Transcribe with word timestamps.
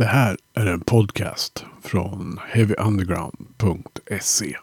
Det 0.00 0.06
här 0.06 0.36
är 0.54 0.66
en 0.66 0.80
podcast 0.80 1.64
från 1.82 2.38
heavyunderground.se. 2.48 4.56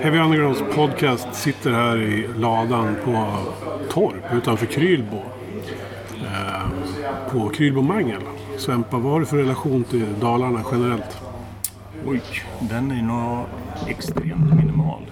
Heavy 0.00 0.18
Undergrounds 0.18 0.62
podcast 0.74 1.34
sitter 1.34 1.72
här 1.72 1.96
i 1.96 2.28
ladan 2.36 2.96
på 3.04 3.38
Torp 3.90 4.32
utanför 4.32 4.66
Krylbo. 4.66 5.22
Eh, 6.24 6.62
på 7.30 7.48
Krylbo 7.48 7.82
Mangel. 7.82 8.22
Svempa, 8.58 8.98
vad 8.98 9.12
har 9.12 9.20
du 9.20 9.26
för 9.26 9.36
relation 9.36 9.84
till 9.84 10.06
Dalarna 10.20 10.64
generellt? 10.72 11.22
Oj, 12.06 12.22
den 12.60 12.90
är 12.90 13.02
nog 13.02 13.46
extremt 13.88 14.54
minimal. 14.54 15.11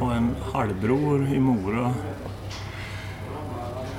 Jag 0.00 0.06
har 0.06 0.14
en 0.14 0.36
halvbror 0.52 1.28
i 1.34 1.40
Mora. 1.40 1.94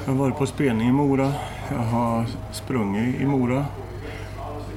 Jag 0.05 0.11
har 0.13 0.19
varit 0.19 0.37
på 0.37 0.45
spelning 0.45 0.87
i 0.89 0.91
Mora. 0.91 1.33
Jag 1.71 1.77
har 1.77 2.25
sprungit 2.51 3.21
i 3.21 3.25
Mora. 3.25 3.65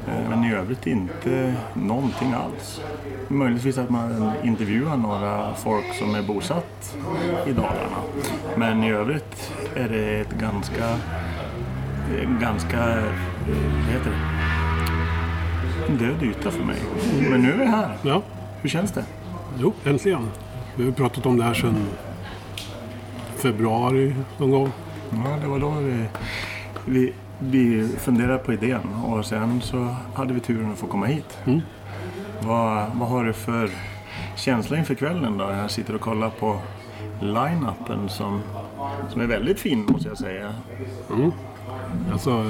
Eh, 0.09 0.29
Men 0.31 0.45
i 0.45 0.55
övrigt 0.55 0.87
inte 0.87 1.55
någonting 1.75 2.33
alls. 2.33 2.81
Möjligtvis 3.29 3.79
att 3.79 3.91
man 3.91 4.33
intervjuar 4.43 4.97
några 4.97 5.55
folk 5.55 5.95
som 5.98 6.15
är 6.15 6.23
bosatt 6.23 6.97
i 7.47 7.53
Dalarna. 7.53 7.98
Men 8.56 8.84
i 8.84 8.91
övrigt 8.91 9.53
är 9.77 9.89
det 9.89 10.20
ett 10.20 10.33
ganska, 10.41 10.97
ganska, 12.41 12.79
vad 13.56 13.93
heter 13.93 14.11
det? 14.11 14.19
En 15.93 15.97
död 15.98 16.23
yta 16.23 16.51
för 16.51 16.65
mig. 16.65 16.79
Men 17.31 17.43
nu 17.43 17.53
är 17.53 17.56
vi 17.59 17.65
här. 17.67 17.97
Ja, 18.03 18.23
Hur 18.62 18.69
känns 18.69 18.93
det? 18.93 19.05
jo, 19.59 19.73
äntligen. 19.84 20.29
Vi 20.77 20.84
har 20.84 20.92
pratat 20.92 21.27
om 21.27 21.37
det 21.37 21.45
här 21.45 21.55
sedan 21.55 21.87
februari 23.37 24.14
någon 24.38 24.51
gång. 24.51 24.73
Ja, 25.10 25.37
det 25.42 25.48
var 25.48 25.59
då 25.59 25.70
vi, 25.70 26.05
vi, 26.84 27.12
vi 27.39 27.89
funderade 27.98 28.39
på 28.39 28.53
idén 28.53 28.94
och 29.05 29.27
sen 29.27 29.61
så 29.61 29.97
hade 30.14 30.34
vi 30.34 30.41
turen 30.41 30.72
att 30.72 30.78
få 30.78 30.86
komma 30.86 31.06
hit. 31.06 31.39
Mm. 31.44 31.61
Vad, 32.41 32.91
vad 32.94 33.08
har 33.08 33.25
du 33.25 33.33
för 33.33 33.70
känsla 34.36 34.78
inför 34.78 34.94
kvällen 34.94 35.39
då? 35.39 35.44
Jag 35.44 35.70
sitter 35.70 35.94
och 35.94 36.00
kollar 36.00 36.31
på 36.31 36.58
line-upen 37.20 38.09
som, 38.09 38.41
som 39.09 39.20
är 39.20 39.27
väldigt 39.27 39.61
fin 39.61 39.86
måste 39.88 40.09
jag 40.09 40.19
säga. 40.19 40.55
Alltså, 42.12 42.44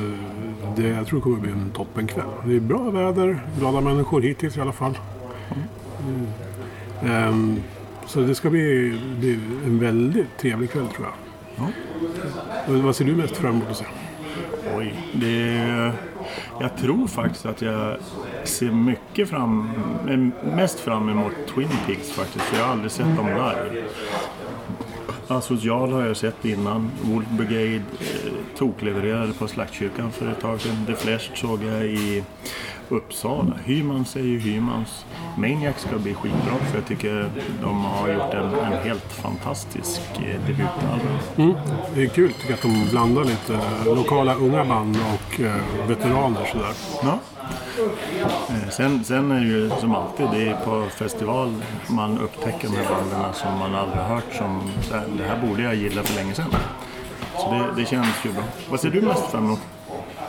det, 0.76 0.88
jag 0.88 1.06
tror 1.06 1.18
det 1.18 1.22
kommer 1.22 1.38
bli 1.38 1.52
en 1.52 1.70
toppenkväll. 1.70 2.28
Det 2.44 2.56
är 2.56 2.60
bra 2.60 2.90
väder, 2.90 3.40
glada 3.58 3.80
människor 3.80 4.22
hittills 4.22 4.56
i 4.56 4.60
alla 4.60 4.72
fall. 4.72 4.98
Mm. 6.06 6.26
Ehm, 7.06 7.60
så 8.06 8.20
det 8.20 8.34
ska 8.34 8.50
bli, 8.50 8.98
bli 9.18 9.38
en 9.66 9.78
väldigt 9.78 10.38
trevlig 10.38 10.70
kväll 10.70 10.88
tror 10.88 11.06
jag. 11.06 11.14
Ja. 11.56 11.72
Vad 12.66 12.96
ser 12.96 13.04
du 13.04 13.16
mest 13.16 13.36
fram 13.36 13.54
emot 13.54 13.70
att 13.70 13.76
se? 13.76 13.84
Oj, 14.76 14.94
det, 15.12 15.92
jag 16.60 16.76
tror 16.76 17.06
faktiskt 17.06 17.46
att 17.46 17.62
jag 17.62 17.96
ser 18.44 18.70
mycket 18.70 19.28
fram, 19.28 19.70
mest 20.56 20.80
fram 20.80 21.08
emot 21.08 21.32
Twin 21.54 21.68
Peaks 21.86 22.10
faktiskt. 22.12 22.44
För 22.44 22.56
jag 22.56 22.64
har 22.64 22.72
aldrig 22.72 22.90
sett 22.90 23.16
dem 23.16 23.26
live. 23.26 23.84
Asocial 25.28 25.92
har 25.92 26.02
jag 26.02 26.16
sett 26.16 26.44
innan. 26.44 26.90
Wolf 27.02 27.26
Brigade 27.30 27.74
eh, 27.76 28.32
toklevererade 28.56 29.32
på 29.32 29.48
Slaktkyrkan 29.48 30.12
för 30.12 30.32
ett 30.32 30.40
tag 30.40 30.60
sedan. 30.60 30.86
The 30.86 30.94
Flash 30.94 31.34
såg 31.34 31.64
jag 31.64 31.84
i 31.86 32.24
Uppsala. 32.88 33.52
Hymans 33.64 34.16
är 34.16 34.20
ju 34.20 34.38
Hymans. 34.38 35.04
Maniac 35.38 35.78
ska 35.78 35.98
bli 35.98 36.14
skitbra 36.14 36.54
för 36.70 36.78
jag 36.78 36.86
tycker 36.86 37.30
de 37.62 37.84
har 37.84 38.08
gjort 38.08 38.34
en, 38.34 38.54
en 38.54 38.72
helt 38.72 39.12
fantastisk 39.12 40.00
eh, 40.14 40.40
debutalbum. 40.46 41.18
Mm. 41.36 41.54
Det 41.94 42.02
är 42.02 42.06
kul 42.06 42.32
tycker 42.32 42.48
jag 42.48 42.54
att 42.54 42.62
de 42.62 42.90
blandar 42.90 43.24
lite 43.24 43.60
lokala 43.84 44.34
unga 44.34 44.64
band 44.64 44.96
och 45.14 45.40
eh, 45.40 45.88
veteraner 45.88 46.44
sådär. 46.52 46.72
Ja. 47.02 47.18
Eh, 47.78 48.68
Sen, 48.70 49.04
sen 49.04 49.30
är 49.32 49.40
det 49.40 49.46
ju 49.46 49.70
som 49.80 49.94
alltid, 49.94 50.26
det 50.32 50.48
är 50.48 50.56
på 50.64 50.86
festival 50.90 51.54
man 51.86 52.18
upptäcker 52.18 52.68
de 52.68 52.76
här 52.76 52.84
banden 52.90 53.34
som 53.34 53.58
man 53.58 53.74
aldrig 53.74 54.02
har 54.02 54.14
hört. 54.14 54.34
Som, 54.34 54.70
det 55.18 55.24
här 55.24 55.46
borde 55.46 55.62
jag 55.62 55.74
gilla 55.74 56.02
för 56.02 56.14
länge 56.14 56.34
sedan. 56.34 56.54
Så 57.36 57.50
det, 57.52 57.80
det 57.82 57.86
känns 57.88 58.06
ju 58.24 58.32
bra. 58.32 58.42
Vad 58.70 58.80
ser 58.80 58.90
du 58.90 59.00
mest 59.00 59.26
fram 59.30 59.44
emot? 59.44 59.60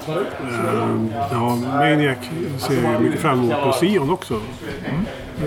Ehm, 0.07 1.13
ja, 1.31 1.55
Maniac 1.55 2.17
ser 2.57 2.83
jag 2.91 3.01
mycket 3.01 3.19
fram 3.21 3.39
emot 3.39 3.63
på 3.63 3.71
Sion 3.71 4.09
också. 4.09 4.39
Det 5.37 5.45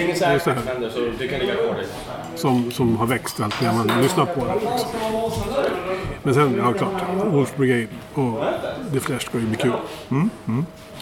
är 0.00 0.04
ingen 0.04 0.18
Det 0.18 0.24
här. 0.26 0.54
händer 0.66 0.90
så 0.90 0.98
du 1.18 1.28
kan 1.28 1.38
ligga 1.38 1.54
kvar 1.54 1.74
där. 1.74 1.84
som, 2.34 2.70
som 2.70 2.96
har 2.96 3.06
växt 3.06 3.40
allt 3.40 3.62
när 3.62 3.72
man 3.72 4.02
lyssnar 4.02 4.26
på 4.26 4.44
det. 4.44 4.54
Liksom. 4.54 4.88
Men 6.22 6.34
sen, 6.34 6.54
ja 6.58 6.72
klart, 6.72 7.02
Wolf 7.26 7.56
Brigade 7.56 7.86
och 8.14 8.44
The 8.92 9.00
Flash 9.00 9.26
ska 9.26 9.38
ju 9.38 9.46
bli 9.46 9.56
kul. 9.56 9.72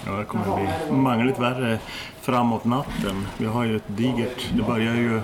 Ja, 0.06 0.12
det 0.12 0.25
kommer 0.25 0.44
att 0.65 0.89
bli 0.89 0.97
mangligt 0.97 1.39
värre 1.39 1.78
framåt 2.21 2.65
natten. 2.65 3.27
Vi 3.39 3.47
har 3.47 3.65
ju 3.65 3.77
ett 3.77 3.83
digert, 3.87 4.50
det 4.56 4.62
börjar 4.62 4.94
ju, 4.94 5.21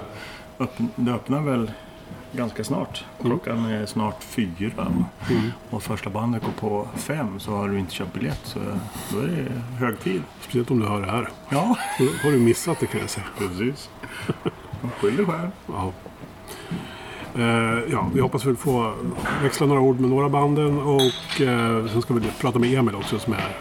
öppna, 0.59 0.87
det 0.97 1.13
öppnar 1.13 1.41
väl 1.41 1.71
ganska 2.33 2.65
snart. 2.65 3.05
Klockan 3.21 3.65
är 3.67 3.87
snart 3.87 4.23
fyra. 4.25 4.93
Och 5.71 5.83
första 5.83 6.11
bandet 6.11 6.43
går 6.43 6.53
på 6.69 6.89
fem 6.97 7.41
så 7.41 7.51
har 7.57 7.69
du 7.69 7.79
inte 7.79 7.95
köpt 7.95 8.13
biljett 8.15 8.41
så 8.45 8.59
då 9.13 9.19
är 9.19 9.27
det 9.27 9.53
hög 9.85 10.01
tid. 10.01 10.23
Speciellt 10.41 10.71
om 10.71 10.81
du 10.81 10.87
hör 10.87 11.01
det 11.01 11.11
här. 11.11 11.29
Ja, 11.49 11.77
Då 11.99 12.05
har 12.25 12.31
du 12.33 12.39
missat 12.39 12.81
det 12.81 12.87
kan 12.87 13.01
jag 13.01 13.11
säga. 13.11 13.27
precis. 13.39 13.91
Skyll 15.01 15.17
dig 15.17 15.27
själv. 15.27 15.51
Ja. 15.67 15.93
Eh, 17.37 17.79
ja, 17.93 18.07
vi 18.15 18.21
hoppas 18.21 18.45
väl 18.45 18.57
få 18.57 18.93
växla 19.43 19.67
några 19.67 19.81
ord 19.81 20.01
med 20.01 20.11
några 20.11 20.29
banden 20.29 20.79
och 20.81 21.41
eh, 21.41 21.87
sen 21.87 22.03
ska 22.03 22.15
vi 22.15 22.21
prata 22.41 22.59
med 22.59 22.75
Emil 22.79 22.95
också 22.95 23.19
som 23.19 23.33
är 23.33 23.57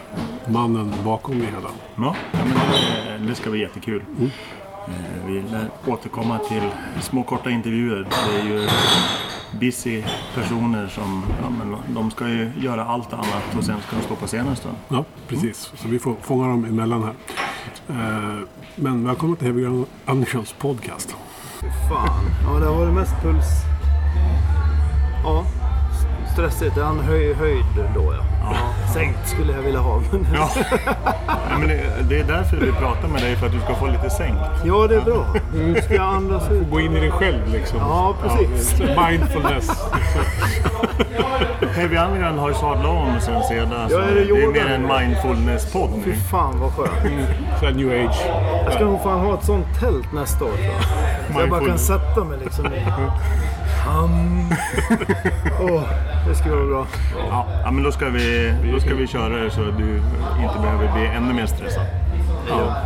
mannen 0.52 0.92
bakom 1.04 1.38
det 1.38 1.44
hela. 1.46 1.68
Ja, 1.96 2.14
men 2.32 3.20
det, 3.22 3.28
det 3.28 3.34
ska 3.34 3.50
bli 3.50 3.60
jättekul. 3.60 4.02
Eh, 4.20 5.26
Vi 5.26 5.42
lär 5.50 5.68
återkomma 5.86 6.38
till 6.38 6.62
små 7.00 7.22
korta 7.22 7.50
intervjuer. 7.50 8.06
Det 8.32 8.40
är 8.40 8.44
ju 8.44 8.68
busy 9.60 10.02
personer 10.34 10.88
som 10.88 11.22
ja, 11.42 11.50
men 11.50 11.94
de 11.94 12.10
ska 12.10 12.28
ju 12.28 12.50
göra 12.60 12.84
allt 12.84 13.12
annat 13.12 13.56
och 13.58 13.64
sen 13.64 13.76
ska 13.86 13.96
de 13.96 14.02
stå 14.02 14.14
på 14.16 14.26
scenen 14.26 14.46
en 14.48 14.56
stund. 14.56 14.74
Ja, 14.88 15.04
precis. 15.28 15.72
Så 15.74 15.88
vi 15.88 15.98
får 15.98 16.14
fånga 16.22 16.46
dem 16.48 16.64
emellan 16.64 17.02
här. 17.02 17.14
Eh, 17.88 18.38
men 18.76 19.04
välkommen 19.06 19.36
till 19.36 19.46
Heavy 19.46 19.84
Undergrounds 20.06 20.52
podcast. 20.52 21.16
Fan. 21.88 22.24
Ja, 22.46 22.60
det 22.60 22.66
har 22.66 22.74
varit 22.74 22.94
mest 22.94 23.14
puls. 23.22 23.46
Ja, 25.24 25.44
stressigt. 26.32 26.74
Det 26.74 26.80
är 26.80 26.86
en 26.86 27.00
höj, 27.00 27.34
höjd 27.34 27.64
då 27.94 28.12
ja. 28.14 28.24
ja. 28.44 28.92
Sänkt 28.94 29.28
skulle 29.28 29.52
jag 29.52 29.62
vilja 29.62 29.80
ha. 29.80 30.02
men- 30.12 30.26
Ja. 30.34 30.50
ja, 31.26 31.58
men 31.58 31.68
det, 31.68 31.80
det 32.08 32.18
är 32.18 32.24
därför 32.24 32.56
vi 32.56 32.72
pratar 32.72 33.08
med 33.08 33.22
dig, 33.22 33.36
för 33.36 33.46
att 33.46 33.52
du 33.52 33.60
ska 33.60 33.74
få 33.74 33.86
lite 33.86 34.10
sänkt. 34.10 34.40
ja, 34.64 34.86
det 34.86 34.94
är 34.96 35.00
bra. 35.00 35.24
Nu 35.54 35.82
ska 35.82 35.94
jag 35.94 36.14
andas 36.14 36.50
ut. 36.50 36.70
Gå 36.70 36.80
in 36.80 36.96
i 36.96 37.00
dig 37.00 37.10
själv 37.10 37.48
liksom. 37.52 37.78
Ja, 37.78 38.14
precis. 38.22 38.80
Ja, 38.80 39.08
mindfulness. 39.08 39.70
Heavy 41.76 41.96
Underground 41.96 42.38
har 42.38 42.48
ju 42.48 42.54
sadlat 42.54 42.86
om 42.86 43.20
sen 43.20 43.42
sedan. 43.42 43.88
Ja, 43.90 43.98
är 44.02 44.14
det 44.14 44.24
det 44.24 44.42
är 44.42 44.52
mer 44.52 44.66
en 44.74 44.86
mindfulness-podd 44.86 45.90
Fy 46.04 46.12
fan 46.14 46.60
vad 46.60 46.72
skönt. 46.72 47.28
Här 47.62 47.70
new 47.72 47.88
age. 48.06 48.26
Jag 48.64 48.72
ska 48.72 48.84
nog 48.84 49.02
fan 49.02 49.20
ha 49.20 49.34
ett 49.34 49.44
sånt 49.44 49.66
tält 49.80 50.12
nästa 50.12 50.44
år 50.44 50.48
tror 50.50 50.60
jag. 50.64 51.01
Så 51.32 51.40
jag 51.40 51.50
bara 51.50 51.66
kan 51.66 51.78
sätta 51.78 52.24
mig 52.24 52.38
liksom. 52.44 52.64
Um. 53.88 54.50
Åh, 55.60 55.82
det 56.28 56.34
skulle 56.34 56.54
vara 56.54 56.66
bra. 56.66 56.86
Ja, 57.30 57.46
ja, 57.64 57.70
men 57.70 57.84
då 57.84 57.92
ska, 57.92 58.08
vi, 58.08 58.54
då 58.72 58.80
ska 58.80 58.94
vi 58.94 59.06
köra 59.06 59.36
det 59.36 59.50
så 59.50 59.60
att 59.60 59.78
du 59.78 59.96
inte 60.42 60.58
behöver 60.62 60.92
bli 60.92 61.06
ännu 61.06 61.34
mer 61.34 61.46
stressad. 61.46 61.86
Ja. 62.48 62.76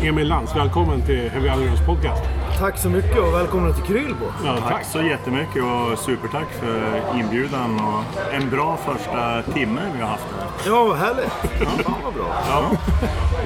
Emil 0.00 0.28
Lantz, 0.28 0.56
välkommen 0.56 1.02
till 1.02 1.30
Heavy 1.30 1.48
Undergrounds 1.48 1.86
podcast. 1.86 2.22
Tack 2.58 2.78
så 2.78 2.88
mycket 2.88 3.18
och 3.18 3.34
välkomna 3.34 3.72
till 3.72 3.82
Krylbo. 3.84 4.24
Ja, 4.44 4.56
Tack 4.68 4.84
så 4.84 5.02
jättemycket 5.02 5.62
och 5.62 5.98
supertack 5.98 6.46
för 6.60 7.02
inbjudan 7.18 7.80
och 7.80 8.34
en 8.34 8.50
bra 8.50 8.76
första 8.86 9.42
timme 9.54 9.80
vi 9.96 10.00
har 10.02 10.08
haft 10.08 10.24
här. 10.40 10.46
Ja, 10.72 10.84
vad 10.84 10.96
härligt. 10.96 11.32
Ja, 11.60 11.66
fan 11.84 11.94
vad 12.04 12.14
bra. 12.14 12.26
Ja. 12.48 12.70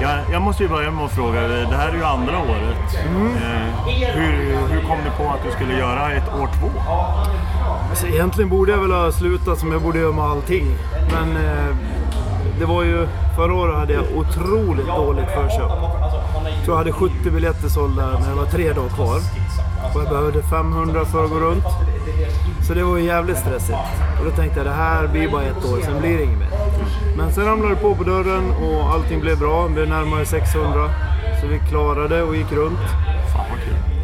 Jag, 0.01 0.19
jag 0.33 0.41
måste 0.41 0.63
ju 0.63 0.69
börja 0.69 0.91
med 0.91 1.05
att 1.05 1.11
fråga, 1.11 1.41
det 1.47 1.75
här 1.77 1.89
är 1.89 1.95
ju 1.95 2.03
andra 2.03 2.37
året. 2.39 2.95
Eh, 2.95 3.87
hur, 4.15 4.67
hur 4.67 4.81
kom 4.81 4.97
du 5.05 5.23
på 5.23 5.29
att 5.29 5.43
du 5.45 5.51
skulle 5.51 5.77
göra 5.79 6.11
ett 6.11 6.27
år 6.29 6.49
två? 6.59 6.79
Alltså, 7.89 8.07
egentligen 8.07 8.49
borde 8.49 8.71
jag 8.71 8.79
väl 8.79 8.91
ha 8.91 9.11
slutat 9.11 9.59
som 9.59 9.71
jag 9.71 9.81
borde 9.81 9.99
göra 9.99 10.11
med 10.11 10.25
allting. 10.25 10.65
Men 11.11 11.45
eh, 11.45 11.75
det 12.59 12.65
var 12.65 12.83
ju... 12.83 13.07
Förra 13.35 13.53
året 13.53 13.75
hade 13.75 13.93
jag 13.93 14.03
otroligt 14.15 14.87
dåligt 14.87 15.29
förköp. 15.29 15.71
Jag 16.45 16.63
tror 16.63 16.75
jag 16.75 16.77
hade 16.77 16.91
70 16.91 17.31
biljetter 17.31 17.69
sålda 17.69 18.19
när 18.19 18.29
det 18.29 18.35
var 18.35 18.45
tre 18.45 18.73
dagar 18.73 18.89
kvar. 18.89 19.19
Och 19.95 20.01
jag 20.01 20.09
behövde 20.09 20.43
500 20.43 21.05
för 21.05 21.23
att 21.23 21.29
gå 21.29 21.35
runt. 21.39 21.65
Så 22.67 22.73
det 22.73 22.83
var 22.83 22.97
ju 22.97 23.03
jävligt 23.03 23.37
stressigt. 23.37 23.77
Och 24.19 24.25
då 24.25 24.31
tänkte 24.31 24.59
jag 24.59 24.67
det 24.67 24.73
här 24.73 25.07
blir 25.07 25.29
bara 25.31 25.43
ett 25.43 25.65
år, 25.65 25.79
sen 25.83 25.99
blir 26.01 26.17
det 26.17 26.23
inget 26.23 26.39
mer. 26.39 26.49
Men 27.17 27.31
sen 27.31 27.45
ramlade 27.45 27.75
det 27.75 27.81
på 27.81 27.95
på 27.95 28.03
dörren 28.03 28.51
och 28.51 28.89
allting 28.93 29.19
blev 29.21 29.39
bra. 29.39 29.67
Det 29.67 29.73
blev 29.73 29.89
närmare 29.89 30.25
600. 30.25 30.89
Så 31.41 31.47
vi 31.47 31.59
klarade 31.59 32.23
och 32.23 32.35
gick 32.35 32.51
runt. 32.51 32.79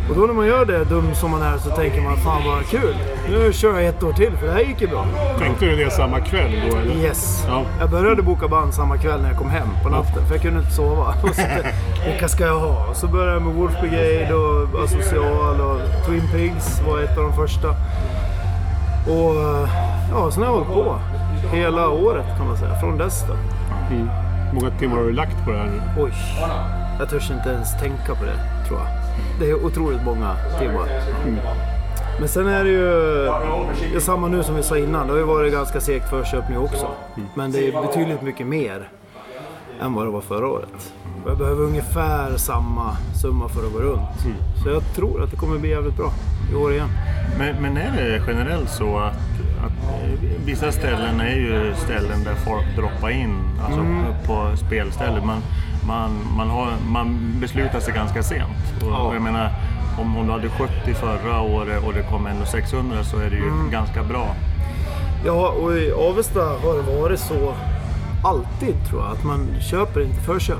Och 0.09 0.15
då 0.15 0.21
när 0.21 0.33
man 0.33 0.47
gör 0.47 0.65
det, 0.65 0.83
dum 0.83 1.15
som 1.15 1.31
man 1.31 1.41
är, 1.41 1.57
så 1.57 1.69
tänker 1.69 2.01
man 2.01 2.17
fan 2.17 2.41
vad 2.45 2.65
kul. 2.65 2.95
Nu 3.29 3.53
kör 3.53 3.79
jag 3.79 3.85
ett 3.85 4.03
år 4.03 4.13
till 4.13 4.37
för 4.37 4.47
det 4.47 4.53
här 4.53 4.59
gick 4.59 4.81
ju 4.81 4.87
bra. 4.87 5.05
Tänkte 5.39 5.65
du 5.65 5.75
det 5.75 5.91
samma 5.91 6.19
kväll 6.19 6.51
då 6.69 6.77
eller? 6.77 6.95
Yes. 6.95 7.43
Ja. 7.47 7.63
Jag 7.79 7.89
började 7.89 8.21
boka 8.21 8.47
band 8.47 8.73
samma 8.73 8.97
kväll 8.97 9.21
när 9.21 9.29
jag 9.29 9.37
kom 9.37 9.49
hem 9.49 9.67
på 9.83 9.89
natten. 9.89 10.25
För 10.27 10.35
jag 10.35 10.41
kunde 10.41 10.59
inte 10.59 10.71
sova. 10.71 11.13
Och 11.23 11.35
så, 11.35 11.41
vilka 12.05 12.27
ska 12.27 12.43
jag 12.43 12.59
ha? 12.59 12.87
Och 12.89 12.95
så 12.95 13.07
började 13.07 13.31
jag 13.31 13.41
med 13.41 13.55
Wolf 13.55 13.81
Brigade 13.81 14.33
och 14.33 14.83
Asocial 14.83 15.61
och 15.61 16.05
Twin 16.05 16.23
Pigs 16.31 16.81
var 16.87 16.99
ett 16.99 17.17
av 17.17 17.23
de 17.23 17.33
första. 17.33 17.69
Och 19.07 19.35
ja, 20.11 20.31
sen 20.31 20.43
har 20.43 20.49
jag 20.49 20.53
hållit 20.53 20.67
på. 20.67 20.99
Hela 21.51 21.89
året 21.89 22.25
kan 22.37 22.47
man 22.47 22.57
säga. 22.57 22.79
Från 22.79 22.97
dess 22.97 23.23
då. 23.27 23.33
Mm. 23.95 24.09
Hur 24.51 24.61
många 24.61 24.71
timmar 24.79 24.97
har 24.97 25.03
du 25.03 25.13
lagt 25.13 25.45
på 25.45 25.51
det 25.51 25.57
här 25.57 25.65
nu? 25.65 25.81
Oj. 26.03 26.13
Jag 26.99 27.09
törs 27.09 27.31
inte 27.31 27.49
ens 27.49 27.79
tänka 27.79 28.15
på 28.15 28.25
det, 28.25 28.67
tror 28.67 28.79
jag. 28.79 29.02
Det 29.39 29.49
är 29.49 29.65
otroligt 29.65 30.03
många 30.05 30.35
timmar. 30.59 30.87
Men 32.19 32.27
sen 32.29 32.47
är 32.47 32.63
det 32.63 32.69
ju 32.69 32.85
det 33.91 33.95
är 33.95 33.99
samma 33.99 34.27
nu 34.27 34.43
som 34.43 34.55
vi 34.55 34.63
sa 34.63 34.77
innan. 34.77 35.07
Det 35.07 35.13
har 35.13 35.19
ju 35.19 35.25
varit 35.25 35.53
ganska 35.53 35.81
segt 35.81 36.09
förköp 36.09 36.49
nu 36.49 36.57
också. 36.57 36.87
Men 37.35 37.51
det 37.51 37.67
är 37.67 37.81
betydligt 37.81 38.21
mycket 38.21 38.47
mer 38.47 38.89
än 39.81 39.93
vad 39.93 40.05
det 40.05 40.11
var 40.11 40.21
förra 40.21 40.47
året. 40.47 40.93
Och 41.23 41.29
jag 41.31 41.37
behöver 41.37 41.63
ungefär 41.63 42.37
samma 42.37 42.95
summa 43.21 43.49
för 43.49 43.65
att 43.67 43.73
gå 43.73 43.79
runt. 43.79 44.09
Så 44.63 44.69
jag 44.69 44.83
tror 44.95 45.23
att 45.23 45.31
det 45.31 45.37
kommer 45.37 45.57
bli 45.57 45.69
jävligt 45.69 45.97
bra 45.97 46.11
i 46.51 46.55
år 46.55 46.71
igen. 46.71 46.89
Men, 47.37 47.55
men 47.61 47.77
är 47.77 47.91
det 48.01 48.21
generellt 48.27 48.69
så 48.69 48.97
att, 48.97 49.13
att 49.65 50.03
eh, 50.03 50.09
vissa 50.45 50.71
ställen 50.71 51.21
är 51.21 51.35
ju 51.35 51.73
ställen 51.75 52.23
där 52.23 52.35
folk 52.35 52.75
droppar 52.75 53.09
in, 53.09 53.35
alltså 53.65 53.79
Mm. 53.79 54.03
på 54.27 54.57
spelställen. 54.57 55.25
Man, 55.25 55.41
man, 55.87 56.11
man, 56.37 56.49
har, 56.49 56.67
man 56.87 57.35
beslutar 57.41 57.79
sig 57.79 57.93
ganska 57.93 58.23
sent. 58.23 58.73
Och, 58.81 58.87
Ja. 58.91 58.97
och 58.97 59.15
jag 59.15 59.21
menar, 59.21 59.51
om, 59.99 60.17
om 60.17 60.25
du 60.27 60.31
hade 60.31 60.49
70 60.49 60.93
förra 60.93 61.41
året 61.41 61.83
och 61.85 61.93
det 61.93 62.03
kom 62.03 62.27
ändå 62.27 62.45
600 62.45 63.03
så 63.03 63.17
är 63.17 63.29
det 63.29 63.35
ju 63.35 63.47
Mm. 63.47 63.71
ganska 63.71 64.03
bra. 64.03 64.35
Ja, 65.25 65.47
och 65.49 65.73
i 65.77 65.91
Avesta 65.91 66.39
har 66.39 66.75
det 66.75 66.99
varit 66.99 67.19
så 67.19 67.53
alltid 68.23 68.75
tror 68.89 69.01
jag, 69.01 69.11
att 69.11 69.23
man 69.23 69.47
köper 69.61 70.01
inte 70.01 70.21
förköp. 70.21 70.57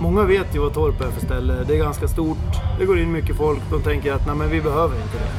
Många 0.00 0.22
vet 0.22 0.54
ju 0.54 0.58
vad 0.58 0.74
Torp 0.74 1.00
är 1.00 1.10
för 1.10 1.20
ställe. 1.26 1.54
Det 1.66 1.74
är 1.74 1.78
ganska 1.78 2.08
stort, 2.08 2.38
det 2.78 2.84
går 2.84 2.98
in 2.98 3.12
mycket 3.12 3.36
folk. 3.36 3.60
De 3.70 3.82
tänker 3.82 4.12
att 4.12 4.26
nej, 4.26 4.36
men 4.36 4.50
vi 4.50 4.60
behöver 4.60 4.96
inte 4.96 5.16
det. 5.18 5.30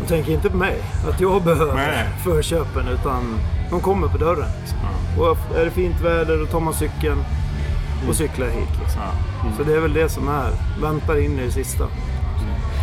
De 0.00 0.06
tänker 0.08 0.32
inte 0.32 0.50
på 0.50 0.56
mig, 0.56 0.78
att 1.08 1.20
jag 1.20 1.42
behöver 1.42 1.74
Nej. 1.74 2.06
förköpen, 2.24 2.88
utan 2.88 3.38
de 3.70 3.80
kommer 3.80 4.08
på 4.08 4.18
dörren. 4.18 4.48
Liksom. 4.60 4.78
Och 5.20 5.56
är 5.58 5.64
det 5.64 5.70
fint 5.70 6.00
väder, 6.00 6.38
då 6.38 6.46
tar 6.46 6.60
man 6.60 6.74
cykeln 6.74 7.18
och 8.08 8.14
cyklar 8.14 8.46
hit. 8.46 8.68
Liksom. 8.80 9.02
Så 9.56 9.62
det 9.62 9.76
är 9.76 9.80
väl 9.80 9.92
det 9.92 10.08
som 10.08 10.28
är, 10.28 10.50
väntar 10.80 11.24
in 11.24 11.38
i 11.38 11.44
det 11.44 11.50
sista. 11.50 11.84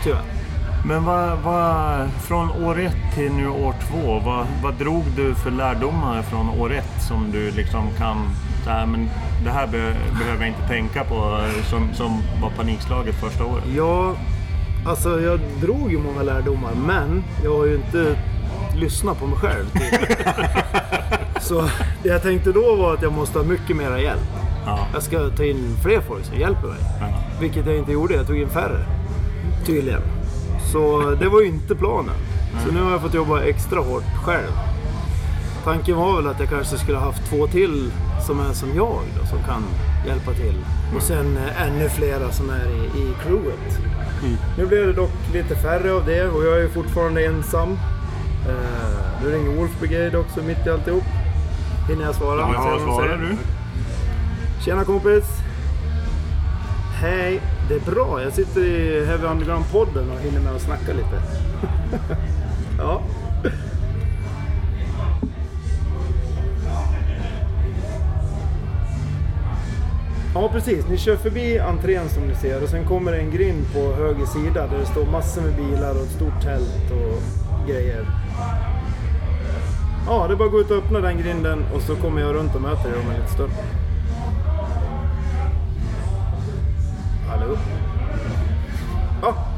Tyvärr. 0.03 0.23
Men 0.85 1.05
vad, 1.05 1.39
vad, 1.39 2.09
från 2.11 2.51
år 2.51 2.79
ett 2.79 3.15
till 3.15 3.31
nu 3.31 3.47
år 3.47 3.75
två, 3.89 4.19
vad, 4.25 4.47
vad 4.63 4.73
drog 4.73 5.03
du 5.15 5.35
för 5.35 5.51
lärdomar 5.51 6.21
från 6.21 6.49
år 6.49 6.73
ett 6.73 7.03
som 7.07 7.31
du 7.31 7.51
liksom 7.51 7.89
kan, 7.97 8.17
så 8.63 8.69
här, 8.69 8.85
men 8.85 9.09
det 9.43 9.49
här 9.49 9.67
be, 9.67 9.95
behöver 10.19 10.39
jag 10.39 10.47
inte 10.47 10.67
tänka 10.67 11.03
på, 11.03 11.39
som, 11.69 11.93
som 11.93 12.21
var 12.41 12.49
panikslaget 12.49 13.15
första 13.15 13.45
året? 13.45 13.63
Ja, 13.77 14.15
alltså 14.85 15.21
jag 15.21 15.39
drog 15.61 15.91
ju 15.91 15.99
många 15.99 16.23
lärdomar, 16.23 16.71
men 16.87 17.23
jag 17.43 17.57
har 17.57 17.65
ju 17.65 17.75
inte 17.75 18.15
lyssnat 18.75 19.19
på 19.19 19.27
mig 19.27 19.37
själv. 19.37 19.65
Så 21.41 21.61
det 22.03 22.09
jag 22.09 22.21
tänkte 22.21 22.51
då 22.51 22.75
var 22.75 22.93
att 22.93 23.01
jag 23.01 23.13
måste 23.13 23.39
ha 23.39 23.45
mycket 23.45 23.75
mera 23.75 23.99
hjälp. 23.99 24.42
Ja. 24.65 24.87
Jag 24.93 25.03
ska 25.03 25.29
ta 25.29 25.43
in 25.43 25.77
fler 25.83 26.01
folk 26.01 26.25
som 26.25 26.37
hjälper 26.37 26.67
mig. 26.67 26.77
Ja. 26.99 27.07
Vilket 27.41 27.65
jag 27.65 27.77
inte 27.77 27.91
gjorde, 27.91 28.13
jag 28.13 28.27
tog 28.27 28.37
in 28.37 28.49
färre. 28.49 28.85
Tydligen. 29.65 30.01
Så 30.71 31.11
det 31.19 31.29
var 31.29 31.41
ju 31.41 31.47
inte 31.47 31.75
planen. 31.75 32.15
Så 32.65 32.73
nu 32.73 32.81
har 32.81 32.91
jag 32.91 33.01
fått 33.01 33.13
jobba 33.13 33.41
extra 33.41 33.79
hårt 33.79 34.03
själv. 34.23 34.51
Tanken 35.63 35.97
var 35.97 36.15
väl 36.15 36.27
att 36.27 36.39
jag 36.39 36.49
kanske 36.49 36.77
skulle 36.77 36.97
ha 36.97 37.05
haft 37.05 37.29
två 37.29 37.47
till 37.47 37.91
som 38.25 38.39
är 38.39 38.53
som 38.53 38.69
jag 38.75 38.99
då, 39.19 39.25
som 39.25 39.43
kan 39.43 39.63
hjälpa 40.07 40.33
till. 40.33 40.55
Och 40.95 41.01
sen 41.01 41.37
eh, 41.37 41.61
ännu 41.67 41.89
flera 41.89 42.31
som 42.31 42.49
är 42.49 42.65
i, 42.65 42.99
i 43.01 43.13
crewet. 43.23 43.79
Nu 44.57 44.65
blev 44.65 44.87
det 44.87 44.93
dock 44.93 45.11
lite 45.33 45.55
färre 45.55 45.93
av 45.93 46.05
det 46.05 46.27
och 46.27 46.45
jag 46.45 46.59
är 46.61 46.67
fortfarande 46.67 47.25
ensam. 47.25 47.71
Eh, 48.49 49.23
nu 49.23 49.31
ringer 49.31 49.57
Wolf 49.57 49.79
Brigade 49.79 50.17
också 50.17 50.39
mitt 50.43 50.67
i 50.67 50.69
alltihop. 50.69 51.03
Hinner 51.89 52.05
jag 52.05 52.15
svara? 52.15 52.39
Ja, 52.53 52.71
de 52.71 52.85
svarar 52.85 53.17
du? 53.17 53.37
Tjena 54.65 54.83
kompis! 54.83 55.23
Hej! 57.01 57.41
Det 57.69 57.75
är 57.75 57.91
bra, 57.91 58.21
jag 58.21 58.33
sitter 58.33 58.61
i 58.61 59.05
Heavy 59.05 59.27
Underground-podden 59.27 60.11
och 60.11 60.19
hinner 60.19 60.41
med 60.41 60.55
att 60.55 60.61
snacka 60.61 60.93
lite. 60.93 61.21
ja. 62.77 63.01
Ja 70.33 70.49
precis, 70.51 70.87
ni 70.89 70.97
kör 70.97 71.15
förbi 71.15 71.59
entrén 71.59 72.09
som 72.09 72.23
ni 72.23 72.35
ser 72.35 72.63
och 72.63 72.69
sen 72.69 72.85
kommer 72.85 73.11
det 73.11 73.17
en 73.17 73.31
grind 73.31 73.73
på 73.73 73.93
höger 73.93 74.25
sida 74.25 74.67
där 74.67 74.79
det 74.79 74.85
står 74.85 75.05
massor 75.05 75.41
med 75.41 75.55
bilar 75.55 75.91
och 75.91 76.01
ett 76.01 76.11
stort 76.11 76.41
tält 76.43 76.91
och 76.91 77.67
grejer. 77.67 78.05
Ja, 80.07 80.27
det 80.27 80.33
är 80.33 80.37
bara 80.37 80.45
att 80.45 80.51
gå 80.51 80.59
ut 80.59 80.71
och 80.71 80.77
öppna 80.77 80.99
den 80.99 81.17
grinden 81.17 81.65
och 81.75 81.81
så 81.81 81.95
kommer 81.95 82.21
jag 82.21 82.35
runt 82.35 82.55
och 82.55 82.61
möter 82.61 82.89
er 82.89 82.93
om 82.93 83.09
en 83.09 83.15
liten 83.15 83.33
stund. 83.33 83.51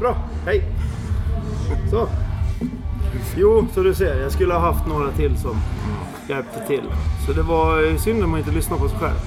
Bra. 0.00 0.16
Hej! 0.44 0.64
Så. 1.90 2.08
Jo, 3.36 3.66
så 3.74 3.82
du 3.82 3.94
ser. 3.94 4.20
Jag 4.20 4.32
skulle 4.32 4.54
ha 4.54 4.60
haft 4.60 4.86
några 4.86 5.12
till 5.12 5.38
som 5.38 5.56
hjälpte 6.28 6.66
till. 6.66 6.82
Så 7.26 7.32
det 7.32 7.42
var 7.42 7.90
eh, 7.90 7.96
synd 7.96 8.24
om 8.24 8.30
man 8.30 8.38
inte 8.38 8.52
lyssnar 8.52 8.78
på 8.78 8.88
sig 8.88 8.98
själv. 8.98 9.18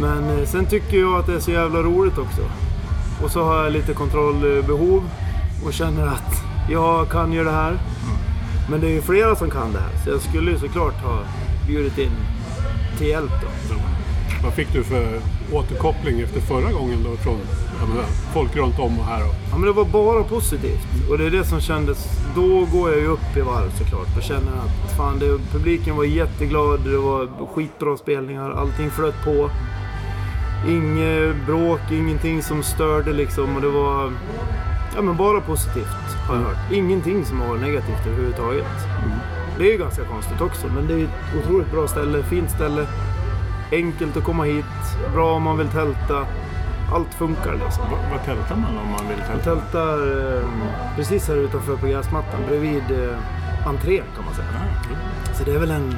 Men 0.00 0.38
eh, 0.38 0.46
sen 0.46 0.66
tycker 0.66 0.98
jag 0.98 1.14
att 1.14 1.26
det 1.26 1.34
är 1.34 1.40
så 1.40 1.50
jävla 1.50 1.82
roligt 1.82 2.18
också. 2.18 2.42
Och 3.24 3.30
så 3.30 3.44
har 3.44 3.62
jag 3.62 3.72
lite 3.72 3.94
kontrollbehov 3.94 5.02
och 5.66 5.72
känner 5.72 6.06
att 6.06 6.42
jag 6.70 7.08
kan 7.08 7.32
ju 7.32 7.44
det 7.44 7.50
här. 7.50 7.78
Men 8.70 8.80
det 8.80 8.86
är 8.86 8.92
ju 8.92 9.02
flera 9.02 9.36
som 9.36 9.50
kan 9.50 9.72
det 9.72 9.78
här. 9.78 10.04
Så 10.04 10.10
jag 10.10 10.20
skulle 10.20 10.50
ju 10.50 10.58
såklart 10.58 11.02
ha 11.02 11.18
bjudit 11.66 11.98
in 11.98 12.12
till 12.98 13.06
hjälp 13.06 13.32
då. 13.42 13.76
Vad 14.44 14.52
fick 14.52 14.72
du 14.72 14.84
för 14.84 15.20
återkoppling 15.52 16.20
efter 16.20 16.40
förra 16.40 16.72
gången 16.72 16.98
då 17.04 17.16
från 17.16 17.38
menar, 17.86 18.04
folk 18.32 18.56
runt 18.56 18.78
om 18.78 18.98
och 18.98 19.04
här? 19.04 19.28
Och, 19.28 19.34
Ja 19.50 19.56
men 19.56 19.66
det 19.66 19.72
var 19.72 19.84
bara 19.84 20.22
positivt. 20.24 21.10
Och 21.10 21.18
det 21.18 21.26
är 21.26 21.30
det 21.30 21.44
som 21.44 21.60
kändes... 21.60 22.06
Då 22.34 22.66
går 22.72 22.90
jag 22.90 22.98
ju 22.98 23.06
upp 23.06 23.36
i 23.36 23.40
varv 23.40 23.70
såklart 23.78 24.16
och 24.16 24.22
känner 24.22 24.52
att 24.52 24.96
fan, 24.96 25.18
det, 25.18 25.38
publiken 25.52 25.96
var 25.96 26.04
jätteglad. 26.04 26.80
Det 26.84 26.98
var 26.98 27.28
skitbra 27.54 27.96
spelningar. 27.96 28.50
Allting 28.50 28.90
flöt 28.90 29.24
på. 29.24 29.50
Inget 30.68 31.46
bråk, 31.46 31.80
ingenting 31.92 32.42
som 32.42 32.62
störde 32.62 33.12
liksom. 33.12 33.56
Och 33.56 33.62
det 33.62 33.68
var... 33.70 34.12
Ja 34.94 35.02
men 35.02 35.16
bara 35.16 35.40
positivt 35.40 36.16
har 36.28 36.34
jag 36.34 36.42
hört. 36.42 36.72
Ingenting 36.72 37.24
som 37.24 37.40
har 37.40 37.48
varit 37.48 37.62
negativt 37.62 38.06
överhuvudtaget. 38.06 38.66
Det 39.58 39.68
är 39.68 39.72
ju 39.72 39.78
ganska 39.78 40.04
konstigt 40.04 40.40
också. 40.40 40.66
Men 40.74 40.86
det 40.86 40.94
är 40.94 41.04
ett 41.04 41.44
otroligt 41.44 41.70
bra 41.72 41.88
ställe. 41.88 42.22
Fint 42.22 42.50
ställe. 42.50 42.86
Enkelt 43.72 44.16
att 44.16 44.24
komma 44.24 44.44
hit. 44.44 44.64
Bra 45.14 45.32
om 45.32 45.42
man 45.42 45.58
vill 45.58 45.68
tälta. 45.68 46.26
Allt 46.92 47.14
funkar 47.14 47.52
liksom. 47.52 47.84
Vad, 47.90 48.00
vad 48.10 48.24
tältar 48.24 48.56
man 48.56 48.78
om 48.78 48.90
man 48.90 49.08
vill 49.08 49.18
tälta? 49.18 49.54
tältar 49.54 49.98
eh, 50.36 50.48
precis 50.96 51.28
här 51.28 51.36
utanför 51.36 51.76
på 51.76 51.86
gräsmattan, 51.86 52.40
bredvid 52.48 52.82
eh, 52.90 53.18
entrén 53.66 54.04
kan 54.16 54.24
man 54.24 54.34
säga. 54.34 54.48
Så 55.34 55.44
det 55.44 55.54
är 55.54 55.58
väl 55.58 55.70
en 55.70 55.94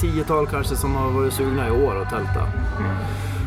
tiotal 0.00 0.46
kanske 0.46 0.76
som 0.76 0.94
har 0.94 1.10
varit 1.10 1.32
sugna 1.32 1.68
i 1.68 1.70
år 1.70 2.02
att 2.02 2.10
tälta. 2.10 2.42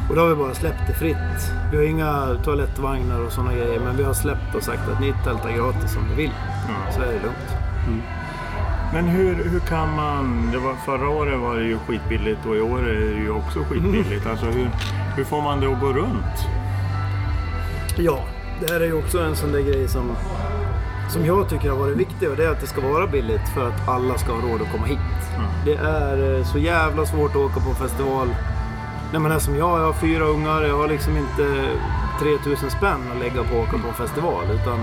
Och 0.10 0.16
då 0.16 0.22
har 0.22 0.30
vi 0.30 0.36
bara 0.36 0.54
släppt 0.54 0.88
det 0.88 0.94
fritt. 0.94 1.52
Vi 1.72 1.78
har 1.78 1.84
inga 1.84 2.38
toalettvagnar 2.44 3.20
och 3.20 3.32
sådana 3.32 3.54
grejer, 3.54 3.80
men 3.80 3.98
vi 3.98 4.04
har 4.04 4.14
släppt 4.14 4.56
och 4.56 4.64
sagt 4.64 4.90
att 4.94 5.02
ni 5.02 5.14
tältar 5.24 5.52
gratis 5.52 5.98
om 5.98 6.04
ni 6.10 6.16
vill. 6.16 6.32
Så 6.96 7.02
är 7.02 7.08
det 7.08 7.20
lugnt. 7.20 7.58
Men 8.94 9.06
hur, 9.06 9.50
hur 9.50 9.60
kan 9.60 9.96
man... 9.96 10.50
Det 10.52 10.58
var, 10.58 10.74
förra 10.86 11.10
året 11.10 11.40
var 11.40 11.56
det 11.56 11.64
ju 11.64 11.78
skitbilligt 11.78 12.46
och 12.46 12.56
i 12.56 12.62
år 12.62 12.80
är 12.80 13.00
det 13.00 13.22
ju 13.22 13.30
också 13.30 13.60
skitbilligt. 13.60 14.28
Alltså 14.28 14.46
hur, 14.46 14.70
hur 15.16 15.24
får 15.24 15.42
man 15.42 15.60
det 15.60 15.68
att 15.68 15.80
gå 15.80 15.94
runt? 15.94 16.48
Ja, 18.00 18.20
det 18.60 18.74
här 18.74 18.80
är 18.80 18.86
ju 18.86 18.94
också 18.94 19.20
en 19.20 19.36
sån 19.36 19.52
där 19.52 19.60
grej 19.60 19.88
som, 19.88 20.16
som 21.10 21.26
jag 21.26 21.50
tycker 21.50 21.70
har 21.70 21.78
varit 21.78 21.98
viktig 21.98 22.30
och 22.30 22.36
det 22.36 22.46
är 22.46 22.52
att 22.52 22.62
det 22.62 22.68
ska 22.68 22.82
vara 22.82 23.08
billigt 23.08 23.50
för 23.54 23.68
att 23.68 23.88
alla 23.88 24.18
ska 24.18 24.32
ha 24.32 24.42
råd 24.42 24.62
att 24.62 24.72
komma 24.72 24.86
hit. 24.86 25.00
Det 25.66 25.74
är 25.74 26.38
eh, 26.38 26.46
så 26.46 26.58
jävla 26.58 27.06
svårt 27.06 27.32
att 27.32 27.36
åka 27.36 27.60
på 27.60 27.74
festival 27.74 28.28
när 29.14 29.20
man 29.20 29.32
är 29.32 29.40
som 29.40 29.56
jag. 29.56 29.80
Jag 29.80 29.86
har 29.86 29.94
fyra 29.94 30.24
ungar, 30.24 30.64
jag 30.64 30.78
har 30.78 30.88
liksom 30.88 31.18
inte 31.18 31.70
3000 32.20 32.70
spänn 32.70 33.12
att 33.12 33.20
lägga 33.20 33.44
på 33.44 33.62
att 33.62 33.68
åka 33.68 33.78
på 33.78 33.88
en 33.88 33.94
festival. 33.94 34.46
Utan 34.62 34.80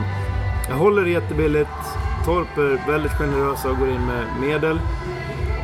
jag 0.68 0.76
håller 0.76 1.02
det 1.02 1.10
jättebilligt. 1.10 1.70
Torp 2.24 2.58
är 2.58 2.90
väldigt 2.90 3.12
generösa 3.12 3.70
och 3.70 3.78
går 3.78 3.88
in 3.88 4.06
med 4.06 4.26
medel. 4.40 4.80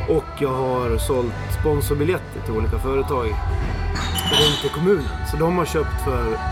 Och 0.09 0.31
jag 0.39 0.53
har 0.53 0.97
sålt 0.97 1.33
sponsorbiljetter 1.59 2.41
till 2.45 2.53
olika 2.53 2.79
företag 2.79 3.27
runt 4.31 4.65
i 4.65 4.69
kommunen. 4.73 5.27
Så 5.31 5.37
de 5.37 5.57
har 5.57 5.65
köpt 5.65 6.03
för 6.03 6.50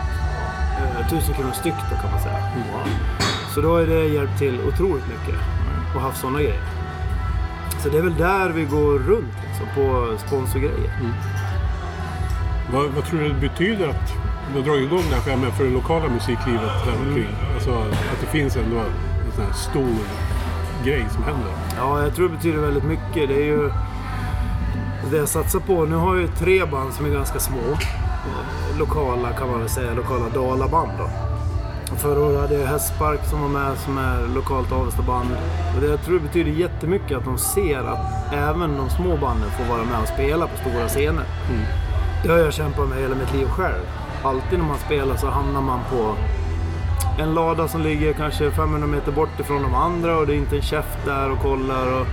1000 1.00 1.36
kronor 1.36 1.52
styck 1.52 1.74
då 1.90 1.96
kan 1.96 2.12
man 2.12 2.20
säga. 2.20 2.40
Så 3.56 3.62
då 3.62 3.72
har 3.72 3.82
det 3.82 4.06
hjälpt 4.06 4.38
till 4.38 4.60
otroligt 4.68 5.08
mycket. 5.08 5.40
Och 5.96 6.02
haft 6.02 6.22
sådana 6.22 6.40
grejer. 6.40 6.62
Så 7.84 7.90
det 7.90 7.98
är 7.98 8.02
väl 8.02 8.18
där 8.18 8.50
vi 8.50 8.64
går 8.64 9.00
runt 9.00 9.34
liksom, 9.48 9.68
på 9.76 10.18
sponsorgrejer. 10.28 10.92
Vad, 12.74 12.86
vad 12.86 13.06
tror 13.06 13.20
du 13.20 13.28
det 13.30 13.50
betyder 13.50 13.88
att 13.88 14.14
du 14.54 14.60
har 14.60 14.66
dragit 14.66 14.86
igång 14.86 15.04
det 15.10 15.16
här 15.16 15.22
skämmet 15.22 15.54
för 15.54 15.64
det 15.64 15.70
lokala 15.70 16.10
musiklivet 16.10 16.72
här 16.86 17.08
omkring? 17.08 17.36
Alltså 17.54 17.72
att 17.72 18.22
det 18.22 18.28
finns 18.28 18.56
ändå 18.58 18.78
en 18.78 19.32
sån 19.36 19.46
här 19.46 19.54
stor 19.54 19.98
grej 20.86 21.06
som 21.12 21.24
händer. 21.24 21.52
Ja, 21.78 22.04
jag 22.04 22.16
tror 22.16 22.30
det 22.30 22.36
betyder 22.36 22.60
väldigt 22.60 22.84
mycket. 22.84 23.30
Det 23.30 23.36
är 23.36 23.46
ju 23.46 23.72
det 25.12 25.18
jag 25.18 25.30
satsar 25.30 25.60
på. 25.60 25.86
Nu 25.86 25.96
har 25.96 26.16
jag 26.16 26.22
ju 26.22 26.28
tre 26.28 26.66
band 26.66 26.94
som 26.94 27.06
är 27.06 27.10
ganska 27.10 27.40
små. 27.40 27.78
Eh, 28.26 28.78
Lokala 28.80 29.34
kan 29.34 29.50
man 29.50 29.60
väl 29.60 29.70
säga, 29.70 29.94
lokala 29.94 30.30
Dalaband 30.30 30.92
då. 30.98 31.10
Förra 31.96 32.20
året 32.20 32.42
hade 32.42 32.60
jag 32.60 32.68
Hästspark 32.68 33.20
som 33.26 33.42
var 33.42 33.50
med 33.50 33.78
som 33.78 33.98
är 33.98 34.28
lokalt 34.36 34.72
Avestaband. 34.72 35.30
Och 35.76 35.82
det 35.82 35.88
jag 35.88 36.02
tror 36.02 36.14
det 36.20 36.28
betyder 36.28 36.52
jättemycket 36.52 37.18
att 37.18 37.26
de 37.26 37.38
ser 37.38 37.80
att 37.80 38.34
även 38.34 38.78
de 38.78 38.90
små 38.90 39.18
banden 39.18 39.52
får 39.52 39.76
vara 39.76 39.84
med 39.84 40.02
och 40.02 40.08
spela 40.08 40.48
på 40.48 40.58
stora 40.58 40.88
scener. 40.88 41.26
Det 42.24 42.32
har 42.32 42.38
jag 42.38 42.54
kämpat 42.54 42.90
med 42.90 42.98
hela 42.98 43.16
mitt 43.16 43.34
liv 43.34 43.46
själv. 43.48 43.84
Alltid 44.24 44.60
när 44.60 44.66
man 44.66 44.78
spelar 44.78 45.16
så 45.16 45.28
hamnar 45.28 45.62
man 45.62 45.80
på 45.92 46.16
en 47.22 47.34
lada 47.34 47.68
som 47.68 47.82
ligger 47.82 48.14
kanske 48.14 48.52
500 48.52 48.88
meter 48.88 49.12
bort 49.12 49.40
ifrån 49.40 49.62
de 49.62 49.76
andra 49.76 50.18
och 50.18 50.28
det 50.28 50.34
är 50.34 50.38
inte 50.38 50.56
en 50.56 50.62
käft 50.62 51.06
där 51.06 51.32
och 51.32 51.40
kollar. 51.40 52.02
Och 52.02 52.08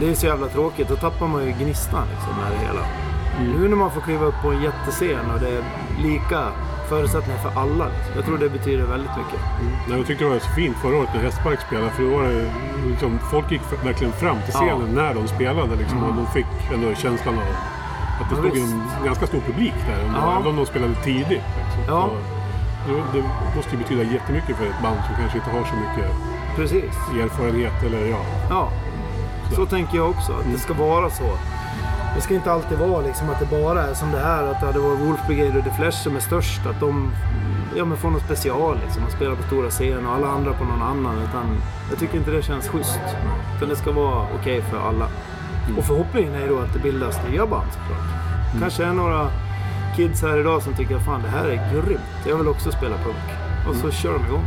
det 0.00 0.10
är 0.10 0.14
så 0.14 0.26
jävla 0.26 0.46
tråkigt. 0.48 0.88
Då 0.88 0.96
tappar 0.96 1.26
man 1.26 1.44
ju 1.44 1.52
gnistan 1.52 2.06
liksom 2.14 2.42
med 2.42 2.52
det 2.52 2.66
hela. 2.66 3.07
Nu 3.40 3.68
när 3.68 3.76
man 3.76 3.90
får 3.90 4.00
kliva 4.00 4.26
upp 4.26 4.42
på 4.42 4.48
en 4.52 4.62
jättescen 4.62 5.30
och 5.34 5.40
det 5.40 5.48
är 5.48 5.62
lika 6.02 6.40
förutsättningar 6.88 7.38
för 7.38 7.60
alla. 7.60 7.86
Jag 8.16 8.24
tror 8.24 8.38
det 8.38 8.48
betyder 8.48 8.84
väldigt 8.84 9.10
mycket. 9.16 9.40
Nej, 9.88 9.98
Jag 9.98 10.06
tyckte 10.06 10.24
det 10.24 10.30
var 10.30 10.38
så 10.38 10.50
fint 10.50 10.76
förra 10.76 10.96
året 10.96 11.08
när 11.14 11.22
Hästpark 11.22 11.60
spelade. 11.60 11.90
För 11.90 12.02
då 12.02 12.10
var 12.16 12.22
det 12.22 12.50
liksom, 12.90 13.18
folk 13.30 13.50
gick 13.52 13.62
verkligen 13.84 14.12
fram 14.12 14.36
till 14.44 14.52
scenen 14.54 14.88
när 14.94 15.14
de 15.14 15.28
spelade. 15.28 15.76
Liksom, 15.76 16.02
Och 16.04 16.14
de 16.14 16.26
fick 16.26 16.46
ändå 16.74 16.94
känslan 16.94 17.34
av 17.34 17.40
att 18.20 18.30
det 18.30 18.36
Ja, 18.36 18.42
stod 18.42 18.52
visst. 18.52 18.74
en 18.98 19.04
ganska 19.04 19.26
stor 19.26 19.40
publik 19.40 19.74
där. 19.88 20.04
Ändå, 20.04 20.18
Ja. 20.18 20.32
Även 20.36 20.46
om 20.50 20.56
de 20.56 20.66
spelade 20.66 20.94
tidigt. 20.94 21.28
Liksom. 21.58 21.82
Ja. 21.88 22.10
Så 22.86 22.92
det, 22.92 23.18
det 23.18 23.24
måste 23.56 23.70
ju 23.72 23.78
betyda 23.78 24.02
jättemycket 24.02 24.56
för 24.56 24.64
ett 24.66 24.82
band 24.82 24.96
som 25.06 25.14
kanske 25.20 25.38
inte 25.38 25.50
har 25.50 25.64
så 25.64 25.74
mycket 25.76 26.10
Precis. 26.56 26.94
erfarenhet. 27.22 27.82
Eller 27.86 28.06
ja, 28.06 28.20
Ja, 28.50 28.68
så 29.56 29.66
tänker 29.66 29.96
jag 29.96 30.10
också. 30.10 30.32
Att 30.32 30.52
det 30.52 30.58
ska 30.58 30.74
vara 30.74 31.10
så. 31.10 31.24
Det 32.14 32.20
ska 32.20 32.34
inte 32.34 32.52
alltid 32.52 32.78
vara 32.78 33.00
liksom 33.00 33.30
att 33.30 33.40
det 33.40 33.46
bara 33.46 33.82
är 33.82 33.94
som 33.94 34.12
det 34.12 34.18
här. 34.18 34.42
Att 34.44 34.60
det 34.60 34.66
hade 34.66 34.78
varit 34.78 35.00
Wolf 35.00 35.26
Brigade 35.26 35.58
och 35.58 35.64
The 35.64 35.70
Flash 35.70 36.02
som 36.02 36.16
är 36.16 36.20
störst. 36.20 36.66
Att 36.66 36.80
de 36.80 37.12
ja, 37.76 37.84
men 37.84 37.96
får 37.96 38.10
något 38.10 38.22
special 38.22 38.78
liksom. 38.84 39.04
Och 39.04 39.12
spelar 39.12 39.34
på 39.34 39.42
stora 39.42 39.70
scen 39.70 40.06
och 40.06 40.14
alla 40.14 40.28
andra 40.28 40.52
på 40.52 40.64
någon 40.64 40.82
annan. 40.82 41.14
Utan 41.28 41.58
jag 41.90 41.98
tycker 41.98 42.18
inte 42.18 42.30
det 42.30 42.42
känns 42.42 42.68
schysst. 42.68 43.00
Utan 43.56 43.68
det 43.68 43.76
ska 43.76 43.92
vara 43.92 44.26
okej 44.40 44.62
för 44.62 44.78
alla. 44.78 45.08
Och 45.78 45.84
förhoppningen 45.84 46.34
är 46.34 46.48
då 46.48 46.58
att 46.58 46.72
det 46.72 46.78
bildas 46.78 47.18
nya 47.30 47.46
band 47.46 47.72
såklart. 47.72 48.08
Kanske 48.60 48.84
är 48.84 48.92
några 48.92 49.30
kids 49.96 50.22
här 50.22 50.38
idag 50.40 50.62
som 50.62 50.74
tycker 50.74 50.98
fan 50.98 51.22
det 51.22 51.28
här 51.28 51.44
är 51.44 51.72
grymt. 51.72 52.26
Jag 52.28 52.36
vill 52.36 52.48
också 52.48 52.72
spela 52.72 52.96
punk. 52.96 53.26
Och 53.68 53.76
så 53.76 53.90
kör 53.90 54.12
de 54.12 54.26
igång. 54.26 54.44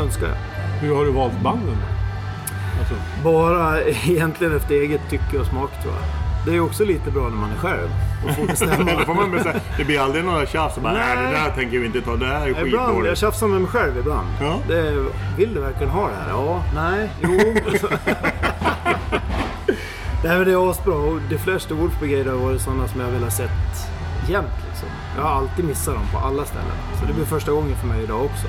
Önskar 0.00 0.26
jag. 0.26 0.36
hur 0.80 0.94
har 0.96 1.04
du 1.04 1.12
valt 1.12 1.40
banden 1.40 1.76
då? 1.80 1.95
Alltså, 2.78 2.94
Bara 3.24 3.82
egentligen 4.06 4.56
efter 4.56 4.74
eget 4.74 5.10
tycke 5.10 5.38
och 5.38 5.46
smak 5.46 5.82
tror 5.82 5.94
jag. 5.94 6.02
Det 6.46 6.56
är 6.56 6.60
också 6.60 6.84
lite 6.84 7.10
bra 7.10 7.22
när 7.22 7.36
man 7.36 7.50
är 7.50 7.56
själv 7.56 7.88
och 8.28 8.34
får 8.36 8.46
bestämma. 8.46 8.92
Då 8.98 9.04
får 9.04 9.14
man 9.14 9.30
bestämma. 9.30 9.60
Det 9.78 9.84
blir 9.84 10.00
aldrig 10.00 10.24
några 10.24 10.46
tjafs. 10.46 10.76
Bara, 10.78 10.92
Nej, 10.92 11.16
Nej. 11.16 11.26
det 11.32 11.38
där 11.38 11.50
tänker 11.50 11.78
vi 11.78 11.86
inte 11.86 12.00
ta. 12.00 12.16
Det 12.16 12.26
här 12.26 12.40
är 12.46 12.48
Ibland, 12.48 12.68
jag 12.74 12.86
skitdåligt. 12.88 13.18
tjafsar 13.18 13.46
med 13.46 13.60
mig 13.60 13.70
själv 13.70 13.98
ibland. 13.98 14.26
Ja. 14.40 14.58
Det, 14.68 15.04
vill 15.36 15.54
du 15.54 15.60
verkligen 15.60 15.90
ha 15.92 16.08
det 16.08 16.14
här? 16.14 16.28
Ja, 16.30 16.62
nej, 16.74 17.10
jo. 17.22 17.30
Nej 20.24 20.38
men 20.38 20.44
det 20.44 20.52
är 20.52 20.70
asbra 20.70 20.94
och 20.94 21.20
de 21.30 21.38
flesta 21.38 21.74
Brigade 22.00 22.30
har 22.30 22.36
varit 22.38 22.60
sådana 22.60 22.88
som 22.88 23.00
jag 23.00 23.08
vill 23.08 23.22
ha 23.22 23.30
sett 23.30 23.50
jämt 24.28 24.48
liksom. 24.68 24.88
Jag 25.16 25.22
har 25.22 25.30
alltid 25.30 25.64
missat 25.64 25.94
dem 25.94 26.04
på 26.12 26.18
alla 26.18 26.44
ställen. 26.44 26.72
Så 27.00 27.06
det 27.06 27.12
blir 27.12 27.24
första 27.24 27.52
gången 27.52 27.76
för 27.76 27.86
mig 27.86 28.02
idag 28.02 28.24
också. 28.24 28.46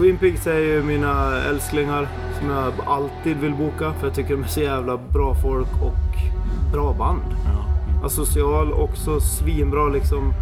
Twin 0.00 0.18
Peaks 0.18 0.46
är 0.46 0.58
ju 0.58 0.82
mina 0.82 1.42
älsklingar 1.42 2.08
som 2.38 2.50
jag 2.50 2.72
alltid 2.86 3.36
vill 3.36 3.54
boka 3.54 3.92
för 3.92 4.06
jag 4.06 4.14
tycker 4.14 4.34
de 4.34 4.42
är 4.42 4.48
så 4.48 4.60
jävla 4.60 4.96
bra 4.96 5.34
folk 5.34 5.68
och 5.82 6.16
bra 6.72 6.92
band. 6.92 7.22
Ja. 7.44 8.06
Asocial 8.06 8.72
också 8.72 9.20
svinbra 9.20 9.88
liksom. 9.88 10.32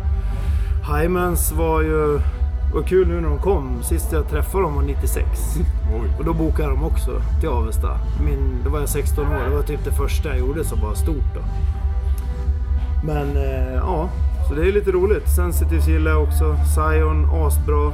Hymans 0.92 1.52
var 1.52 1.82
ju... 1.82 2.20
var 2.74 2.82
kul 2.86 3.08
nu 3.08 3.20
när 3.20 3.28
de 3.28 3.38
kom. 3.38 3.82
Sist 3.82 4.12
jag 4.12 4.28
träffade 4.28 4.64
dem 4.64 4.74
var 4.74 4.82
96. 4.82 5.26
Oj. 6.02 6.10
Och 6.18 6.24
då 6.24 6.32
bokade 6.32 6.68
dem 6.68 6.84
också 6.84 7.10
till 7.40 7.48
Avesta. 7.48 7.98
Min, 8.24 8.62
då 8.64 8.70
var 8.70 8.80
jag 8.80 8.88
16 8.88 9.26
år. 9.26 9.44
Det 9.48 9.56
var 9.56 9.62
typ 9.62 9.84
det 9.84 9.92
första 9.92 10.28
jag 10.28 10.38
gjorde 10.38 10.64
som 10.64 10.80
var 10.80 10.94
stort 10.94 11.34
då. 11.34 11.40
Men 13.06 13.36
eh, 13.36 13.74
ja, 13.74 14.08
så 14.48 14.54
det 14.54 14.68
är 14.68 14.72
lite 14.72 14.90
roligt. 14.90 15.28
Sensitive 15.36 15.92
gillar 15.92 16.10
jag 16.10 16.22
också. 16.22 16.56
Zion, 16.74 17.30
asbra. 17.32 17.92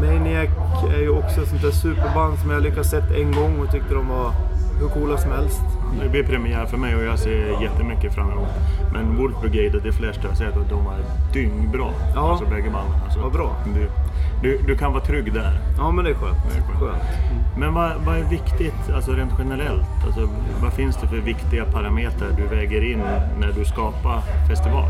Maniac 0.00 0.48
är 0.94 1.00
ju 1.00 1.08
också 1.08 1.40
ett 1.40 1.48
sånt 1.48 1.62
där 1.62 1.70
superband 1.70 2.38
som 2.38 2.50
jag 2.50 2.62
lyckats 2.62 2.90
sett 2.90 3.10
en 3.10 3.32
gång 3.32 3.60
och 3.60 3.70
tyckte 3.70 3.94
de 3.94 4.08
var 4.08 4.32
hur 4.80 4.88
coola 4.88 5.16
som 5.16 5.30
helst. 5.32 5.60
Det 6.02 6.08
blir 6.08 6.24
premiär 6.24 6.66
för 6.66 6.76
mig 6.76 6.96
och 6.96 7.04
jag 7.04 7.18
ser 7.18 7.62
jättemycket 7.62 8.14
fram 8.14 8.30
emot. 8.30 8.48
Men 8.92 9.16
Wolf 9.16 9.40
Brigade, 9.40 9.80
det 9.80 9.92
flesta 9.92 10.22
jag 10.22 10.30
har 10.30 10.36
sett, 10.36 10.56
att 10.56 10.68
de 10.70 10.84
var 10.84 10.94
dyngbra. 11.32 11.86
Ja. 12.14 12.30
Alltså 12.30 12.44
bägge 12.44 12.70
banden. 12.70 13.00
Alltså, 13.04 13.20
Vad 13.20 13.32
bra. 13.32 13.56
Du, 13.74 13.90
du, 14.42 14.58
du 14.66 14.76
kan 14.76 14.92
vara 14.92 15.04
trygg 15.04 15.32
där. 15.32 15.60
Ja 15.78 15.90
men 15.90 16.04
det 16.04 16.10
är 16.10 16.14
skönt. 16.14 16.36
Det 16.52 16.58
är 16.58 16.62
skönt. 16.62 16.78
skönt. 16.80 17.02
Men 17.58 17.74
vad, 17.74 17.92
vad 18.06 18.16
är 18.16 18.24
viktigt, 18.24 18.90
alltså 18.94 19.12
rent 19.12 19.32
generellt? 19.38 19.86
Alltså, 20.06 20.28
vad 20.62 20.72
finns 20.72 20.96
det 20.96 21.06
för 21.06 21.16
viktiga 21.16 21.64
parametrar 21.64 22.28
du 22.36 22.56
väger 22.56 22.92
in 22.92 23.02
när 23.40 23.52
du 23.58 23.64
skapar 23.64 24.20
festival? 24.48 24.88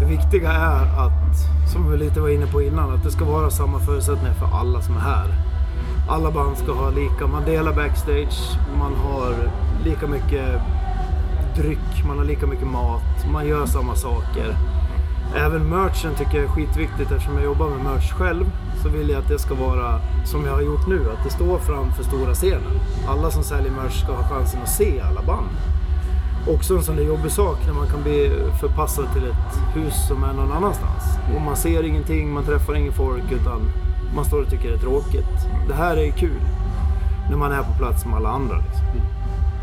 Det 0.00 0.04
viktiga 0.04 0.52
är 0.52 1.06
att, 1.06 1.70
som 1.72 1.90
vi 1.90 1.96
lite 1.96 2.20
var 2.20 2.28
inne 2.28 2.46
på 2.46 2.62
innan, 2.62 2.94
att 2.94 3.02
det 3.02 3.10
ska 3.10 3.24
vara 3.24 3.50
samma 3.50 3.78
förutsättningar 3.78 4.34
för 4.34 4.46
alla 4.46 4.82
som 4.82 4.96
är 4.96 5.00
här. 5.00 5.28
Alla 6.08 6.30
band 6.30 6.58
ska 6.58 6.72
ha 6.72 6.90
lika, 6.90 7.26
man 7.26 7.44
delar 7.44 7.72
backstage, 7.72 8.58
man 8.78 8.94
har 8.94 9.34
lika 9.84 10.06
mycket 10.06 10.60
dryck, 11.56 12.04
man 12.06 12.18
har 12.18 12.24
lika 12.24 12.46
mycket 12.46 12.66
mat, 12.66 13.32
man 13.32 13.46
gör 13.46 13.66
samma 13.66 13.94
saker. 13.94 14.56
Även 15.36 15.68
merchen 15.68 16.14
tycker 16.14 16.36
jag 16.36 16.44
är 16.44 16.48
skitviktigt 16.48 17.10
eftersom 17.10 17.34
jag 17.34 17.44
jobbar 17.44 17.68
med 17.68 17.84
merch 17.84 18.12
själv. 18.12 18.44
Så 18.82 18.88
vill 18.88 19.08
jag 19.08 19.18
att 19.18 19.28
det 19.28 19.38
ska 19.38 19.54
vara 19.54 20.00
som 20.24 20.44
jag 20.44 20.52
har 20.52 20.62
gjort 20.62 20.86
nu, 20.88 21.00
att 21.10 21.24
det 21.24 21.30
står 21.30 21.58
framför 21.58 22.02
stora 22.04 22.34
scenen. 22.34 22.80
Alla 23.08 23.30
som 23.30 23.42
säljer 23.42 23.72
merch 23.72 24.02
ska 24.02 24.12
ha 24.12 24.28
chansen 24.28 24.62
att 24.62 24.68
se 24.68 25.00
alla 25.00 25.22
band. 25.22 25.48
Också 26.48 26.76
en 26.76 26.82
sån 26.82 26.96
där 26.96 27.02
jobbig 27.02 27.30
sak 27.30 27.58
när 27.66 27.72
man 27.74 27.86
kan 27.86 28.02
bli 28.02 28.30
förpassad 28.60 29.04
till 29.12 29.24
ett 29.24 29.74
hus 29.74 30.08
som 30.08 30.24
är 30.24 30.32
någon 30.32 30.52
annanstans. 30.52 31.02
Och 31.34 31.40
man 31.42 31.56
ser 31.56 31.82
ingenting, 31.82 32.32
man 32.32 32.44
träffar 32.44 32.74
ingen 32.74 32.92
folk 32.92 33.32
utan 33.32 33.60
man 34.14 34.24
står 34.24 34.42
och 34.42 34.50
tycker 34.50 34.68
det 34.68 34.74
är 34.74 34.78
tråkigt. 34.78 35.34
Det 35.68 35.74
här 35.74 35.96
är 35.96 36.10
kul 36.10 36.40
när 37.30 37.36
man 37.36 37.52
är 37.52 37.62
på 37.62 37.72
plats 37.78 38.06
med 38.06 38.14
alla 38.14 38.28
andra. 38.28 38.56
Liksom. 38.56 38.86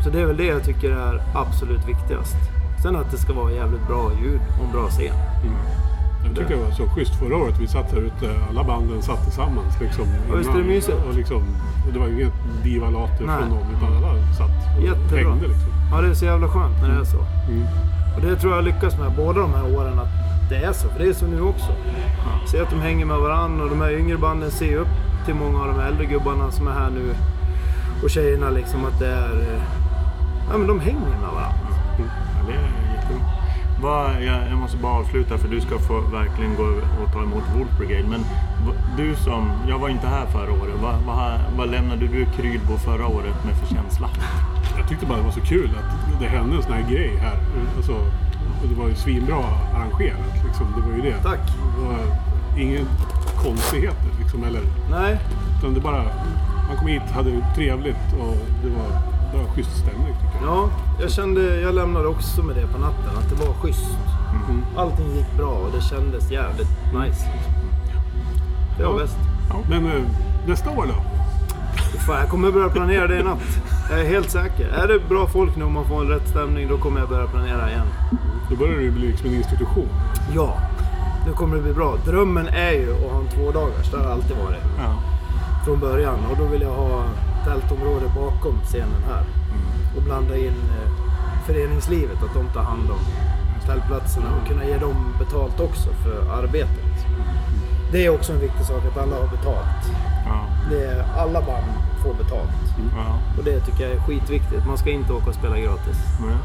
Så 0.04 0.10
det 0.10 0.20
är 0.20 0.26
väl 0.26 0.36
det 0.36 0.44
jag 0.46 0.64
tycker 0.64 0.90
är 0.90 1.20
absolut 1.34 1.88
viktigast. 1.88 2.36
Sen 2.82 2.96
att 2.96 3.10
det 3.10 3.16
ska 3.16 3.32
vara 3.32 3.52
jävligt 3.52 3.86
bra 3.86 4.10
ljud 4.22 4.40
och 4.58 4.64
en 4.66 4.72
bra 4.72 4.88
scen. 4.88 5.14
jag 6.26 6.36
tycker 6.36 6.56
det 6.56 6.64
var 6.64 6.70
så 6.70 6.86
schysst 6.88 7.14
förra 7.14 7.36
året. 7.36 7.54
Vi 7.60 7.66
satt 7.66 7.92
här 7.92 7.98
ute, 8.00 8.30
alla 8.50 8.64
banden 8.64 9.02
satt 9.02 9.22
tillsammans. 9.24 9.80
Liksom, 9.80 10.04
Ja, 10.30 10.36
visst 10.36 10.50
är 10.50 10.58
det 10.58 10.64
mysigt? 10.64 10.98
Och 11.08 11.14
liksom, 11.14 11.42
och 11.86 11.92
det 11.92 11.98
var 11.98 12.06
inget 12.08 12.32
divalater 12.64 13.16
från 13.24 13.48
någon, 13.48 13.66
utan 13.76 13.96
alla 13.96 14.32
satt 14.38 14.76
och 14.78 14.82
Jättebra. 14.84 15.18
hängde. 15.18 15.48
Liksom. 15.48 15.73
Ja, 15.92 16.00
det 16.00 16.08
är 16.08 16.14
så 16.14 16.24
jävla 16.24 16.48
skönt 16.48 16.82
när 16.82 16.88
det 16.88 17.00
är 17.00 17.04
så. 17.04 17.18
Mm. 17.48 17.64
Och 18.16 18.20
det 18.22 18.36
tror 18.36 18.54
jag 18.54 18.64
lyckas 18.64 18.98
med 18.98 19.12
båda 19.16 19.40
de 19.40 19.54
här 19.54 19.76
åren 19.76 19.98
att 19.98 20.08
det 20.50 20.56
är 20.56 20.72
så. 20.72 20.88
För 20.88 20.98
det 20.98 21.08
är 21.08 21.12
så 21.12 21.26
nu 21.26 21.40
också. 21.40 21.72
Se 22.46 22.60
att 22.60 22.70
de 22.70 22.80
hänger 22.80 23.06
med 23.06 23.18
varandra 23.18 23.64
och 23.64 23.70
de 23.70 23.80
här 23.80 23.90
yngre 23.98 24.18
banden 24.18 24.50
ser 24.50 24.76
upp 24.76 24.88
till 25.24 25.34
många 25.34 25.60
av 25.62 25.68
de 25.68 25.80
äldre 25.80 26.04
gubbarna 26.06 26.50
som 26.50 26.68
är 26.68 26.72
här 26.72 26.90
nu. 26.90 27.14
Och 28.02 28.10
tjejerna 28.10 28.50
liksom 28.50 28.84
att 28.84 28.98
det 28.98 29.06
är... 29.08 29.40
eh, 29.40 29.62
Ja 30.52 30.58
men 30.58 30.66
de 30.66 30.80
hänger 30.80 31.00
med 31.00 31.30
varandra. 31.34 31.63
Vad, 33.84 34.10
jag, 34.22 34.50
jag 34.50 34.58
måste 34.58 34.76
bara 34.76 34.92
avsluta 34.92 35.38
för 35.38 35.48
du 35.48 35.60
ska 35.60 35.78
få 35.78 36.00
verkligen 36.00 36.54
gå 36.56 36.62
och 37.04 37.12
ta 37.12 37.22
emot 37.22 37.44
Wolf 37.56 37.78
Brigade. 37.78 38.08
Men 38.08 38.24
du 38.96 39.16
som, 39.16 39.50
jag 39.68 39.78
var 39.78 39.88
inte 39.88 40.06
här 40.06 40.26
förra 40.26 40.52
året. 40.52 40.74
Vad, 40.82 40.94
vad, 41.06 41.40
vad 41.56 41.70
lämnade 41.70 42.06
du 42.06 42.26
Krydbo 42.36 42.76
förra 42.76 43.06
året 43.06 43.44
med 43.44 43.56
för 43.56 43.74
känsla? 43.74 44.08
Jag 44.78 44.88
tyckte 44.88 45.06
bara 45.06 45.18
det 45.18 45.24
var 45.24 45.30
så 45.30 45.40
kul 45.40 45.70
att 45.78 46.20
det 46.20 46.26
hände 46.26 46.56
en 46.56 46.62
sån 46.62 46.72
här 46.72 46.90
grej 46.90 47.16
här. 47.16 47.36
Alltså, 47.76 47.92
det 48.68 48.74
var 48.74 48.88
ju 48.88 48.94
svinbra 48.94 49.44
arrangerat. 49.74 50.44
Liksom. 50.46 50.66
Det 50.76 50.90
var 50.90 50.96
ju 50.96 51.02
det. 51.02 51.22
Tack. 51.22 51.40
Det 51.78 51.84
var 51.86 51.98
inga 52.58 52.80
konstigheter 53.36 54.10
liksom. 54.20 54.44
Eller, 54.44 54.62
Nej, 54.90 55.18
utan 55.58 55.74
det 55.74 55.80
bara, 55.80 56.02
man 56.68 56.76
kom 56.78 56.86
hit, 56.86 57.10
hade 57.14 57.30
det 57.30 57.54
trevligt 57.54 58.12
och 58.20 58.36
det 58.62 58.68
var 58.68 59.13
bara 59.34 59.54
schysst 59.54 59.76
stämning 59.76 60.14
tycker 60.14 60.46
jag. 60.46 60.56
ja, 60.56 60.68
jag 61.00 61.10
kände, 61.10 61.60
jag 61.60 61.74
lämnade 61.74 62.08
också 62.08 62.42
med 62.42 62.56
det 62.56 62.66
på 62.66 62.78
natten, 62.78 63.10
att 63.18 63.28
det 63.30 63.46
var 63.46 63.54
schysst. 63.54 63.96
Allting 64.76 65.14
gick 65.16 65.36
bra 65.36 65.50
och 65.50 65.68
det 65.74 65.80
kändes 65.80 66.30
jävligt 66.30 66.68
nice. 66.94 67.24
Det 68.78 68.84
var 68.84 68.98
bäst. 68.98 69.16
Men 69.68 69.86
eh, 69.86 70.02
nästa 70.46 70.70
år 70.70 70.86
då? 70.86 70.94
Fan, 72.06 72.20
jag 72.20 72.28
kommer 72.28 72.50
börja 72.50 72.68
planera 72.68 73.06
det 73.06 73.20
i 73.20 73.22
natt. 73.22 73.38
Jag 73.90 74.00
är 74.00 74.04
helt 74.04 74.30
säker. 74.30 74.68
Är 74.68 74.88
det 74.88 75.08
bra 75.08 75.26
folk 75.26 75.56
nu 75.56 75.64
och 75.64 75.70
man 75.70 75.84
får 75.84 76.00
en 76.00 76.08
rätt 76.08 76.28
stämning, 76.28 76.68
då 76.68 76.78
kommer 76.78 77.00
jag 77.00 77.08
börja 77.08 77.26
planera 77.26 77.70
igen. 77.70 77.86
Då 78.50 78.56
börjar 78.56 78.80
det 78.80 78.90
bli 78.90 79.06
liksom 79.06 79.28
en 79.28 79.34
institution. 79.34 79.88
Ja, 80.34 80.58
nu 81.26 81.32
kommer 81.32 81.56
det 81.56 81.62
bli 81.62 81.72
bra. 81.72 81.94
Drömmen 82.04 82.48
är 82.48 82.72
ju 82.72 82.94
att 82.94 83.12
ha 83.12 83.20
en 83.20 83.28
två 83.28 83.50
dagars. 83.50 83.90
Det 83.90 83.96
har 83.96 84.10
alltid 84.10 84.36
varit. 84.36 84.62
Ja. 84.78 84.94
Från 85.64 85.80
början. 85.80 86.18
Och 86.30 86.36
då 86.38 86.44
vill 86.44 86.62
jag 86.62 86.74
ha 86.74 87.04
tältområde 87.44 88.06
bakom 88.14 88.60
scenen 88.64 89.02
här. 89.08 89.24
Och 89.96 90.02
blanda 90.02 90.36
in 90.36 90.58
eh, 90.78 90.88
föreningslivet, 91.46 92.22
att 92.22 92.34
de 92.34 92.46
tar 92.46 92.62
hand 92.62 92.90
om 92.90 93.00
tältplatserna 93.66 94.26
och 94.40 94.48
kunna 94.48 94.64
ge 94.64 94.78
dem 94.78 95.14
betalt 95.18 95.60
också 95.60 95.88
för 95.92 96.42
arbetet. 96.42 97.06
Det 97.92 98.06
är 98.06 98.10
också 98.10 98.32
en 98.32 98.40
viktig 98.40 98.64
sak 98.66 98.82
att 98.90 98.98
alla 98.98 99.16
har 99.16 99.28
betalt. 99.36 99.82
Ja. 100.26 100.46
Det 100.70 100.84
är, 100.84 101.04
alla 101.18 101.40
band 101.40 101.72
får 102.02 102.14
betalt. 102.14 102.50
Ja. 102.96 103.18
Och 103.38 103.44
det 103.44 103.60
tycker 103.60 103.84
jag 103.84 103.92
är 103.92 104.00
skitviktigt. 104.00 104.66
Man 104.66 104.78
ska 104.78 104.90
inte 104.90 105.12
åka 105.12 105.28
och 105.28 105.34
spela 105.34 105.58
gratis. 105.58 105.98
Nej. 106.20 106.36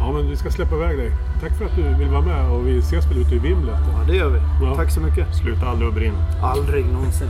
Ja, 0.00 0.12
men 0.12 0.30
vi 0.30 0.36
ska 0.36 0.50
släppa 0.50 0.74
iväg 0.74 0.98
dig. 0.98 1.10
Tack 1.40 1.52
för 1.58 1.64
att 1.64 1.76
du 1.76 1.82
vill 1.82 2.08
vara 2.08 2.22
med 2.22 2.50
och 2.50 2.66
vi 2.66 2.78
ses 2.78 3.06
väl 3.06 3.18
ute 3.18 3.34
i 3.34 3.38
vimlet. 3.38 3.80
Ja, 3.92 4.04
det 4.06 4.16
gör 4.16 4.28
vi. 4.28 4.40
Ja. 4.62 4.74
Tack 4.76 4.90
så 4.90 5.00
mycket. 5.00 5.36
Sluta 5.36 5.66
aldrig 5.66 5.88
att 5.88 5.94
brinna. 5.94 6.18
Aldrig 6.42 6.86
någonsin. 6.86 7.28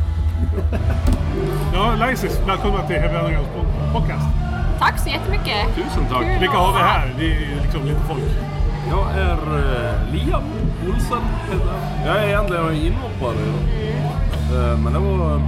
Ja, 1.74 1.94
Lysis, 2.06 2.40
välkomna 2.46 2.82
till 2.86 2.96
Heavy 2.96 3.16
Undergrounds 3.16 3.50
pod- 3.50 3.92
podcast. 3.92 4.26
Tack 4.80 4.98
så 4.98 5.08
jättemycket. 5.08 5.74
Tusen 5.74 6.06
tack. 6.10 6.20
Kul 6.22 6.38
Vilka 6.40 6.56
har 6.56 6.72
vi 6.72 6.78
här? 6.78 7.14
Det 7.18 7.24
är 7.26 7.62
liksom 7.62 7.84
lite 7.84 8.00
folk. 8.00 8.22
Jag 8.90 9.10
är 9.18 9.32
eh, 9.32 10.12
Liam 10.14 10.42
Olsen. 10.88 11.18
heter 11.52 11.66
jag. 11.66 12.06
Jag 12.16 12.24
är 12.24 12.28
egentligen 12.28 12.66
en 12.68 12.74
inhoppare. 12.74 13.44
Eh, 14.54 14.78
men 14.78 14.92
det 14.92 14.98
var, 14.98 15.40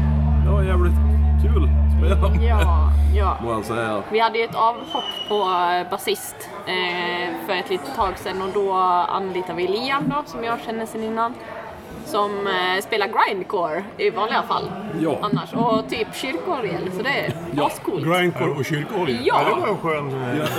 det 0.44 0.50
var 0.50 0.62
jävligt 0.62 0.94
kul 1.42 1.68
spela. 1.98 2.44
Ja, 2.48 2.90
ja. 3.16 3.36
Må 3.42 3.52
jag 3.52 3.64
säga. 3.64 4.02
Vi 4.12 4.20
hade 4.20 4.38
ju 4.38 4.44
ett 4.44 4.54
avhopp 4.54 5.04
på 5.28 5.34
eh, 5.34 5.90
basist 5.90 6.36
eh, 6.66 7.46
för 7.46 7.52
ett 7.52 7.70
litet 7.70 7.96
tag 7.96 8.18
sedan 8.18 8.42
och 8.42 8.48
då 8.54 8.72
anlitade 9.08 9.54
vi 9.56 9.68
Liam 9.68 10.08
då, 10.08 10.22
som 10.26 10.44
jag 10.44 10.58
känner 10.66 10.86
sedan 10.86 11.02
innan. 11.02 11.34
Som 12.06 12.46
eh, 12.46 12.82
spelar 12.82 13.08
grindcore 13.08 13.84
i 13.96 14.10
vanliga 14.10 14.42
fall. 14.42 14.70
Ja. 15.00 15.18
Annars. 15.22 15.52
Och 15.52 15.88
typ 15.88 16.14
kyrkorgel, 16.14 16.90
så 16.96 17.02
det 17.02 17.08
är 17.10 17.32
Ja. 17.52 17.66
ascoolt. 17.66 18.04
Grindcore 18.04 18.50
och 18.50 18.64
kyrkorgel. 18.64 19.18
Ja, 19.24 19.38
det 19.44 19.50
Ja, 19.50 19.56
var 19.60 19.68
en 19.68 19.76
skön... 19.76 20.10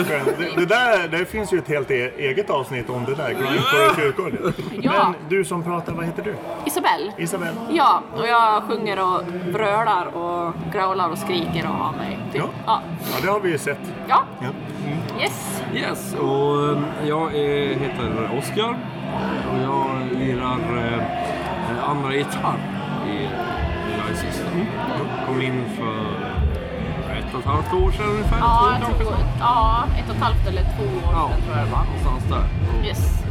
skön. 0.05 0.35
Det, 0.37 0.59
det, 0.59 0.65
där, 0.65 1.07
det 1.07 1.25
finns 1.25 1.53
ju 1.53 1.57
ett 1.57 1.67
helt 1.67 1.91
e- 1.91 2.11
eget 2.17 2.49
avsnitt 2.49 2.89
om 2.89 3.05
det 3.05 3.15
där. 3.15 3.29
Grindcore 3.29 3.89
och 3.89 3.95
kyrkor. 3.95 4.53
Ja. 4.81 4.91
Men 5.03 5.13
du 5.29 5.45
som 5.45 5.63
pratar, 5.63 5.93
vad 5.93 6.05
heter 6.05 6.23
du? 6.23 6.35
Isabelle. 6.65 7.11
Isabel? 7.17 7.53
Ja, 7.69 8.01
och 8.17 8.27
jag 8.27 8.63
sjunger 8.63 8.99
och 8.99 9.21
brölar 9.53 10.05
och 10.17 10.53
growlar 10.73 11.09
och 11.09 11.17
skriker 11.17 11.63
och 11.69 11.75
har 11.75 11.91
mig. 11.97 12.19
Typ. 12.33 12.41
Ja. 12.41 12.49
Ja. 12.65 12.81
Ja, 13.13 13.17
det 13.25 13.31
har 13.31 13.39
vi 13.39 13.49
ju 13.51 13.57
sett. 13.57 13.79
ja. 14.07 14.23
Ja. 14.41 14.47
Yes. 15.21 15.61
Yes, 15.75 16.15
och 16.15 16.69
eh, 16.69 16.77
jag 17.07 17.29
heter 17.79 18.37
Oskar. 18.39 18.77
Och 19.51 19.57
jag 19.63 19.87
lirar 20.19 20.59
eh, 20.77 21.89
andra 21.89 22.13
gitarr 22.13 22.59
i, 23.07 23.15
i 23.91 24.09
Lysis. 24.09 24.43
Kom 25.27 25.41
in 25.41 25.65
för 25.77 25.97
ett 27.19 27.33
och 27.33 27.39
ett 27.39 27.45
halvt 27.45 27.73
år 27.73 27.91
sedan 27.91 28.05
ungefär. 28.09 28.37
Ja, 28.39 28.73
två 28.81 28.87
jag 28.89 28.97
tror, 28.99 29.13
ja, 29.39 29.83
ett 29.99 30.09
och 30.09 30.15
ett 30.15 30.21
halvt 30.21 30.47
eller 30.47 30.61
två 30.61 30.83
år 30.83 31.13
Ja, 31.13 31.29
sedan 31.29 31.41
tror 31.45 31.57
jag 31.57 31.65
det 31.67 31.71
var. 31.71 31.83
någonstans 31.85 32.23
där. 32.29 32.43
Och 32.79 32.85
Yes. 32.85 33.23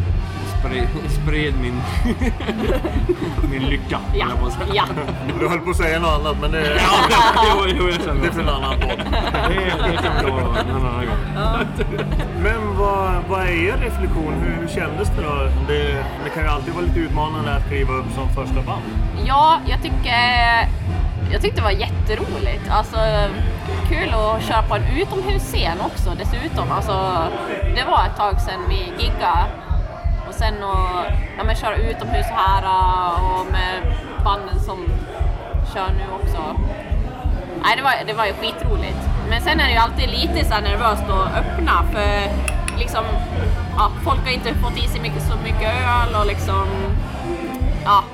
Spred, 0.60 0.86
spred 1.10 1.54
min, 1.62 1.82
min 3.50 3.62
lycka, 3.62 3.98
Ja. 4.14 4.26
jag 4.30 4.40
på 4.40 4.50
säga. 4.50 4.66
ja. 4.74 4.84
Du 5.40 5.48
höll 5.48 5.60
på 5.60 5.70
att 5.70 5.76
säga 5.76 5.98
något 6.00 6.20
annat, 6.20 6.36
men 6.40 6.50
det, 6.50 6.64
jo, 7.44 7.64
jo, 7.78 7.88
jag 7.88 8.02
känner 8.04 8.20
det 8.20 8.26
är 8.28 8.32
för 8.32 8.40
en 8.42 8.48
annan 8.48 8.80
podd. 8.80 8.98
det. 9.48 9.88
Det 9.90 9.96
kan 10.02 10.14
vi 10.16 10.30
ta 10.30 10.60
en 10.60 10.70
annan 10.70 11.06
gång. 11.06 11.66
Men 12.42 12.76
vad, 12.78 13.14
vad 13.28 13.40
är 13.40 13.46
er 13.68 13.76
reflektion? 13.76 14.34
Hur, 14.42 14.60
hur 14.60 14.68
kändes 14.68 15.08
det 15.08 15.22
då? 15.22 15.34
Det, 15.68 16.04
det 16.24 16.30
kan 16.34 16.42
ju 16.42 16.48
alltid 16.48 16.74
vara 16.74 16.84
lite 16.84 16.98
utmanande 16.98 17.54
att 17.54 17.68
kliva 17.68 17.92
upp 17.92 18.06
som 18.14 18.28
första 18.28 18.62
band. 18.62 18.82
Ja, 19.26 19.58
jag 19.66 19.82
tycker 19.82 20.16
jag 21.32 21.42
tyckte 21.42 21.60
det 21.60 21.64
var 21.64 21.70
jätteroligt. 21.70 22.70
Alltså, 22.70 22.96
kul 23.88 24.08
att 24.14 24.42
köra 24.42 24.62
på 24.62 24.74
en 24.74 24.82
utomhusscen 25.00 25.80
också 25.80 26.10
dessutom. 26.18 26.72
Alltså, 26.72 26.92
det 27.76 27.84
var 27.84 28.04
ett 28.06 28.16
tag 28.16 28.40
sedan 28.40 28.60
vi 28.68 28.92
giggade. 29.04 29.46
Och 30.36 30.42
sen 30.42 30.62
att 30.64 31.06
ja, 31.38 31.44
men 31.44 31.56
köra 31.56 31.76
utomhus 31.76 32.26
här 32.26 32.64
och 33.14 33.46
med 33.52 33.82
banden 34.24 34.60
som 34.60 34.88
kör 35.74 35.88
nu 35.90 36.04
också. 36.22 36.60
Nej, 37.62 37.76
det 37.76 37.82
var, 37.82 37.92
det 38.06 38.12
var 38.12 38.26
ju 38.26 38.32
skitroligt. 38.32 38.98
Men 39.28 39.40
sen 39.40 39.60
är 39.60 39.64
det 39.64 39.70
ju 39.70 39.76
alltid 39.76 40.08
lite 40.08 40.44
så 40.44 40.60
nervöst 40.60 41.02
att 41.02 41.36
öppna 41.36 41.84
för 41.92 42.30
liksom, 42.78 43.04
ja, 43.76 43.90
folk 44.04 44.20
har 44.20 44.30
inte 44.30 44.54
fått 44.54 44.78
i 44.84 44.88
sig 44.88 45.00
mycket, 45.00 45.22
så 45.22 45.36
mycket 45.36 45.70
öl 45.86 46.20
och 46.20 46.26
liksom, 46.26 46.66
ja, 47.84 48.04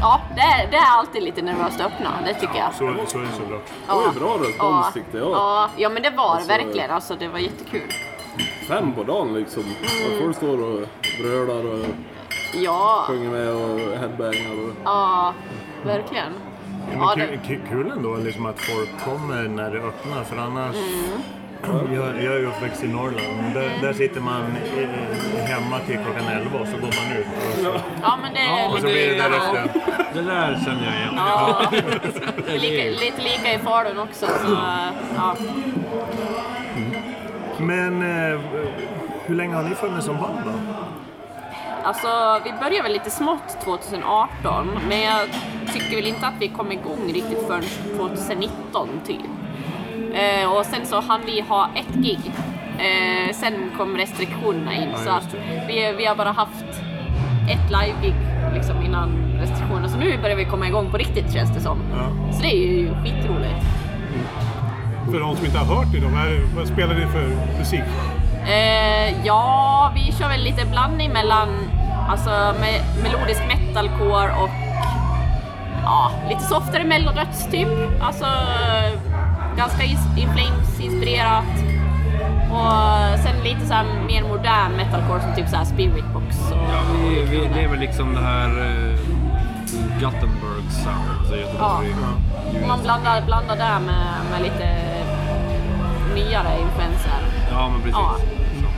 ja 0.00 0.20
det, 0.36 0.40
är, 0.40 0.70
det 0.70 0.76
är 0.76 0.98
alltid 0.98 1.22
lite 1.22 1.42
nervöst 1.42 1.80
att 1.80 1.86
öppna, 1.86 2.10
det 2.26 2.34
tycker 2.34 2.58
jag. 2.58 2.72
Så, 2.72 2.78
så 2.78 3.18
är 3.18 3.22
det 3.22 3.28
såklart. 3.32 3.66
Det 3.86 3.94
var 3.94 4.02
ju 4.02 4.20
bra 4.20 4.48
respons 4.48 4.94
tyckte 4.94 5.18
jag. 5.18 5.30
Ja, 5.30 5.68
ja 5.76 5.88
men 5.88 6.02
det 6.02 6.10
var 6.10 6.34
Alltså, 6.34 6.48
verkligen, 6.48 6.90
alltså 6.90 7.14
det 7.14 7.28
var 7.28 7.38
jättekul. 7.38 7.92
Fem 8.68 8.92
på 8.94 9.02
dagen 9.02 9.34
liksom. 9.34 9.62
Och 10.06 10.18
folk 10.22 10.36
står 10.36 10.62
och 10.62 10.80
brölar 11.20 11.66
och 11.66 11.86
Ja, 12.54 13.04
sjunger 13.08 13.30
med 13.30 13.48
och 13.48 13.98
headbangar. 13.98 14.64
Och... 14.64 14.70
ja, 14.84 15.34
verkligen. 15.84 16.32
Ja, 16.92 17.14
men 17.16 17.58
kul, 17.68 17.90
ändå 17.90 18.16
liksom 18.16 18.46
att 18.46 18.60
folk 18.60 18.88
kommer 19.04 19.48
när 19.48 19.70
det 19.70 19.78
öppnar 19.78 20.24
för 20.24 20.36
annars 20.36 20.76
Mm. 21.70 21.94
jag, 21.94 22.24
jag 22.24 22.34
är 22.34 22.38
ju 22.38 22.46
uppväxt 22.46 22.84
i 22.84 22.88
Norrland. 22.88 23.54
Där, 23.54 23.78
där 23.82 23.92
sitter 23.92 24.20
man 24.20 24.42
eh, 24.42 25.44
hemma 25.44 25.78
till 25.78 25.98
klockan 26.04 26.28
11 26.28 26.58
och 26.60 26.66
så 26.68 26.76
går 26.76 26.80
man 26.82 27.18
ut. 27.18 27.26
Och 27.26 27.58
så, 27.64 27.80
ja 28.02 28.18
men 28.22 28.34
det 28.34 28.40
är 28.40 28.68
och 28.68 28.78
så 28.78 28.86
blir 28.86 29.10
det 29.10 29.16
därefter. 29.16 29.82
Det 30.14 30.22
där 30.22 30.60
känner 30.64 30.84
jag 30.84 30.94
igen. 30.94 31.14
ja, 31.16 31.70
lika, 32.52 33.00
lite 33.00 33.22
lika 33.22 33.54
i 33.54 33.58
Falun 33.58 33.98
också. 33.98 34.26
Så, 34.26 34.58
ja. 35.16 35.36
Men 37.66 38.02
eh, 38.02 38.40
hur 39.26 39.34
länge 39.34 39.54
har 39.54 39.62
ni 39.62 39.74
funnits 39.74 40.06
som 40.06 40.16
band 40.16 40.38
då? 40.44 40.52
Alltså, 41.82 42.08
vi 42.44 42.52
började 42.52 42.82
väl 42.82 42.92
lite 42.92 43.10
smått 43.10 43.58
2018, 43.64 44.78
men 44.88 45.00
jag 45.00 45.28
tycker 45.72 45.96
väl 45.96 46.06
inte 46.06 46.26
att 46.26 46.34
vi 46.40 46.48
kom 46.48 46.72
igång 46.72 47.12
riktigt 47.12 47.46
förrän 47.46 47.62
2019 47.96 48.88
typ. 49.06 49.20
Eh, 50.14 50.52
och 50.52 50.66
sen 50.66 50.86
så 50.86 51.00
hann 51.00 51.20
vi 51.26 51.40
ha 51.40 51.68
ett 51.74 51.94
gig. 51.94 52.20
Eh, 52.78 53.34
sen 53.34 53.54
kom 53.78 53.96
restriktionerna 53.96 54.74
in, 54.74 54.88
så 54.96 55.10
att 55.10 55.34
vi, 55.68 55.94
vi 55.98 56.04
har 56.06 56.16
bara 56.16 56.32
haft 56.32 56.64
ett 57.50 57.70
live-gig 57.70 58.14
liksom 58.54 58.82
innan 58.82 59.08
restriktionerna. 59.40 59.88
Så 59.88 59.98
nu 59.98 60.18
börjar 60.22 60.36
vi 60.36 60.44
komma 60.44 60.68
igång 60.68 60.90
på 60.90 60.96
riktigt 60.96 61.32
känns 61.32 61.54
det 61.54 61.60
som. 61.60 61.78
Ja. 61.92 62.32
Så 62.32 62.42
det 62.42 62.52
är 62.52 62.56
ju 62.56 62.94
skitroligt. 62.94 63.83
För 65.10 65.20
de 65.20 65.36
som 65.36 65.46
inte 65.46 65.58
har 65.58 65.76
hört 65.76 65.92
det, 65.92 66.00
då, 66.00 66.08
vad, 66.08 66.56
vad 66.56 66.68
spelar 66.68 66.94
ni 66.94 67.06
för 67.06 67.58
musik? 67.58 67.82
Eh, 68.46 69.26
ja, 69.26 69.92
vi 69.94 70.12
kör 70.12 70.28
väl 70.28 70.40
lite 70.40 70.66
blandning 70.66 71.12
mellan 71.12 71.48
alltså, 72.08 72.30
me 72.30 73.02
melodisk 73.02 73.42
metalcore 73.48 74.32
och 74.42 74.50
ja, 75.82 76.10
lite 76.28 76.40
softare 76.40 76.84
mellodöds 76.84 77.50
typ. 77.50 77.68
Alltså 78.00 78.26
ganska 79.56 79.84
In 79.84 80.28
Flames-inspirerat. 80.34 81.44
Och 82.50 83.18
sen 83.18 83.44
lite 83.44 83.66
så 83.66 83.74
här 83.74 83.84
mer 84.06 84.22
modern 84.22 84.72
metalcore 84.76 85.20
som 85.20 85.34
typ 85.34 85.48
så 85.48 85.56
här 85.56 85.64
Spiritbox. 85.64 86.52
Och, 86.52 86.56
Ja, 86.56 86.80
vi, 87.08 87.22
vi, 87.22 87.48
det 87.54 87.60
är 87.60 87.68
väl 87.68 87.80
liksom 87.80 88.14
det 88.14 88.20
här 88.20 88.48
uh, 88.48 88.98
Gothenburg 90.00 90.70
sound, 90.70 91.18
alltså 91.18 91.36
Göteborg. 91.36 91.94
Ja. 92.52 92.66
Man 92.68 92.82
blandar, 92.82 93.22
blandar 93.26 93.56
där 93.56 93.80
med, 93.80 94.14
med 94.30 94.42
lite 94.42 94.83
nyare 96.14 96.60
influenser. 96.60 97.20
Ja, 97.50 97.68
men 97.68 97.80
precis. 97.80 97.96
Ja. 97.96 98.16
Så. 98.60 98.68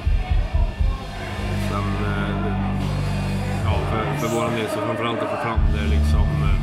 Sen, 1.70 1.86
eh, 2.06 2.54
ja, 3.64 3.74
för, 3.90 4.20
för 4.20 4.34
vår 4.36 4.56
del 4.56 4.68
så 4.68 4.80
framförallt 4.86 5.22
att 5.22 5.30
få 5.30 5.36
fram 5.36 5.60
det 5.74 5.96
liksom 5.96 6.28
eh, 6.42 6.56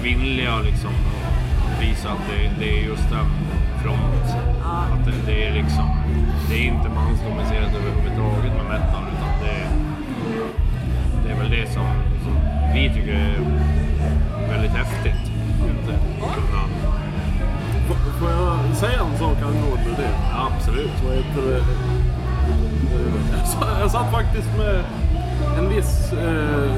kvinnliga 0.00 0.58
liksom 0.58 0.90
och 1.64 1.82
visa 1.82 2.08
att 2.08 2.24
det, 2.30 2.50
det 2.64 2.78
är 2.78 2.82
just 2.84 3.10
den 3.10 3.26
front. 3.82 4.26
Att 4.64 5.04
det, 5.04 5.32
det 5.32 5.46
är 5.46 5.52
liksom, 5.54 5.88
det 6.48 6.54
är 6.54 6.64
inte 6.64 6.88
mansdomicinerat 6.88 7.74
överhuvudtaget 7.74 8.52
med 8.56 8.64
metal 8.64 9.04
utan 9.16 9.32
det, 9.44 9.68
det 11.24 11.32
är 11.32 11.38
väl 11.38 11.50
det 11.50 11.72
som, 11.72 11.86
som 12.24 12.34
vi 12.74 12.94
tycker 12.94 13.12
är 13.12 13.38
väldigt 14.50 14.72
häftigt. 14.72 15.30
Inte 15.68 15.98
kunna, 16.20 16.83
Får- 18.24 18.32
jag 18.32 18.76
säga 18.76 18.98
en 19.12 19.18
sak 19.18 19.36
angående 19.42 19.90
det? 20.02 20.10
absolut. 20.34 20.90
Vad 21.06 21.14
heter 21.16 21.42
det? 21.50 21.62
Jag 23.38 23.46
sa- 23.48 23.80
Jag 23.80 23.90
satt 23.90 24.10
faktiskt 24.12 24.48
med 24.58 24.84
en 25.58 25.68
viss 25.68 26.12
eh, 26.12 26.70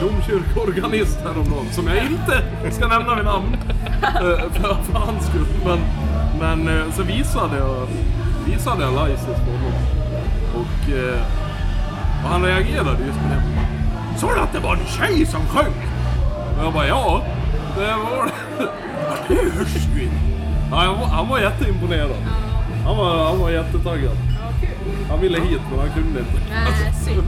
domkyrkoorganist 0.00 1.18
häromdagen 1.24 1.66
som 1.72 1.86
jag 1.88 1.96
inte 1.96 2.42
ska 2.74 2.88
nämna 2.88 3.14
vid 3.14 3.24
namn 3.24 3.56
eh, 4.02 4.50
för, 4.52 4.74
för 4.82 4.98
hans 4.98 5.26
skull. 5.26 5.46
Men, 5.64 5.78
men 6.40 6.76
eh, 6.78 6.92
så 6.96 7.02
visade 7.02 7.58
jag, 7.58 7.86
visade 8.46 8.82
jag 8.84 8.92
License 8.92 9.40
på 9.44 9.50
honom. 9.50 9.72
Och, 10.54 10.90
eh, 10.92 11.20
och 12.24 12.30
han 12.30 12.42
reagerade 12.44 12.90
just 13.06 13.18
på 13.18 13.24
det. 13.28 13.42
Sa 14.18 14.34
du 14.34 14.40
att 14.40 14.52
det 14.52 14.58
var 14.60 14.72
en 14.76 14.86
tjej 14.86 15.26
som 15.26 15.40
sjöng? 15.40 15.74
Och 16.58 16.64
jag 16.64 16.72
bara 16.72 16.86
ja, 16.86 17.22
det 17.76 17.80
var 17.80 18.24
det. 18.24 18.32
Ja, 19.08 19.14
det 19.28 19.34
hörs 19.34 19.76
ju 19.96 20.02
inte. 20.02 20.16
Ja, 20.70 20.76
han, 20.76 21.00
var, 21.00 21.06
han 21.06 21.28
var 21.28 21.38
jätteimponerad. 21.38 22.10
Han 22.84 22.96
var, 22.96 23.24
han 23.24 23.38
var 23.40 23.50
jättetaggad. 23.50 24.16
Han 25.10 25.20
ville 25.20 25.40
hit 25.40 25.60
men 25.70 25.78
han 25.80 25.88
kunde 25.90 26.20
inte. 26.20 26.32
Nej, 26.50 26.92
synd. 27.04 27.22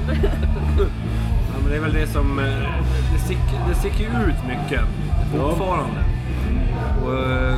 Ja, 1.49 1.57
men 1.63 1.71
det 1.71 1.77
är 1.77 1.81
väl 1.81 1.93
det 1.93 2.07
som... 2.07 2.39
eh, 2.39 2.45
Det 3.13 3.19
sticker, 3.19 3.59
det 3.69 3.75
sticker 3.75 4.05
ut 4.05 4.45
mycket 4.49 4.81
fortfarande. 5.33 6.01
Och 7.05 7.13
eh, 7.15 7.55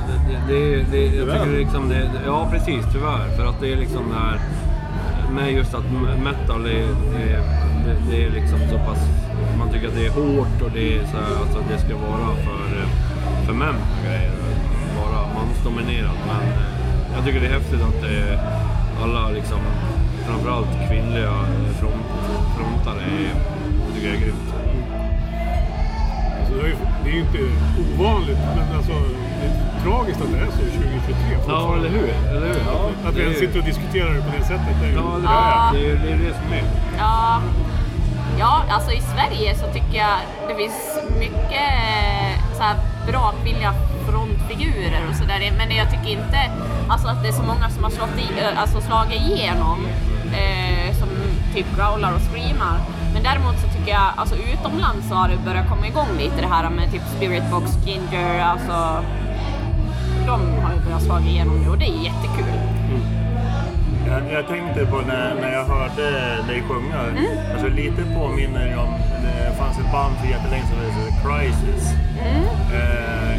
det, 0.48 0.54
det, 0.54 0.82
det, 0.90 1.04
jag 1.16 1.26
tycker 1.32 1.46
det 1.46 1.54
är 1.56 1.58
liksom 1.58 1.88
det, 1.88 2.10
Ja, 2.26 2.48
precis. 2.50 2.84
Tyvärr. 2.92 3.36
För 3.36 3.46
att 3.46 3.60
det 3.60 3.72
är 3.72 3.76
liksom 3.76 4.02
det 4.08 4.14
här 4.18 4.40
med 5.34 5.52
just 5.52 5.74
att 5.74 5.84
metal 6.24 6.66
är, 6.66 6.86
är, 7.20 7.40
det, 7.86 7.96
det 8.10 8.24
är 8.24 8.30
liksom 8.30 8.58
så 8.70 8.78
pass... 8.78 8.98
Man 9.58 9.68
tycker 9.72 9.88
att 9.88 9.94
det 9.94 10.06
är 10.06 10.10
hårt 10.10 10.62
och 10.62 10.70
det 10.74 10.98
är 10.98 11.02
så 11.06 11.16
här, 11.16 11.40
alltså 11.42 11.58
att 11.58 11.68
det 11.68 11.78
ska 11.78 11.96
vara 11.96 12.34
för, 12.36 12.78
eh, 12.80 12.88
för 13.46 13.52
män 13.52 13.74
och 13.74 14.04
grejer. 14.06 14.32
Mansdominerat. 15.64 16.16
Men 16.26 16.42
eh, 16.42 17.14
jag 17.14 17.24
tycker 17.24 17.40
det 17.40 17.46
är 17.46 17.52
häftigt 17.52 17.82
att 17.82 18.00
det 18.02 18.18
är 18.18 18.38
alla 19.02 19.28
liksom, 19.28 19.58
framförallt 20.26 20.68
kvinnliga 20.88 21.32
front, 21.80 22.06
frontare 22.56 23.02
är, 23.02 23.30
jag 23.86 23.94
tycker 23.94 24.08
det 24.08 24.16
är 24.16 24.20
grymt. 24.20 24.54
Alltså, 26.40 26.54
det, 27.04 27.10
är 27.10 27.14
ju, 27.14 27.20
inte 27.20 27.38
ovanligt, 27.94 28.38
men 28.56 28.76
alltså, 28.76 28.92
det 29.40 29.46
är 29.46 29.82
tragiskt 29.84 30.20
att 30.22 30.32
det 30.32 30.38
är 30.38 30.46
så 30.46 30.58
2023 30.58 31.14
Ja, 31.48 31.76
eller 31.76 31.88
hur? 31.88 32.08
Eller 32.30 32.46
hur? 32.46 33.08
Att 33.08 33.14
vi 33.14 33.22
ens 33.22 33.38
sitter 33.38 33.58
och 33.58 33.64
diskuterar 33.64 34.14
det 34.14 34.22
på 34.22 34.36
det 34.38 34.44
sättet. 34.44 34.74
Det 34.80 34.86
är 34.86 34.90
ju, 34.90 34.96
Ja, 34.96 35.18
det, 35.18 35.24
Ja. 35.24 35.68
är, 35.68 35.72
det, 35.72 35.90
är, 35.90 35.96
det 35.96 36.12
är 36.12 36.18
det 36.18 36.34
som 36.34 36.52
är. 36.52 36.64
Ja, 36.98 37.40
ja, 38.38 38.62
alltså 38.70 38.90
i 38.92 39.00
Sverige 39.00 39.54
så 39.54 39.66
tycker 39.66 39.98
jag 39.98 40.16
det 40.48 40.54
finns 40.54 40.98
mycket 41.18 41.70
så 42.56 42.62
här 42.62 42.76
bra 43.06 43.34
kvinnliga 43.42 43.74
frontfigurer 44.52 45.08
och 45.10 45.16
sådär. 45.16 45.52
Men 45.58 45.76
jag 45.76 45.90
tycker 45.90 46.10
inte 46.10 46.38
alltså, 46.88 47.08
att 47.08 47.22
det 47.22 47.28
är 47.28 47.32
så 47.32 47.42
många 47.42 47.70
som 47.70 47.84
har 47.84 47.90
slått 47.90 48.18
i, 48.18 48.28
alltså, 48.56 48.80
slagit 48.80 49.22
igenom 49.22 49.86
eh, 50.32 50.94
som 50.98 51.08
typ 51.54 51.66
growlar 51.76 52.12
och 52.14 52.20
screamar. 52.20 52.78
Men 53.14 53.22
däremot 53.22 53.60
så 53.60 53.68
tycker 53.78 53.92
jag, 53.92 54.08
alltså 54.16 54.36
utomlands 54.36 55.08
så 55.08 55.14
har 55.14 55.28
det 55.28 55.36
börjat 55.36 55.68
komma 55.68 55.86
igång 55.86 56.08
lite 56.18 56.40
det 56.40 56.46
här 56.46 56.70
med 56.70 56.92
typ 56.92 57.02
Spirit 57.16 57.50
Box, 57.50 57.66
Ginger, 57.86 58.40
alltså 58.40 59.04
de 60.26 60.62
har 60.62 60.74
ju 60.74 60.80
börjat 60.84 61.02
slå 61.02 61.18
igenom 61.18 61.62
nu 61.62 61.70
och 61.70 61.78
det 61.78 61.84
är 61.84 62.02
jättekul. 62.08 62.54
Jag, 64.06 64.32
jag 64.32 64.48
tänkte 64.48 64.86
på 64.86 64.96
när, 64.96 65.34
när 65.34 65.52
jag 65.52 65.64
hörde 65.64 66.10
dig 66.48 66.62
sjunga. 66.68 67.00
Alltså 67.52 67.68
lite 67.68 68.02
påminner 68.14 68.78
om, 68.78 68.94
det 69.22 69.56
fanns 69.58 69.78
ett 69.78 69.92
band 69.92 70.16
för 70.16 70.26
jättelänge 70.28 70.66
sedan 70.66 70.78
som 70.78 71.00
hette 71.00 71.12
Crisis. 71.22 71.84
Eh, 72.74 73.31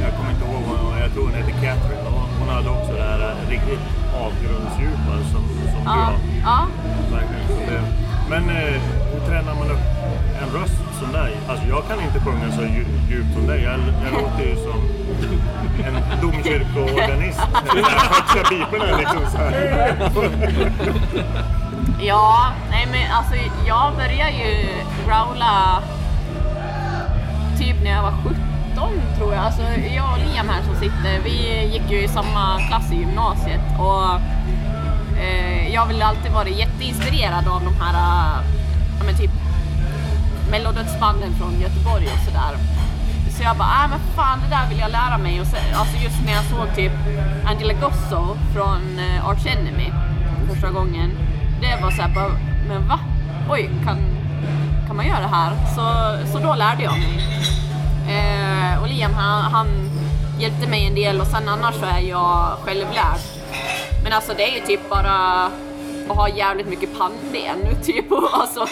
jag 1.15 1.21
tror 1.21 1.25
hon 1.31 1.33
hette 1.33 1.51
Catherine. 1.51 2.07
Och 2.07 2.21
hon 2.39 2.49
hade 2.49 2.69
också 2.69 2.91
det 2.93 3.03
här 3.03 3.19
eh, 3.19 3.49
riktigt 3.49 3.79
avgrundsdjupa 4.25 5.13
som, 5.31 5.43
som 5.73 5.81
du 5.83 5.85
Ja, 5.85 5.91
har. 5.91 6.13
ja. 6.43 6.67
Verkligen. 7.11 7.83
Men 8.29 8.49
eh, 8.49 8.81
hur 9.13 9.27
tränar 9.29 9.55
man 9.55 9.71
upp 9.71 9.85
en 10.43 10.49
röst 10.61 10.81
som 10.99 11.11
dig? 11.11 11.31
Alltså 11.49 11.65
jag 11.67 11.87
kan 11.87 12.01
inte 12.01 12.19
sjunga 12.19 12.51
så 12.51 12.61
dju- 12.61 13.09
djupt 13.09 13.33
som 13.33 13.47
dig. 13.47 13.63
Jag, 13.63 13.73
jag 13.73 14.13
låter 14.21 14.43
ju 14.43 14.55
som 14.55 14.79
en 15.85 16.21
domkyrkoorganist. 16.21 17.41
Den 18.35 18.43
piporna 18.49 18.97
liksom. 18.97 19.21
Så 19.31 19.37
här. 19.37 20.11
Ja, 22.01 22.47
nej 22.69 22.87
men 22.91 23.11
alltså 23.11 23.35
jag 23.67 23.93
började 23.95 24.31
ju 24.31 24.67
growla 25.05 25.79
typ 27.59 27.83
när 27.83 27.91
jag 27.91 28.01
var 28.03 28.11
17 28.11 28.35
tror 29.17 29.33
jag. 29.33 29.45
Alltså 29.45 29.61
jag 29.95 30.11
och 30.11 30.17
Liam 30.17 30.49
här 30.49 30.61
som 30.63 30.75
sitter, 30.75 31.19
vi 31.23 31.63
gick 31.73 31.91
ju 31.91 32.03
i 32.03 32.07
samma 32.07 32.59
klass 32.67 32.91
i 32.91 32.95
gymnasiet 32.95 33.61
och 33.79 34.09
eh, 35.21 35.73
jag 35.73 35.81
har 35.81 35.87
väl 35.87 36.01
alltid 36.01 36.31
varit 36.31 36.57
jätteinspirerad 36.57 37.47
av 37.47 37.61
de 37.63 37.73
här, 37.81 37.93
eh, 37.93 38.43
ja 38.99 39.05
men 39.05 39.15
typ 39.15 39.31
mellodödsbanden 40.51 41.33
från 41.39 41.61
Göteborg 41.61 42.05
och 42.05 42.25
sådär. 42.25 42.57
Så 43.37 43.43
jag 43.43 43.57
bara, 43.57 43.83
äh 43.83 43.89
men 43.89 43.99
fan 44.15 44.39
det 44.43 44.55
där 44.55 44.69
vill 44.69 44.79
jag 44.79 44.91
lära 44.91 45.17
mig. 45.17 45.41
Och 45.41 45.47
så, 45.47 45.55
alltså 45.75 45.97
just 46.03 46.25
när 46.25 46.33
jag 46.33 46.43
såg 46.43 46.75
typ 46.75 46.91
Angela 47.45 47.73
Gosso 47.73 48.37
från 48.53 48.99
eh, 48.99 49.27
Arch 49.29 49.45
Enemy 49.47 49.91
första 50.49 50.69
gången. 50.69 51.11
Det 51.61 51.81
var 51.81 51.91
såhär 51.91 52.15
bara, 52.15 52.31
men 52.67 52.87
va? 52.87 52.99
Oj, 53.49 53.69
kan, 53.85 53.97
kan 54.87 54.95
man 54.95 55.07
göra 55.07 55.19
det 55.19 55.27
här? 55.27 55.51
Så, 55.75 55.85
så 56.31 56.39
då 56.39 56.53
lärde 56.53 56.83
jag 56.83 56.93
mig. 56.93 57.19
Eh, 58.07 58.52
Liam 58.87 59.13
han, 59.13 59.51
han 59.51 59.67
hjälpte 60.39 60.67
mig 60.67 60.87
en 60.87 60.95
del 60.95 61.21
och 61.21 61.27
sen 61.27 61.49
annars 61.49 61.75
så 61.75 61.85
är 61.85 61.99
jag 61.99 62.57
självlärd. 62.63 63.19
Men 64.03 64.13
alltså 64.13 64.33
det 64.37 64.43
är 64.43 64.59
ju 64.59 64.65
typ 64.65 64.89
bara 64.89 65.45
att 66.09 66.17
ha 66.17 66.29
jävligt 66.29 66.67
mycket 66.67 66.97
pannben. 66.97 67.81
Typ 67.83 68.11
och 68.11 68.29
alltså 68.31 68.67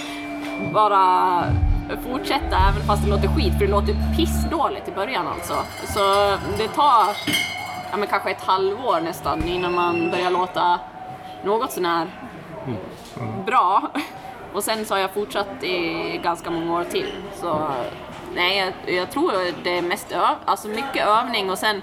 bara 0.73 1.43
fortsätta 2.03 2.57
även 2.69 2.87
fast 2.87 3.03
det 3.03 3.09
låter 3.09 3.27
skit. 3.27 3.53
För 3.53 3.65
det 3.65 3.71
låter 3.71 3.95
pissdåligt 4.17 4.87
i 4.87 4.91
början 4.91 5.27
alltså. 5.27 5.53
Så 5.93 6.37
det 6.57 6.67
tar 6.67 7.05
ja, 7.91 7.97
men 7.97 8.07
kanske 8.07 8.31
ett 8.31 8.43
halvår 8.43 9.01
nästan 9.01 9.43
innan 9.47 9.73
man 9.73 10.11
börjar 10.11 10.31
låta 10.31 10.79
något 11.43 11.71
sånär 11.71 12.07
bra. 13.45 13.91
Och 14.53 14.63
sen 14.63 14.85
så 14.85 14.93
har 14.93 14.99
jag 14.99 15.13
fortsatt 15.13 15.63
i 15.63 16.19
ganska 16.23 16.49
många 16.49 16.73
år 16.73 16.83
till. 16.83 17.13
Så 17.41 17.71
nej, 18.35 18.57
jag, 18.85 18.95
jag 18.95 19.11
tror 19.11 19.31
det 19.63 19.77
är 19.77 19.81
mest 19.81 20.11
öv, 20.11 20.35
alltså 20.45 20.67
mycket 20.67 21.07
övning 21.07 21.49
och 21.49 21.57
sen 21.57 21.81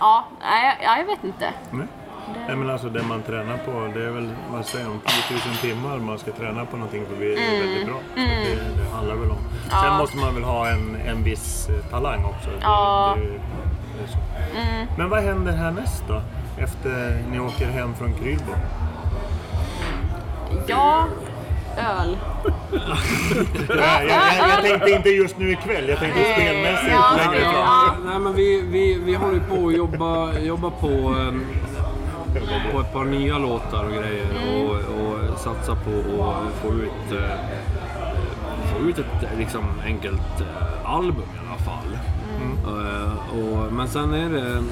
Ja, 0.00 0.24
nej, 0.40 0.76
jag, 0.82 0.98
jag 0.98 1.04
vet 1.04 1.24
inte. 1.24 1.52
Nej. 1.70 1.86
Nej 2.46 2.56
men 2.56 2.70
alltså 2.70 2.88
det 2.88 3.02
man 3.02 3.22
tränar 3.22 3.56
på, 3.56 3.70
det 3.98 4.04
är 4.06 4.10
väl, 4.10 4.30
vad 4.52 4.66
säger 4.66 4.84
de, 4.84 5.00
10 5.28 5.36
000 5.46 5.56
timmar 5.56 5.96
man 5.98 6.18
ska 6.18 6.32
träna 6.32 6.64
på 6.64 6.76
någonting 6.76 7.04
för 7.06 7.12
att 7.12 7.18
bli 7.18 7.34
väldigt 7.60 7.86
bra. 7.86 7.96
Så 8.14 8.20
det, 8.20 8.82
det 8.82 8.94
handlar 8.94 9.14
väl 9.14 9.30
om. 9.30 9.36
Sen 9.70 9.78
Mm. 9.78 9.92
Ja. 9.92 9.98
måste 9.98 10.16
man 10.16 10.34
väl 10.34 10.44
ha 10.44 10.68
en, 10.68 10.96
en 11.06 11.24
viss 11.24 11.68
eh, 11.68 11.90
talang 11.90 12.24
också. 12.24 12.50
Det, 12.50 12.56
Ja. 12.62 13.14
det, 13.18 13.22
det 13.26 14.62
är. 14.62 14.68
Mm. 14.74 14.86
Men 14.98 15.10
vad 15.10 15.22
händer 15.22 15.52
härnäst 15.52 16.04
då? 16.08 16.22
Efter 16.62 17.22
ni 17.30 17.40
åker 17.40 17.66
hem 17.66 17.94
från 17.94 18.12
Krylbo? 18.14 18.52
Ja, 20.66 21.04
öl. 21.78 22.16
jag, 23.68 24.04
jag, 24.08 24.48
jag, 24.48 24.62
tänkte 24.62 24.90
inte 24.90 25.08
just 25.08 25.38
nu 25.38 25.50
ikväll, 25.52 25.88
jag 25.88 25.98
tänkte 25.98 26.20
spelmässigt 26.34 26.90
Ja, 26.92 27.14
längre 27.16 27.44
fram. 27.44 27.54
ja. 27.54 27.94
Nej, 28.04 28.18
men 28.18 28.34
vi, 28.34 28.60
vi, 28.70 28.98
vi 29.04 29.14
håller 29.14 29.34
ju 29.34 29.40
på 29.40 29.68
att 29.68 29.76
jobba, 29.76 30.38
jobba 30.38 30.70
på, 30.70 30.86
ehm, 30.88 31.44
på 32.72 32.80
ett 32.80 32.92
par 32.92 33.04
nya 33.04 33.38
låtar 33.38 33.84
och 33.84 33.90
grejer 33.92 34.26
och, 34.54 34.70
och 34.74 35.38
satsa 35.38 35.74
på 35.76 36.24
att 36.24 36.52
få 36.62 36.68
ut, 36.74 37.12
eh, 37.12 37.38
få 38.72 38.88
ut 38.88 38.98
ett 38.98 39.28
liksom, 39.38 39.64
enkelt 39.84 40.40
eh, 40.40 40.90
album 40.94 41.24
i 41.36 41.48
alla 41.48 41.58
fall. 41.58 41.98
Eh, 42.66 43.38
och, 43.38 43.72
men 43.72 43.88
sen 43.88 44.14
är 44.14 44.30
det, 44.30 44.62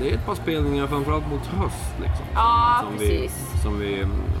det 0.00 0.10
är 0.10 0.14
ett 0.14 0.26
par 0.26 0.34
spelningar 0.34 0.86
framförallt 0.86 1.30
mot 1.30 1.46
höst. 1.46 1.94
Liksom, 2.00 2.24
Ja, 2.34 2.82
som, 2.82 2.98
vi, 2.98 3.30
som 3.62 3.78
vi 3.78 3.94
mm, 3.94 4.10
håller 4.10 4.22
på 4.22 4.31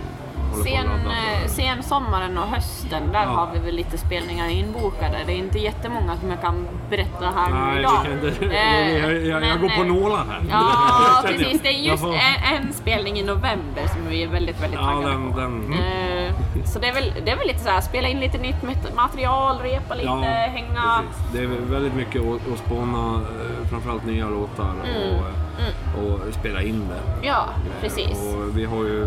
Sen, 0.54 0.86
eh, 1.10 1.48
sen 1.48 1.82
sommaren 1.82 2.38
och 2.38 2.46
hösten, 2.48 3.02
där 3.12 3.22
Ja. 3.22 3.28
har 3.28 3.50
vi 3.52 3.58
väl 3.58 3.74
lite 3.74 3.98
spelningar 3.98 4.48
inbokade. 4.48 5.18
Det 5.26 5.32
är 5.32 5.36
inte 5.36 5.58
jättemånga 5.58 6.16
som 6.16 6.30
jag 6.30 6.40
kan 6.40 6.68
berätta 6.90 7.30
här 7.36 7.50
Nej, 7.50 7.78
idag. 7.80 8.06
Eh, 8.52 8.98
jag, 9.02 9.26
jag, 9.26 9.40
men, 9.40 9.48
jag 9.48 9.60
går 9.60 9.68
på 9.68 9.82
eh, 9.82 9.86
nålar 9.86 10.24
här. 10.24 10.40
Ja, 10.50 11.22
precis. 11.28 11.62
Det 11.62 11.68
är 11.68 11.72
just 11.90 12.04
en, 12.04 12.54
en 12.66 12.72
spelning 12.72 13.18
i 13.18 13.22
november 13.22 13.86
som 13.92 14.08
vi 14.08 14.22
är 14.22 14.28
väldigt, 14.28 14.62
väldigt 14.62 14.80
Ja, 14.80 14.86
taggade 14.86 15.12
den, 15.12 15.32
på. 15.32 15.40
den, 15.40 15.72
Eh, 15.72 16.32
Så 16.64 16.78
det 16.78 16.88
är, 16.88 16.92
väl, 16.94 17.12
det 17.24 17.30
är 17.30 17.36
väl 17.36 17.46
lite 17.46 17.58
så 17.60 17.70
här, 17.70 17.80
spela 17.80 18.08
in 18.08 18.20
lite 18.20 18.38
nytt 18.38 18.62
mat- 18.62 18.94
material, 18.96 19.58
repa 19.58 19.94
lite, 19.94 20.08
hänga. 20.08 21.02
precis. 21.08 21.32
Det 21.32 21.38
är 21.38 21.46
väldigt 21.46 21.94
mycket 21.94 22.22
att, 22.52 22.58
spåna 22.58 23.14
eh, 23.14 23.68
framförallt 23.70 24.04
nya 24.06 24.28
låtar 24.28 24.74
och, 24.80 25.22
Mm. 25.58 26.06
och 26.12 26.34
spela 26.34 26.62
in 26.62 26.88
det. 26.88 27.26
Ja, 27.26 27.44
precis. 27.80 28.34
Och 28.34 28.58
vi 28.58 28.64
har 28.64 28.76
ju, 28.84 29.06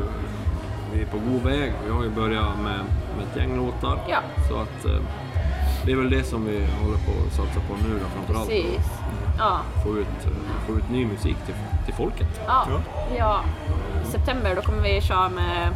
vi 0.95 1.01
är 1.01 1.05
på 1.05 1.17
god 1.17 1.41
väg. 1.43 1.73
Vi 1.86 1.91
har 1.91 2.03
ju 2.03 2.10
börjat 2.10 2.58
med, 2.60 2.79
med 3.17 3.25
ett 3.31 3.38
gäng 3.38 3.55
låtar. 3.58 3.99
Ja. 4.10 4.17
Så 4.49 4.55
att 4.55 4.86
eh, 4.86 5.01
det 5.86 5.91
är 5.91 5.95
väl 5.95 6.10
det 6.10 6.23
som 6.23 6.45
vi 6.45 6.58
håller 6.84 6.97
på 6.97 7.12
att 7.27 7.34
satsa 7.34 7.60
på 7.69 7.73
nu 7.88 7.99
då 7.99 8.05
framförallt. 8.15 8.49
Precis. 8.49 8.89
Ja, 9.38 9.60
Få 9.84 9.97
ut, 9.97 10.08
få 10.67 10.73
ut 10.77 10.89
ny 10.89 11.05
musik 11.05 11.38
till, 11.45 11.55
till 11.86 11.93
folket. 11.93 12.41
ja, 12.47 12.67
ja. 13.17 13.41
I 14.03 14.12
september 14.12 14.55
då 14.55 14.62
kommer 14.62 14.81
vi 14.81 15.01
köra 15.01 15.29
med 15.29 15.75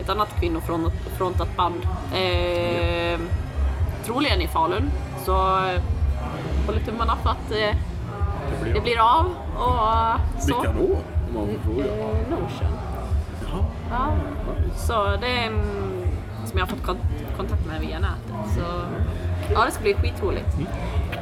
ett 0.00 0.08
annat 0.08 0.28
kvinnofrontat 0.40 1.56
band. 1.56 1.80
Eh, 2.14 3.20
troligen 4.04 4.40
i 4.40 4.46
Falun. 4.48 4.90
Så 5.24 5.32
eh, 5.56 5.82
håller 6.66 6.80
tummarna 6.86 7.16
för 7.22 7.30
att 7.30 7.50
eh, 7.50 7.76
det 8.74 8.80
blir 8.80 8.98
av. 9.00 9.26
Och, 9.56 10.42
så. 10.42 10.46
Vilka 10.46 10.72
då? 10.72 10.84
Om 11.28 11.34
man 11.34 11.46
får 11.46 11.62
fråga. 11.64 11.84
Notion. 12.30 12.89
Jaha. 13.52 13.64
Ja. 13.90 14.12
Så 14.76 15.16
det 15.20 15.26
är 15.26 15.46
mm, 15.46 16.06
som 16.46 16.58
jag 16.58 16.66
har 16.66 16.70
fått 16.70 16.86
kon- 16.86 17.36
kontakt 17.36 17.66
med 17.66 17.80
via 17.80 17.98
nätet. 17.98 18.54
Så 18.54 18.62
ja, 19.54 19.64
det 19.64 19.70
ska 19.70 19.82
bli 19.82 19.94
skitroligt. 19.94 20.46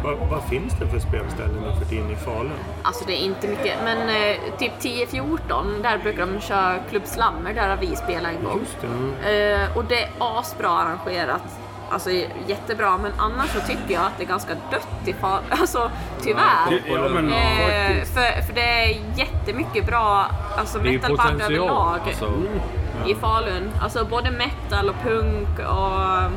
Vad, 0.05 0.17
vad 0.31 0.43
finns 0.43 0.73
det 0.81 0.87
för 0.87 0.99
spelställen 0.99 1.57
nu 1.67 1.79
för 1.79 1.85
tiden 1.91 2.11
i 2.11 2.17
Falun? 2.17 2.53
Alltså 2.83 3.05
det 3.07 3.13
är 3.13 3.25
inte 3.25 3.49
mycket, 3.49 3.77
men 3.85 3.99
eh, 4.09 4.37
typ 4.59 4.73
10-14 4.81 5.83
där 5.83 5.99
brukar 5.99 6.27
de 6.27 6.41
köra 6.41 6.79
Klubb 6.91 7.03
Slammer, 7.07 7.55
där 7.55 7.69
har 7.69 7.77
vi 7.77 7.97
spelat 7.97 8.33
en 8.39 8.45
gång. 8.45 8.59
Just 8.61 8.77
det. 9.23 9.63
Eh, 9.63 9.77
och 9.77 9.85
det 9.85 10.03
är 10.03 10.11
asbra 10.19 10.69
arrangerat. 10.69 11.43
Alltså 11.91 12.11
jättebra, 12.47 12.99
men 12.99 13.13
annars 13.19 13.51
så 13.51 13.61
tycker 13.61 13.95
jag 13.95 14.03
att 14.05 14.13
det 14.19 14.25
är 14.25 14.29
ganska 14.29 14.55
dött 14.55 14.89
i 15.09 15.13
Falun. 15.13 15.45
Alltså 15.61 15.91
tyvärr. 16.23 16.83
Ja, 16.89 17.09
men 17.15 17.29
Eh, 17.33 18.05
för, 18.05 18.43
för 18.47 18.53
det 18.55 18.61
är 18.85 19.01
jättemycket 19.19 19.87
bra 19.87 20.27
alltså 20.57 20.79
Det 20.79 20.89
är 20.89 20.93
ju 20.93 20.99
metalband 20.99 21.31
potential. 21.31 21.53
överlag 21.53 22.01
Alltså, 22.07 22.33
i 23.07 23.15
Falun. 23.15 23.71
Alltså 23.83 24.05
både 24.05 24.31
metal 24.31 24.89
och 24.89 24.95
punk 25.05 25.59
och... 25.59 26.33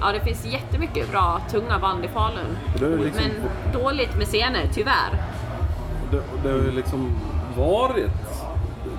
Ja, 0.00 0.12
det 0.12 0.20
finns 0.20 0.44
jättemycket 0.44 1.10
bra 1.10 1.40
tunga 1.50 1.78
band 1.78 2.04
i 2.04 2.08
Falun. 2.08 2.58
Liksom, 3.04 3.22
Men 3.24 3.82
dåligt 3.82 4.16
med 4.16 4.26
scener, 4.26 4.68
tyvärr. 4.74 5.10
det, 6.10 6.22
det 6.42 6.48
har 6.48 6.58
ju 6.58 6.70
liksom 6.70 7.16
varit, 7.56 8.10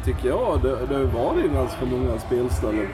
tycker 0.06 0.28
jag, 0.30 0.60
det, 0.62 0.86
det 0.90 0.96
har 0.96 1.04
varit 1.04 1.52
ganska 1.54 1.86
många 1.86 2.20
spelställen. 2.20 2.88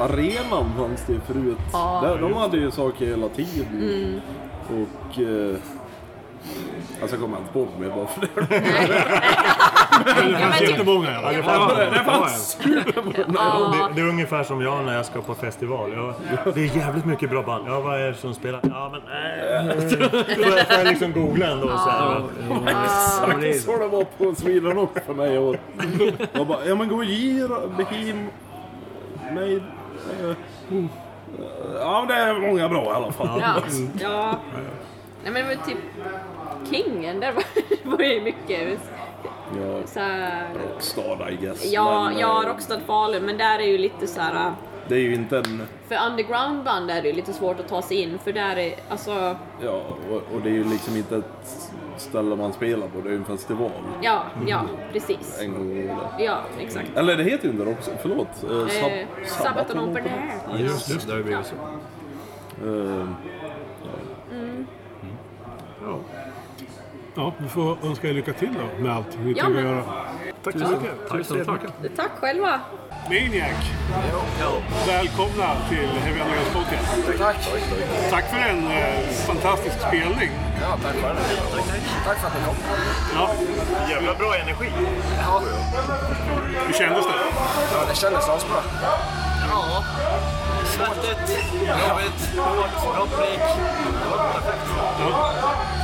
Arenan 0.00 0.72
fanns 0.78 1.04
det 1.06 1.12
ju 1.12 1.20
förut. 1.20 1.58
Ja. 1.72 2.00
Där, 2.04 2.18
de 2.18 2.32
hade 2.32 2.56
ju 2.56 2.70
saker 2.70 3.06
hela 3.06 3.28
tiden. 3.28 4.20
Och... 4.68 5.18
Eh, 5.20 5.56
alltså 7.00 7.16
jag 7.16 7.22
kommer 7.22 7.36
inte 7.38 7.52
på 7.52 7.66
mer 7.78 7.88
bara 7.88 8.06
för 8.06 8.20
det. 8.48 8.64
Ja, 10.06 10.14
Det 10.14 10.30
men 10.30 10.40
fanns 10.40 10.58
typ, 10.58 10.70
jättemånga 10.70 11.18
alla 11.18 11.32
Det, 11.32 11.42
fanns, 11.42 11.72
Det 11.94 12.04
fanns 12.04 12.58
det, 13.14 13.94
det 13.94 14.00
är 14.00 14.08
ungefär 14.08 14.44
som 14.44 14.62
jag 14.62 14.84
när 14.84 14.94
jag 14.96 15.06
ska 15.06 15.20
på 15.22 15.34
festival. 15.34 15.92
Jag, 15.92 16.14
det 16.54 16.60
är 16.60 16.76
jävligt 16.76 17.04
mycket 17.04 17.30
bra 17.30 17.42
band. 17.42 17.64
Ja, 17.68 17.80
vad 17.80 18.00
är 18.00 18.06
det 18.06 18.14
som 18.14 18.34
spelar? 18.34 18.60
Ja, 18.62 18.92
men... 18.92 19.00
Äh. 19.68 19.76
Får 19.88 20.00
jag, 20.00 20.66
får 20.66 20.76
jag 20.76 20.86
liksom 20.86 21.12
googla 21.12 21.46
ändå 21.46 21.68
så 21.68 21.90
här. 21.90 22.22
Exakt 22.66 23.64
så 23.64 23.78
det 23.78 23.88
var 23.88 24.04
på 24.04 24.34
Sweden 24.34 24.78
också 24.78 25.00
för 25.06 25.14
mig. 25.14 25.38
Och, 25.38 25.56
jag 26.32 26.46
bara, 26.46 26.64
ja 26.66 26.74
men 26.74 26.88
Gojira, 26.88 27.58
Beheem, 27.76 28.26
Nej. 29.32 29.62
Ja 31.80 32.04
det 32.08 32.14
är 32.14 32.40
många 32.40 32.68
bra 32.68 32.84
i 32.84 32.88
alla 32.88 33.12
fall. 33.12 33.40
ja, 33.40 33.62
ja. 34.00 34.38
Nej 35.22 35.32
men 35.32 35.34
det 35.34 35.56
var 35.56 35.64
typ 35.66 35.78
Kingen, 36.70 37.20
där 37.20 37.32
var, 37.32 37.44
var 37.96 38.04
ju 38.04 38.20
mycket 38.20 38.80
Ja, 39.56 39.86
så 39.86 40.00
här, 40.00 40.48
Rockstar 40.72 41.30
I 41.30 41.36
guess. 41.36 41.72
Ja, 41.72 42.04
men, 42.04 42.18
ja, 42.18 42.42
eh, 42.42 42.48
Rockstad 42.48 42.80
Falun, 42.86 43.22
men 43.24 43.38
där 43.38 43.58
är 43.58 43.64
ju 43.66 43.78
lite 43.78 44.06
så 44.06 44.20
här. 44.20 44.52
Det 44.88 44.94
är 44.94 44.98
ju 45.00 45.14
inte 45.14 45.38
en... 45.38 45.62
För 45.88 45.96
undergroundband 46.10 46.90
är 46.90 47.02
det 47.02 47.08
ju 47.08 47.14
lite 47.14 47.32
svårt 47.32 47.60
att 47.60 47.68
ta 47.68 47.82
sig 47.82 47.96
in, 47.96 48.18
för 48.24 48.32
där 48.32 48.56
är 48.56 48.74
alltså, 48.88 49.36
Ja, 49.64 49.82
och, 50.10 50.16
och 50.34 50.40
det 50.42 50.48
är 50.48 50.54
ju 50.54 50.64
liksom 50.64 50.96
inte 50.96 51.16
ett 51.16 51.68
ställe 51.96 52.36
man 52.36 52.52
spelar 52.52 52.86
på, 52.88 53.00
det 53.00 53.08
är 53.08 53.12
ju 53.12 53.18
en 53.18 53.24
festival. 53.24 53.70
ja, 54.02 54.22
ja, 54.46 54.60
precis. 54.92 55.40
En 55.42 55.52
gång 55.52 55.60
om 55.72 55.90
året. 55.90 56.08
Ja, 56.18 56.38
exakt. 56.60 56.96
Eller 56.96 57.16
det 57.16 57.24
heter 57.24 57.44
ju 57.44 57.50
inte 57.50 57.64
Rockstar, 57.64 57.94
förlåt. 58.02 58.28
Eh, 58.44 58.50
Eh, 58.50 58.66
Sab- 58.66 59.24
Sabaton 59.26 59.78
Open 59.90 60.04
Air. 60.06 60.58
just, 60.58 60.90
just. 60.90 61.06
Det 61.06 61.12
har 61.12 61.18
ju 61.18 61.24
blivit 61.24 61.46
så. 61.46 61.54
Eh, 62.68 63.06
Ja, 67.14 67.32
vi 67.38 67.48
får 67.48 67.76
önska 67.84 68.08
er 68.08 68.12
lycka 68.14 68.32
till 68.32 68.48
då 68.54 68.82
med 68.82 68.92
allt 68.96 69.18
ni 69.24 69.32
Ja, 69.36 69.44
tänker 69.44 69.62
men- 69.62 69.72
göra. 69.72 69.82
Tack 70.44 70.54
så 70.58 70.68
mycket. 70.68 71.10
Tusen 71.12 71.44
tack. 71.46 71.60
Tack 71.96 72.10
själva. 72.20 72.60
Maniac! 73.08 73.56
Välkomna 74.86 75.56
till 75.68 75.88
Heavy 75.88 76.20
Underground 76.20 76.52
Podcast. 76.52 77.18
Tack. 77.18 77.36
Tack 78.10 78.24
för 78.30 78.36
en 78.38 78.66
eh, 78.70 79.08
fantastisk 79.26 79.76
spelning. 79.80 80.30
Ja, 80.60 80.76
tack 80.82 80.94
själv. 81.02 81.16
Tack 82.04 82.18
för 82.18 82.26
att 82.26 82.34
ni 82.34 82.44
kom. 82.46 82.54
Ja, 83.14 83.30
Jävla 83.90 84.14
bra 84.14 84.34
energi. 84.36 84.70
Ja, 85.20 85.42
hur 86.66 86.72
kändes 86.72 87.04
det? 87.06 87.12
ja 87.74 87.84
det 87.88 87.94
kändes 87.96 88.28
asbra. 88.28 88.60
Ja, 89.50 89.84
svettigt, 90.64 91.52
jobbigt, 91.88 92.36
hårt, 92.36 92.94
bra 92.94 93.06
publik. 93.06 93.40
Det 94.02 94.16
var 94.16 94.32
perfekt. 94.32 94.66
Ja. 95.00 95.77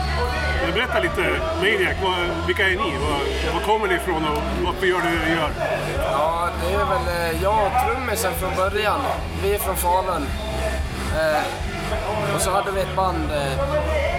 Berätta 0.73 1.01
lite, 1.01 1.41
Maniac, 1.61 1.97
vad, 2.03 2.47
vilka 2.47 2.63
är 2.63 2.71
ni? 2.71 2.77
Var, 2.77 3.53
var 3.55 3.61
kommer 3.61 3.89
ni 3.89 3.95
ifrån 3.95 4.25
och 4.25 4.43
varför 4.65 4.87
gör 4.87 4.99
ni 4.99 5.11
det 5.17 5.25
ni 5.29 5.35
gör? 5.35 5.51
Ja, 6.03 6.49
det 6.63 6.75
är 6.75 6.85
väl 6.85 7.35
eh, 7.35 7.43
jag 7.43 7.67
och 7.67 7.73
trummisen 7.87 8.33
från 8.35 8.57
början. 8.57 9.01
Vi 9.43 9.55
är 9.55 9.59
från 9.59 9.77
Falun. 9.77 10.27
Eh, 11.17 12.35
och 12.35 12.41
så 12.41 12.51
hade 12.51 12.71
vi 12.71 12.81
ett 12.81 12.97
band... 12.97 13.31
Eh, 13.33 14.14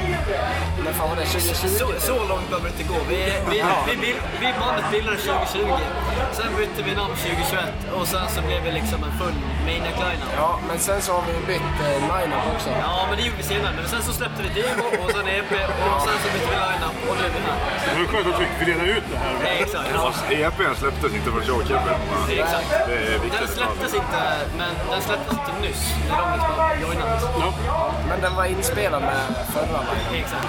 när 0.85 0.93
fan 0.93 1.09
var 1.09 1.15
det? 1.15 1.25
2020? 1.25 1.67
Så, 1.79 1.87
så 2.09 2.15
långt 2.31 2.47
behöver 2.49 2.67
det 2.69 2.73
inte 2.75 2.87
gå. 2.93 2.99
Vi, 3.09 3.15
vi, 3.51 3.57
vi, 3.87 3.95
vi, 4.03 4.11
vi 4.41 4.47
bandet 4.59 4.85
bildades 4.91 5.23
2020. 5.23 5.83
Sen 6.31 6.51
bytte 6.59 6.79
vi 6.87 6.91
namn 7.01 7.15
2021 7.15 7.65
och 7.97 8.07
sen 8.07 8.27
så 8.35 8.39
blev 8.47 8.59
vi 8.63 8.71
liksom 8.79 8.99
en 9.07 9.13
full 9.19 9.37
maniac 9.65 9.97
lineup. 10.05 10.31
Ja, 10.37 10.51
men 10.67 10.77
sen 10.79 11.01
så 11.01 11.09
har 11.17 11.23
vi 11.27 11.33
bytt 11.53 11.75
eh, 11.87 11.97
line-up 12.11 12.45
också. 12.55 12.69
Ja, 12.87 12.97
men 13.09 13.15
det 13.17 13.23
gjorde 13.27 13.37
vi 13.43 13.47
senare. 13.53 13.73
Men 13.79 13.87
sen 13.93 14.03
så 14.07 14.13
släppte 14.19 14.39
vi 14.45 14.49
demo 14.61 14.85
och 15.03 15.11
sen 15.15 15.27
EP 15.37 15.51
och 15.93 16.01
sen 16.07 16.17
så 16.23 16.27
bytte 16.33 16.49
vi 16.53 16.57
lineup 16.65 16.97
och 17.09 17.15
nu 17.19 17.23
är 17.27 17.31
vi 17.35 17.41
här. 17.49 17.57
Det 17.85 17.99
var 18.01 18.07
skönt 18.11 18.27
att 18.35 18.41
vi 18.41 18.45
fick 18.45 18.67
reda 18.67 18.85
ut 18.95 19.03
det 19.11 19.17
här. 19.17 19.33
Nej, 19.43 19.57
exakt. 19.63 20.31
EPn 20.31 20.73
släpptes 20.81 21.11
inte 21.17 21.29
förrän 21.33 21.47
jag 21.47 21.61
Kevin. 21.67 21.97
Nej, 22.27 22.39
exakt. 22.39 22.69
Det 22.87 22.95
är 22.95 23.19
Den 23.39 23.47
släpptes 23.57 23.93
inte, 24.01 24.21
men 24.59 24.71
den 24.91 25.01
släpptes 25.07 25.33
inte 25.39 25.51
nyss 25.61 25.83
när 26.09 26.17
de 26.21 26.27
liksom 26.33 26.55
joinat. 26.81 27.21
Ja. 27.67 27.93
Men 28.09 28.21
den 28.21 28.35
var 28.35 28.45
inspelad 28.45 29.01
med 29.01 29.19
förra 29.53 29.79
line 29.89 30.14
Exakt. 30.19 30.47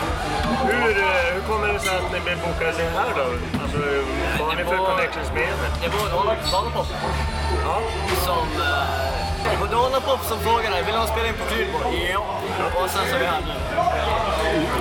Hur, 0.65 0.99
eh, 0.99 1.35
hur 1.35 1.43
kommer 1.51 1.69
det 1.73 1.81
sig 1.81 1.97
att 1.97 2.13
ni 2.13 2.21
blev 2.21 2.39
bokade 2.41 2.73
här 2.99 3.11
då? 3.17 3.27
Alltså, 3.63 3.79
vad 4.39 4.49
har 4.49 4.57
ni 4.57 4.65
för 4.65 4.77
connections 4.77 5.33
med 5.35 5.43
er? 5.43 5.55
Det 5.83 5.89
var 5.89 6.07
Dalapop 6.53 6.87
Ja. 7.65 7.81
som... 8.27 8.47
eh, 8.63 9.51
Det 9.51 9.57
var 9.61 9.69
Dalapop 9.77 10.21
som 10.25 10.39
frågade 10.41 10.83
vill 10.87 10.95
han 10.95 11.07
spela 11.07 11.29
in 11.29 11.35
på 11.35 11.45
Krylborg? 11.55 12.11
Ja. 12.13 12.25
Och 12.81 12.91
sen 12.91 13.03
så 13.11 13.15
är 13.17 13.21
vi 13.21 13.27
här 13.27 13.41
nu. 13.47 13.53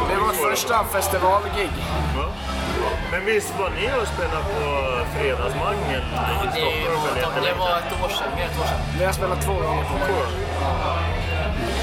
Det 0.09 0.15
vårt 0.25 0.51
första 0.51 0.83
festivalgig. 0.83 1.69
Ja. 2.17 2.25
Men 3.11 3.25
visst 3.25 3.53
var 3.59 3.69
ni 3.69 3.85
och 4.01 4.07
spelade 4.07 4.43
på 4.53 4.61
Fredagsmangel 5.15 6.03
i 6.43 6.45
Det, 6.45 6.51
Stockholm? 6.51 7.01
var, 7.01 7.15
det 7.15 7.21
jättelänge? 7.21 7.59
var 7.59 7.77
ett 7.77 8.03
år 8.03 8.09
sedan, 8.09 8.27
mer 8.35 8.45
ett 8.45 8.59
år 8.61 8.65
sedan. 8.65 8.79
Vi 8.99 9.05
har 9.05 9.13
spelat 9.13 9.41
två 9.41 9.53
gånger 9.53 9.83
på 9.83 9.95
kår. 10.07 10.27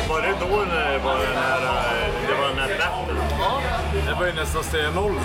Var 0.08 0.20
det 0.22 0.34
då 0.40 0.56
när 0.72 0.92
det 0.92 0.98
var 0.98 1.16
den 1.18 1.36
här, 1.36 1.62
eh, 2.84 3.06
det 3.08 3.14
var? 3.14 3.26
Ja, 3.40 3.60
Det 4.06 4.26
ju 4.26 4.32
nästan 4.32 4.62
stenålder. 4.64 5.22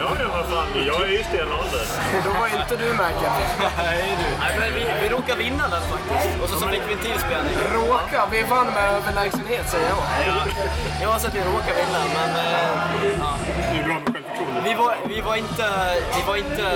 Ja, 0.00 0.08
ja, 0.20 0.28
vad 0.36 0.46
fan. 0.52 0.66
Jag 0.86 1.02
är 1.08 1.12
ju 1.18 1.22
stenålder. 1.24 1.84
Då 2.24 2.30
var 2.40 2.46
inte 2.60 2.76
du 2.82 2.88
med 3.00 3.12
Kevin. 3.20 3.48
nej, 4.40 4.54
men 4.60 4.74
vi, 4.74 4.82
vi 5.02 5.08
råkade 5.08 5.38
vinna 5.38 5.64
den 5.74 5.82
faktiskt. 5.92 6.42
Och 6.42 6.48
så, 6.48 6.56
så 6.60 6.68
fick 6.68 6.82
vi 6.88 6.92
en 6.92 6.98
till 6.98 7.18
spelning. 7.26 7.54
Råka, 7.74 8.20
vi 8.32 8.42
vann 8.42 8.66
med 8.66 8.86
överlägsenhet 8.96 9.68
säger 9.70 9.88
jag. 9.88 10.02
Jag 11.02 11.08
har 11.08 11.18
sett 11.18 11.34
vi 11.34 11.40
råkade 11.40 11.76
vinna, 11.82 12.02
men 12.16 12.30
eh, 12.46 13.18
ja. 13.18 13.30
Det 13.72 13.78
är 13.78 13.84
bra 13.84 13.94
med 13.94 14.14
självförtroende. 14.14 14.60
vi, 14.64 14.74
var, 14.74 14.94
vi 15.08 15.20
var 15.20 15.36
inte... 15.36 15.66
Vi 16.16 16.22
var 16.26 16.36
inte... 16.36 16.66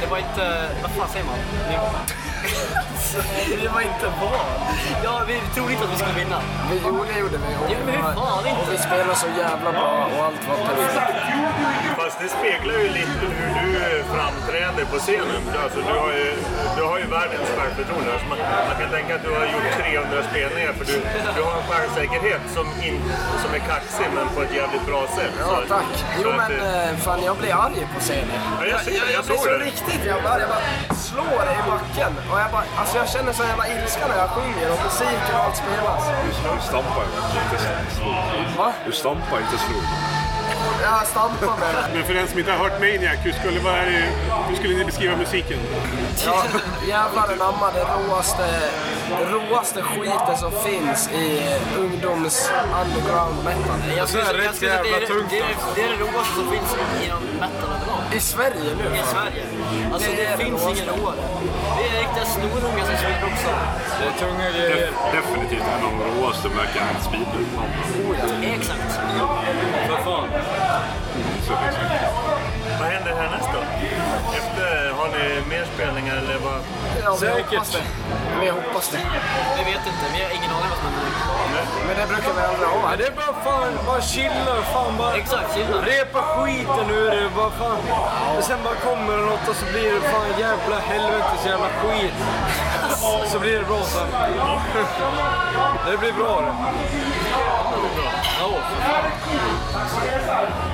Det 0.00 0.06
var 0.10 0.18
inte... 0.18 0.68
Vad 0.82 0.90
fan 0.90 1.08
säger 1.08 1.26
man? 1.26 1.38
Vi, 1.68 1.76
Vi 3.62 3.66
var 3.74 3.80
inte 3.80 4.06
vad. 4.20 4.44
ja, 5.04 5.14
vi 5.28 5.34
trodde 5.54 5.72
inte 5.72 5.84
att 5.84 5.92
vi 5.94 5.96
skulle 6.02 6.18
vinna. 6.24 6.38
Vi, 6.70 6.76
jo, 6.84 7.04
det 7.12 7.18
gjorde 7.20 7.38
vi. 7.44 7.50
Och, 7.60 7.70
Ja, 7.72 7.76
men 7.86 7.94
hur 7.94 8.02
fan 8.02 8.46
inte? 8.46 8.60
och 8.62 8.68
vi 8.72 8.78
spelade 8.78 9.14
så 9.24 9.26
jävla 9.38 9.70
bra 9.72 9.92
och 10.14 10.20
allt 10.26 10.42
var 10.48 10.56
perfekt. 10.68 11.18
Fast 11.98 12.16
det 12.22 12.28
speglar 12.38 12.74
ju 12.84 12.88
lite 13.00 13.24
hur 13.38 13.50
du 13.62 14.04
framträder 14.14 14.84
på 14.92 14.98
scenen. 15.06 15.42
Alltså, 15.64 15.78
du, 15.88 15.94
har 16.04 16.12
ju, 16.20 16.28
du 16.76 16.82
har 16.90 16.98
ju 17.02 17.06
världens 17.18 17.48
självförtroende. 17.56 18.08
Alltså, 18.12 18.28
man, 18.32 18.38
man 18.70 18.76
kan 18.80 18.90
tänka 18.96 19.10
att 19.16 19.22
du 19.26 19.30
har 19.38 19.44
gjort 19.54 19.68
300 19.78 20.22
spelningar 20.30 20.72
för 20.78 20.84
du, 20.90 20.96
du 21.36 21.42
har 21.48 21.54
en 21.60 21.66
självsäkerhet 21.70 22.42
som, 22.56 22.66
in, 22.88 22.98
som 23.42 23.50
är 23.58 23.62
kaxig 23.72 24.06
men 24.16 24.26
på 24.34 24.40
ett 24.42 24.54
jävligt 24.60 24.86
bra 24.90 25.02
sätt. 25.18 25.32
Ja, 25.40 25.46
Så- 25.46 25.68
tack. 25.74 25.88
så 25.98 26.04
Jo, 26.24 26.30
men 26.40 26.50
eh, 26.60 26.88
eh, 26.90 26.96
fan 26.96 27.20
jag 27.28 27.36
blir 27.36 27.52
arg 27.64 27.80
på 27.94 28.00
scenen. 28.00 28.38
Ja, 28.60 28.66
jag 28.66 28.80
ser 28.80 28.90
det, 28.90 28.96
jag 28.96 29.10
jag 29.18 29.24
blir 29.24 29.36
såg 29.36 29.44
så 29.46 29.50
det. 29.58 29.64
riktigt 29.70 30.02
jävla 30.10 30.28
arg. 30.30 30.40
Jag 30.40 30.48
bara 30.48 30.93
slår 31.14 31.44
i 31.58 31.62
backen. 31.70 32.12
Och 32.30 32.38
jag, 32.42 32.50
bara, 32.52 32.64
alltså 32.80 32.96
jag 32.98 33.08
känner 33.08 33.32
sån 33.32 33.46
jävla 33.46 33.66
ilska 33.68 34.06
när 34.08 34.16
jag 34.22 34.30
sjunger 34.30 34.66
och 34.72 34.80
musiken 34.86 35.34
och 35.36 35.44
allt 35.44 35.56
spelas. 35.56 36.02
Du 36.26 36.60
stampar 36.68 37.02
ju 37.04 37.40
inte 37.44 37.58
slog. 37.96 38.58
Va? 38.58 38.72
Du 38.86 38.92
stampar 38.92 39.38
inte 39.44 39.58
slog. 39.64 40.23
Ja, 40.82 40.98
jag 40.98 41.06
stampar 41.06 41.46
med 41.60 41.74
det. 41.74 41.94
Men 41.94 42.04
för 42.04 42.14
den 42.14 42.28
som 42.28 42.38
inte 42.38 42.52
har 42.52 42.58
hört 42.58 42.80
Maniac, 42.80 43.16
hur 43.22 43.32
skulle, 43.32 43.60
vad 43.60 43.74
är 43.74 43.86
det, 43.86 44.04
hur 44.48 44.56
skulle 44.56 44.76
ni 44.78 44.84
beskriva 44.84 45.16
musiken? 45.16 45.58
Ja, 46.26 46.42
jävlar 46.88 47.22
anamma 47.32 47.70
det 47.72 47.84
råaste, 47.94 48.46
det 49.08 49.24
råaste 49.34 49.82
skiten 49.82 50.36
som 50.38 50.52
finns 50.52 51.10
i 51.12 51.40
ungdoms 51.78 52.50
underground 52.82 53.44
metal. 53.44 53.78
Jag 53.96 54.08
skulle, 54.08 54.24
Det 54.24 54.38
är 54.38 54.44
jag 54.44 54.54
skulle, 54.54 54.70
det, 54.72 54.78
är, 54.78 54.84
jävla 54.84 54.98
det, 55.00 55.06
tungt, 55.06 55.32
är, 55.32 55.44
det 55.74 55.82
är 55.82 55.88
det 55.88 55.96
roaste 56.04 56.34
som 56.34 56.50
finns 56.52 56.70
inom 57.06 57.22
metal 57.24 57.70
överlag. 57.76 58.00
I 58.14 58.20
Sverige 58.20 58.70
nu. 58.78 58.84
I 59.00 59.02
Sverige. 59.14 59.44
Alltså 59.92 60.10
Det 60.10 60.16
det, 60.16 60.30
det 60.30 60.44
finns 60.44 60.62
råaste. 60.62 60.82
ingen 60.82 60.94
roare. 61.04 61.16
Det 61.76 61.84
är 61.88 61.98
riktiga 62.04 62.24
snorungar 62.24 62.84
som 62.90 62.96
spelar 63.02 63.24
också. 63.32 63.50
Det 64.00 64.06
är 64.10 64.28
tunga 64.28 64.50
grejer. 64.50 64.90
Definitivt 65.12 65.66
en 65.74 65.84
av 65.86 65.92
de 65.98 66.20
råaste 66.20 66.48
Black 66.48 66.74
and 66.86 67.02
Speeder. 67.06 67.42
Exakt. 68.54 68.90
För 69.88 69.96
fan. 70.04 70.28
Vad 71.48 72.88
händer 72.88 73.12
härnäst 73.20 73.48
då? 73.54 73.60
Efter, 74.38 74.90
har 74.98 75.08
ni 75.08 75.40
mer 75.48 75.64
spelningar 75.74 76.16
eller 76.16 76.38
vad? 76.38 76.60
Ja, 77.04 77.12
vi 77.12 77.18
Säkert. 77.18 77.46
hoppas 77.50 77.70
det. 77.72 77.82
Vi 78.40 78.48
hoppas 78.50 78.88
det. 78.88 78.98
Vi 79.56 79.62
vet 79.72 79.82
inte, 79.92 80.04
vi 80.14 80.22
har 80.24 80.30
ingen 80.30 80.50
aning 80.56 80.70
vad 80.70 80.78
som 80.78 80.86
händer. 80.86 81.64
Men 81.86 81.94
det 82.00 82.06
brukar 82.12 82.32
vi 82.38 82.42
aldrig 82.50 82.68
ha. 82.68 82.96
Det 82.96 83.06
är 83.06 83.12
bara 83.22 83.34
fan, 83.44 83.72
bara 83.86 84.00
chilla. 84.02 84.54
Fan, 84.72 84.96
bara 84.98 85.14
Exakt, 85.14 85.54
chilla. 85.54 85.76
repa 85.82 86.22
skiten 86.22 86.90
ur 86.90 87.10
det. 87.10 87.30
Bara 87.36 87.50
fan. 87.50 87.78
Och 88.38 88.44
sen 88.44 88.58
bara 88.64 88.74
kommer 88.74 89.12
det 89.18 89.24
något 89.24 89.48
och 89.48 89.56
så 89.56 89.66
blir 89.72 89.92
det 89.94 90.00
fan 90.00 90.30
jävla 90.38 90.78
helvetes 90.78 91.46
jävla 91.46 91.68
skit. 91.80 92.14
Så 93.32 93.38
blir 93.38 93.58
det 93.58 93.64
bra 93.64 93.82
sen. 93.82 94.08
Det 95.90 95.96
blir 95.98 96.12
bra 96.12 96.40
det. 96.40 96.54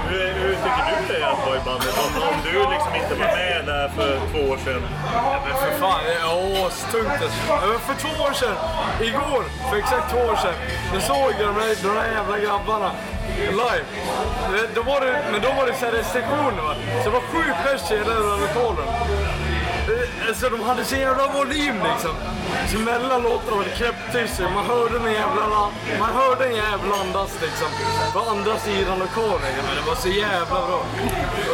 Hur, 0.08 0.34
hur 0.34 0.54
tycker 0.54 0.84
du 0.90 1.14
det 1.14 1.20
är 1.22 1.30
att 1.32 1.46
vara 1.46 1.56
i 1.56 1.60
bandet? 1.64 1.98
Om, 1.98 2.36
du 2.44 2.52
liksom 2.74 2.94
inte 2.94 3.14
var 3.14 3.26
med 3.26 3.66
där 3.66 3.88
för 3.88 4.20
två 4.32 4.52
år 4.52 4.56
sedan. 4.64 4.82
Ja 5.14 5.40
men 5.44 5.56
för 5.56 5.78
fan, 5.80 6.00
det 6.06 6.14
är 6.14 6.66
astungt 6.66 7.22
alltså. 7.22 7.78
För 7.86 7.94
två 7.94 8.22
år 8.24 8.32
sedan, 8.32 8.56
igår, 9.00 9.44
för 9.70 9.76
exakt 9.76 10.10
två 10.10 10.18
år 10.18 10.36
sedan, 10.36 10.54
då 10.94 11.00
såg 11.00 11.32
jag 11.38 11.48
de 11.48 11.54
där, 11.60 11.76
de 11.82 11.94
där 11.94 12.12
jävla 12.12 12.38
grabbarna 12.38 12.90
live. 13.38 13.84
Då 14.74 14.82
var 14.82 15.00
det, 15.00 15.24
men 15.32 15.40
då 15.42 15.48
var 15.52 15.66
det 15.66 15.74
så 15.74 15.84
här 15.84 15.92
restriktioner 15.92 16.62
va. 16.62 16.74
Så 17.02 17.10
det 17.10 17.14
var 17.18 17.20
sju 17.20 17.52
pers 17.64 17.90
i 17.90 17.96
hela 17.96 18.36
lokalen. 18.36 18.88
Alltså 20.30 20.48
de 20.48 20.60
hade 20.60 20.84
så 20.84 20.96
jävla 20.96 21.26
volym 21.32 21.74
liksom. 21.90 22.14
Så 22.72 22.78
mellan 22.78 23.22
låtarna 23.22 23.56
var 23.56 23.64
det 23.64 23.70
knäpptyst. 23.70 24.40
Man 24.54 24.66
hörde 24.66 24.96
en 24.98 25.12
jävla, 25.12 25.46
man 26.00 26.12
hörde 26.14 26.44
en 26.46 26.56
jävla 26.56 26.94
andas 27.00 27.30
liksom. 27.42 27.68
På 28.12 28.20
andra 28.30 28.58
sidan 28.58 28.98
lokalen. 28.98 29.52
Men 29.66 29.74
det 29.76 29.90
var 29.90 29.94
så 29.94 30.08
jävla 30.08 30.60
bra. 30.66 30.82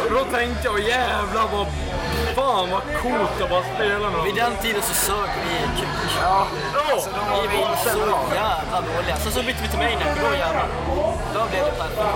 Då 0.09 0.37
tänkte 0.37 0.67
jag 0.67 0.79
jävlar 0.79 1.45
vad, 1.53 1.67
fan 2.35 2.69
vad 2.71 2.81
coolt 3.01 3.41
att 3.41 3.49
bara 3.49 3.63
spela 3.75 4.09
med 4.09 4.23
Vid 4.23 4.35
den 4.35 4.55
tiden 4.61 4.81
så 4.81 4.93
sög 4.93 5.29
vi 5.43 5.81
kuk. 5.81 6.11
Ja, 6.21 6.47
alltså 6.93 7.09
då 7.09 7.21
var 7.35 7.41
Vi 7.41 7.57
var 7.57 7.69
inte 7.69 7.89
så 7.91 7.99
jävla 8.35 8.77
dåliga. 8.81 9.15
Sen 9.23 9.31
så 9.31 9.41
bytte 9.47 9.61
vi 9.63 9.69
till 9.69 9.79
Maniac 9.79 10.11
och 10.15 10.29
då 10.29 10.37
jävlar. 10.37 10.67
Då 11.33 11.41
blev 11.51 11.65
det 11.65 11.71
perfekt. 11.71 12.07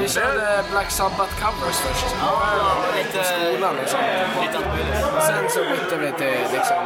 Vi 0.00 0.08
körde 0.08 0.64
Black 0.70 0.90
Sabbath 0.90 1.34
covers 1.42 1.76
först. 1.84 2.06
Ja, 2.20 2.42
På 2.86 2.98
lite... 2.98 3.24
skolan 3.24 3.74
liksom. 3.80 4.00
Lite 4.42 4.56
allt 4.58 4.66
möjligt. 4.66 5.04
Och 5.16 5.22
sen 5.22 5.44
så 5.50 5.59
bytte 5.70 5.96
vi 5.96 6.12
till 6.12 6.42
liksom 6.52 6.82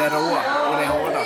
det 0.00 0.08
råa 0.16 0.42
och 0.70 0.76
det 0.80 0.86
hårda. 0.86 1.20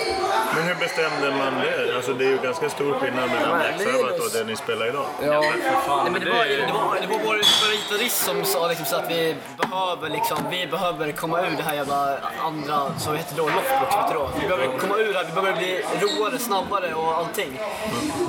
Men 0.55 0.63
hur 0.63 0.75
bestämde 0.75 1.31
man 1.31 1.61
det? 1.61 1.97
Alltså 1.97 2.13
det 2.13 2.25
är 2.25 2.31
ju 2.31 2.39
ganska 2.39 2.71
stor 2.71 2.93
skillnad 2.93 3.31
mellan 3.31 3.59
Black 3.59 3.81
Sabbath 3.83 4.21
och 4.25 4.31
det 4.33 4.45
ni 4.45 4.57
spelar 4.57 4.89
idag. 4.89 5.07
Ja, 5.23 5.41
Nej, 5.41 6.11
men 6.13 6.21
det, 6.21 6.31
var, 6.31 6.45
det, 6.45 6.73
var, 6.73 7.01
det 7.01 7.07
var 7.07 7.19
vår 7.25 7.39
gitarrist 7.73 8.25
som 8.25 8.45
sa 8.45 8.69
liksom 8.69 8.87
så 8.87 8.97
att 8.97 9.11
vi 9.11 9.37
behöver, 9.57 10.09
liksom, 10.11 10.39
vi 10.51 10.67
behöver 10.67 11.13
komma 11.13 11.41
ur 11.41 11.57
det 11.57 11.63
här 11.63 11.75
jävla 11.75 12.19
andra, 12.45 12.99
så 12.99 13.13
heter 13.13 13.35
det 13.37 13.43
då, 13.43 13.49
loftbox, 13.49 13.97
vet 13.97 14.09
du 14.09 14.15
då. 14.15 14.31
Vi 14.41 14.49
behöver 14.49 14.79
komma 14.79 14.97
ur 14.99 15.13
det 15.13 15.19
här, 15.19 15.25
vi 15.25 15.33
behöver 15.33 15.59
bli 15.59 15.85
roare, 16.01 16.39
snabbare 16.39 16.95
och 16.95 17.17
allting. 17.17 17.61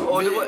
Och 0.08 0.23
det 0.23 0.29
var, 0.29 0.45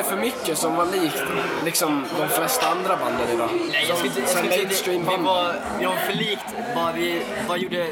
gjorde 0.00 0.10
för 0.10 0.16
mycket 0.16 0.58
som 0.58 0.76
var 0.76 0.86
likt 0.86 1.22
liksom 1.64 2.04
de 2.18 2.28
flesta 2.28 2.66
andra 2.66 2.96
banden 2.96 3.28
idag. 3.34 3.48
nej, 3.70 3.86
jag 3.88 4.06
inte, 4.06 4.26
säga 4.26 4.42
det. 4.42 4.86
Vi 4.86 4.98
var, 5.22 5.54
vi 5.78 5.86
var 5.86 5.94
för 5.94 6.12
likt 6.12 6.44
vad 6.76 6.94
vi 6.94 7.22
vad 7.48 7.58
gjorde. 7.58 7.88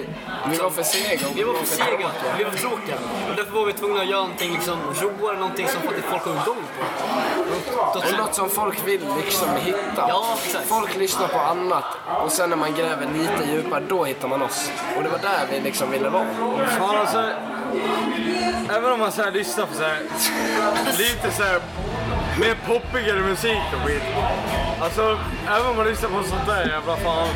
Vi 0.50 0.56
var 0.56 0.70
för 0.70 0.82
sega 0.82 1.26
Vi 1.34 1.44
var 1.44 1.54
för 1.54 1.66
sega, 1.66 2.10
vi 2.38 2.44
var 2.44 2.50
för 2.50 2.58
tråkiga. 2.58 2.94
Och 3.30 3.36
därför 3.36 3.52
var 3.52 3.66
vi 3.66 3.72
tvungna 3.72 4.00
att 4.00 4.08
göra 4.08 4.20
någonting 4.20 4.52
liksom 4.52 4.78
roare, 5.02 5.38
någonting 5.38 5.68
som 5.68 5.82
faktiskt 5.82 6.06
folk 6.06 6.22
har 6.22 6.32
igång 6.32 6.64
på. 6.76 7.98
Och 7.98 8.18
något 8.18 8.34
som 8.34 8.50
folk 8.50 8.86
vill 8.86 9.00
liksom 9.24 9.48
hitta. 9.56 10.04
Ja, 10.08 10.36
exakt. 10.44 10.68
Folk 10.68 10.96
lyssnar 10.96 11.28
på 11.28 11.38
annat 11.38 11.84
och 12.24 12.32
sen 12.32 12.50
när 12.50 12.56
man 12.56 12.74
gräver 12.74 13.06
lite 13.18 13.52
djupare, 13.52 13.82
då 13.88 14.04
hittar 14.04 14.28
man 14.28 14.42
oss. 14.42 14.70
Och 14.96 15.02
det 15.02 15.08
var 15.08 15.18
där 15.18 15.46
vi 15.50 15.60
liksom 15.60 15.90
ville 15.90 16.08
vara. 16.08 16.26
Fan 16.78 16.96
alltså, 16.96 17.24
även 18.70 18.92
om 18.92 18.98
man 18.98 19.12
så 19.12 19.22
här 19.22 19.32
lyssnar 19.32 19.66
på 19.66 19.74
så 19.74 19.82
här, 19.82 19.98
lite 20.98 21.36
så 21.36 21.42
här 21.42 21.60
mer 22.38 22.56
poppigare 22.66 23.20
musik 23.20 23.62
och 23.74 23.88
skit. 23.88 24.02
Alltså, 24.80 25.18
även 25.48 25.66
om 25.66 25.76
man 25.76 25.86
lyssnar 25.86 26.08
på 26.08 26.22
sånt 26.22 26.46
där 26.46 26.68
jävla 26.68 26.96
fan. 26.96 27.28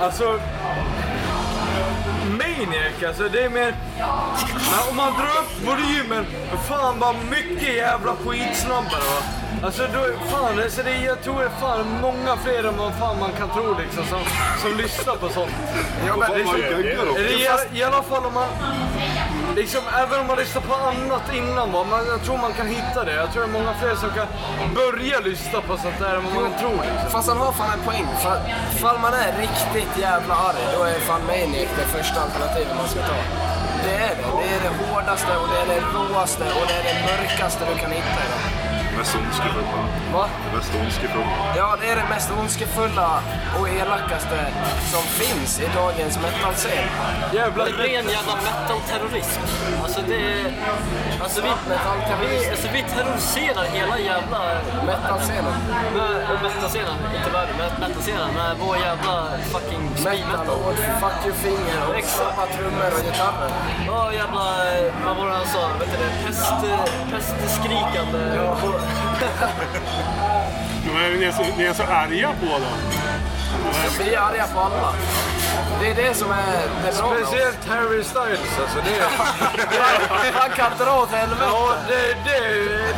Alltså, 0.00 0.40
Maniac 2.30 3.02
alltså, 3.08 3.28
det 3.28 3.42
är 3.42 3.50
mer... 3.50 3.74
Men 4.70 4.90
om 4.90 4.96
man 4.96 5.12
drar 5.12 5.40
upp 5.40 5.66
volymen, 5.66 6.26
fan 6.68 6.98
bara 6.98 7.14
mycket 7.30 7.74
jävla 7.74 8.16
skitsnabbare 8.16 9.04
va. 9.14 9.42
Alltså 9.62 9.82
då, 9.94 10.28
fan, 10.30 10.58
alltså 10.62 10.82
det, 10.82 10.96
jag 10.96 11.22
tror 11.22 11.38
det 11.38 11.44
är 11.44 11.60
fan 11.60 11.86
många 12.00 12.36
fler 12.36 12.64
än 12.64 12.76
vad 12.78 12.94
fan 12.94 13.18
man 13.18 13.30
kan 13.38 13.48
tro 13.48 13.78
liksom 13.78 14.04
som, 14.04 14.20
som 14.62 14.78
lyssnar 14.78 15.16
på 15.16 15.28
sånt. 15.28 15.50
Ja, 16.06 16.16
men, 16.16 16.30
Det 17.14 17.46
är, 17.46 17.74
i, 17.74 17.78
I 17.78 17.82
alla 17.82 18.02
fall 18.02 18.26
om 18.26 18.34
man... 18.34 18.48
Liksom, 19.56 19.80
även 20.02 20.20
om 20.20 20.26
man 20.26 20.38
lyssnar 20.38 20.62
på 20.62 20.74
annat 20.74 21.34
innan, 21.34 21.72
va? 21.72 21.84
Man, 21.90 22.06
jag 22.06 22.22
tror 22.24 22.38
man 22.38 22.52
kan 22.52 22.66
hitta 22.66 23.04
det. 23.04 23.14
Jag 23.14 23.32
tror 23.32 23.42
det 23.42 23.48
är 23.48 23.52
många 23.52 23.74
fler 23.74 23.94
som 23.94 24.10
kan 24.10 24.26
börja 24.74 25.20
lyssna 25.20 25.60
på 25.60 25.76
sånt 25.76 25.98
där 25.98 26.14
än 26.16 26.24
vad 26.24 26.34
man 26.34 26.58
tror. 26.60 26.80
Liksom. 26.88 27.10
Fast 27.10 27.28
han 27.28 27.38
har 27.38 27.52
fan 27.52 27.78
en 27.78 27.84
poäng. 27.88 28.06
För 28.22 28.36
fall 28.82 28.98
man 28.98 29.14
är 29.14 29.30
riktigt 29.44 29.98
jävla 29.98 30.34
arg, 30.34 30.64
då 30.76 30.84
är 30.84 30.98
fan 31.08 31.22
Maniac 31.26 31.68
det 31.80 31.88
första 31.96 32.20
alternativet 32.20 32.76
man 32.76 32.88
ska 32.88 33.00
ta. 33.00 33.18
Det 33.84 33.94
är 34.08 34.14
det. 34.16 34.24
Det 34.42 34.48
är 34.56 34.60
det 34.66 34.74
hårdaste 34.80 35.32
och 35.40 35.48
det 35.52 35.58
är 35.62 35.68
det 35.74 35.80
råaste 35.94 36.44
och 36.58 36.66
det 36.68 36.74
är 36.80 36.84
det 36.90 36.98
mörkaste 37.10 37.60
du 37.70 37.74
kan 37.82 37.90
hitta 37.90 38.20
idag. 38.26 38.61
Mest 38.96 39.16
ondskefulla. 39.16 39.88
Va? 40.12 40.28
Mest 40.54 40.74
ondskefulla. 40.80 41.54
Ja, 41.56 41.76
det 41.80 41.88
är 41.88 41.96
det 41.96 42.08
mest 42.10 42.30
ondskefulla 42.40 43.20
och 43.60 43.68
elakaste 43.68 44.46
som 44.92 45.02
finns 45.02 45.60
i 45.60 45.68
dagens 45.74 46.18
metalscen. 46.22 46.84
Jävla 47.32 47.64
Det 47.64 47.70
är 47.70 47.76
ren 47.76 48.08
jävla 48.08 48.34
metal-terrorism. 48.46 49.40
Alltså 49.82 50.00
det 50.08 50.14
är... 50.14 50.52
Alltså 51.22 51.42
vi, 51.42 51.48
vi, 52.20 52.50
alltså 52.50 52.68
vi 52.72 52.82
terroriserar 52.82 53.64
hela 53.64 53.98
jävla... 53.98 54.40
Metalscenen. 54.86 55.54
Och 56.32 56.42
metal-scenen, 56.42 56.96
inte 57.16 57.30
världen, 57.30 57.54
men 57.58 57.80
metal-scenen 57.80 58.34
med 58.34 58.56
vår 58.60 58.76
jävla 58.76 59.28
fucking 59.52 59.82
Metal 60.04 60.48
och 60.48 60.74
fuck 61.00 61.26
you 61.26 61.34
finger 61.34 61.78
och 61.88 62.04
samma 62.04 62.46
trummor 62.46 62.90
och 62.98 63.04
gitarrer. 63.04 63.50
Ja 63.86 64.12
jävla, 64.12 64.44
vad 65.04 65.16
var 65.16 65.26
det 65.26 65.32
han 65.32 65.46
sa? 65.46 65.68
Vet 65.78 65.90
du 65.92 65.96
det? 66.04 66.26
Pest, 66.26 66.52
pestskrikande. 67.10 68.18
Men 68.18 68.81
vad 70.94 71.02
är 71.02 71.10
ni 71.18 71.24
är 71.24 71.32
så, 71.32 71.42
ni 71.58 71.64
är 71.64 71.74
så 71.74 71.82
arga 71.82 72.28
på 72.40 72.46
då? 72.46 72.66
Vi 73.98 74.14
är 74.14 74.20
arga 74.20 74.46
på 74.46 74.60
alla. 74.60 74.94
Det 75.82 75.90
är 75.90 75.94
det 75.94 76.14
som 76.14 76.30
är 76.30 76.62
det 76.84 76.98
bra. 76.98 77.16
Speciellt 77.16 77.68
Harry 77.68 78.04
Styles 78.04 78.58
alltså. 78.60 78.78
Det 78.84 78.94
är, 78.94 80.32
Han 80.40 80.50
kan 80.50 80.70
dra 80.78 81.02
åt 81.02 81.10
helvete. 81.10 81.42
ja, 81.44 81.74
det, 81.88 82.16
det, 82.24 82.38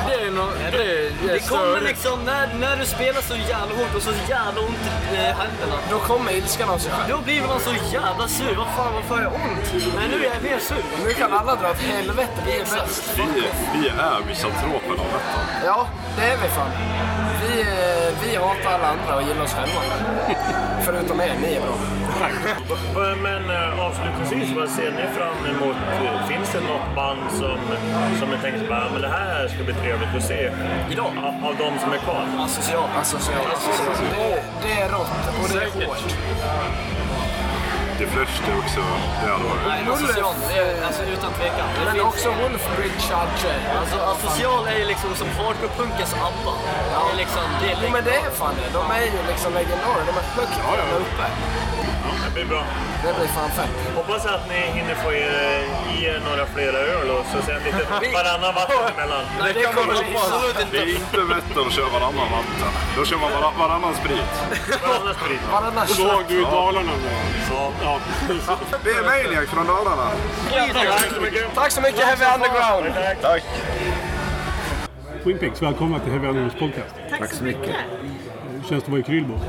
det 0.09 0.27
är 0.27 0.31
nog... 0.31 0.49
Det, 0.73 1.07
är 1.07 1.33
Det 1.33 1.49
kommer 1.49 1.81
liksom, 1.81 2.25
när, 2.25 2.55
när 2.55 2.77
du 2.77 2.85
spelar 2.87 3.21
så 3.21 3.37
jävla 3.37 3.75
hårt 3.77 3.95
och 3.97 4.03
så 4.03 4.13
jävla 4.29 4.61
ont 4.61 4.85
i 5.13 5.17
eh, 5.17 5.21
händerna. 5.21 5.77
Då 5.91 5.99
kommer 5.99 6.33
ilskan 6.33 6.69
av 6.69 6.79
sig. 6.79 6.93
Då 7.09 7.19
blir 7.21 7.41
man 7.43 7.61
så 7.61 7.75
jävla 7.93 8.29
sur. 8.29 8.55
Vad 8.57 8.67
fan, 8.77 8.95
varför 8.95 9.15
har 9.15 9.23
jag 9.23 9.35
ont? 9.35 9.95
Men 9.97 10.11
nu 10.11 10.27
är 10.27 10.35
jag 10.35 10.43
mer 10.43 10.59
sur. 10.59 10.85
Nu 11.07 11.13
kan 11.15 11.33
alla 11.33 11.55
dra 11.55 11.71
åt 11.71 11.81
helvete. 11.81 12.39
Vi 12.47 12.53
är 12.53 12.65
bäst. 12.65 13.13
Vi, 13.17 13.23
vi 13.75 13.89
är 13.89 14.27
misantropen 14.27 14.91
av 14.91 15.09
detta. 15.17 15.39
Ja, 15.65 15.87
det 16.17 16.25
är 16.25 16.37
vi 16.43 16.49
fan. 16.49 16.71
Vi, 17.43 17.61
eh, 17.61 18.15
vi 18.23 18.37
hatar 18.37 18.73
alla 18.73 18.89
andra 18.89 19.17
och 19.17 19.23
gillar 19.23 19.45
oss 19.45 19.55
själva. 19.55 19.81
Förutom 20.85 21.21
er, 21.21 21.35
ni 21.43 21.55
är 21.55 21.61
bra. 21.61 21.77
Men 23.23 23.51
eh, 23.51 23.87
avslutningsvis, 23.87 24.57
vad 24.57 24.69
ser 24.69 24.91
ni 24.91 25.07
fram 25.19 25.57
emot? 25.57 25.77
Finns 26.29 26.53
det 26.53 26.61
något 26.61 26.95
band 26.97 27.21
som, 27.31 27.59
som 28.21 28.29
ni 28.31 28.37
tänker 28.43 28.69
bara, 28.69 28.91
men 28.93 29.03
det 29.03 29.09
här 29.09 29.49
ska 29.49 29.65
bli 29.65 29.75
trevligt 29.75 30.15
att 30.17 30.25
se? 30.25 30.51
Idag? 30.91 31.13
Av, 31.19 31.47
av 31.49 31.55
de 31.59 31.79
som 31.79 31.93
är 31.93 31.99
kvar? 31.99 32.25
Asocial. 32.39 32.89
Asocialt. 33.01 33.49
Det, 34.11 34.45
det 34.63 34.81
är 34.81 34.89
rått 34.89 35.11
och 35.43 35.49
det 35.49 35.65
är 35.65 35.71
Säkert. 35.71 36.94
Hårt. 37.95 37.99
Det 37.99 38.07
flesta 38.17 38.47
är 38.53 38.59
också 38.59 38.81
jävlar. 39.27 39.57
Nej, 39.69 39.81
asocial. 39.95 40.35
Det 40.49 40.59
är, 40.59 40.87
alltså 40.87 41.03
utan 41.03 41.31
tvekan. 41.39 41.67
Det 41.79 41.85
Men 41.85 41.95
finns- 41.95 42.05
också 42.13 42.29
Wolfbridge 42.43 43.07
Archer. 43.23 43.59
Alltså 43.81 43.97
asocial 44.13 44.67
är 44.73 44.79
ju 44.79 44.85
liksom 44.85 45.11
som 45.15 45.29
hardcore-punkens 45.39 46.13
ABBA. 46.29 46.55
Det 47.11 47.17
liksom... 47.23 47.43
Det 47.63 47.67
är 47.73 47.77
Jo 47.83 47.89
men 47.97 48.05
det 48.05 48.17
är 48.27 48.31
fan 48.31 48.55
det. 48.61 48.69
De 48.79 48.85
är 48.91 49.01
ju 49.05 49.19
liksom 49.33 49.51
legendarer. 49.55 50.03
De 50.11 50.15
är 50.23 50.27
högt 50.39 50.57
Ja, 50.67 50.73
ja. 50.79 50.85
där 51.21 51.31
Det 52.25 52.31
blir 52.35 52.45
bra. 52.45 52.65
Det 53.05 53.13
blir 53.19 53.27
fan 53.27 53.51
fett. 53.51 53.71
Hoppas 53.97 54.27
att 54.27 54.49
ni 54.49 54.61
hinner 54.77 54.95
få 54.95 55.13
er, 55.13 55.33
i 55.93 56.05
er 56.05 56.21
några 56.29 56.47
flera 56.47 56.79
öl 56.79 57.11
och 57.11 57.25
så 57.33 57.39
sen 57.47 57.61
lite 57.65 57.83
varannan 58.19 58.55
vatten 58.55 58.85
emellan. 58.95 59.25
Nej, 59.41 59.53
det 59.55 59.63
kommer 59.63 59.93
vi 59.93 60.17
absolut 60.17 60.57
Det 60.73 60.79
är 60.79 60.89
inte 61.03 61.21
bättre 61.35 61.61
att 61.67 61.73
köra 61.73 61.89
varannan 61.97 62.29
vatten. 62.37 62.71
Då 62.97 63.05
kör 63.05 63.17
man 63.17 63.31
var, 63.33 63.53
varannan 63.59 63.95
sprit. 63.95 64.31
Varannan 64.83 65.15
sprit. 65.15 65.41
Varannan 65.53 65.87
Såg 65.87 66.23
du 66.29 66.41
Dalarna 66.43 66.93
nu? 67.05 67.13
Så. 67.49 67.73
Ja. 67.83 67.99
Det 68.85 68.91
är 68.91 69.03
Maniac 69.11 69.49
från 69.51 69.67
Dalarna. 69.67 70.09
Tack 70.75 71.11
så 71.15 71.21
mycket. 71.21 71.55
Tack 71.55 71.71
så 71.71 71.81
mycket 71.81 72.01
Heavy 72.05 72.25
Underground! 72.35 72.85
Tack. 73.23 73.43
Twin 75.25 75.39
Peaks, 75.39 75.63
välkomna 75.63 75.99
till 75.99 76.13
Heavy 76.13 76.27
Undergrounds 76.27 76.59
podcast. 76.59 76.95
Tack, 77.19 77.33
så 77.33 77.45
mycket. 77.45 77.75
Hur 78.51 78.69
känns 78.69 78.71
det 78.71 78.77
att 78.77 78.89
vara 78.89 79.01
i 79.01 79.03
Krylbo? 79.03 79.41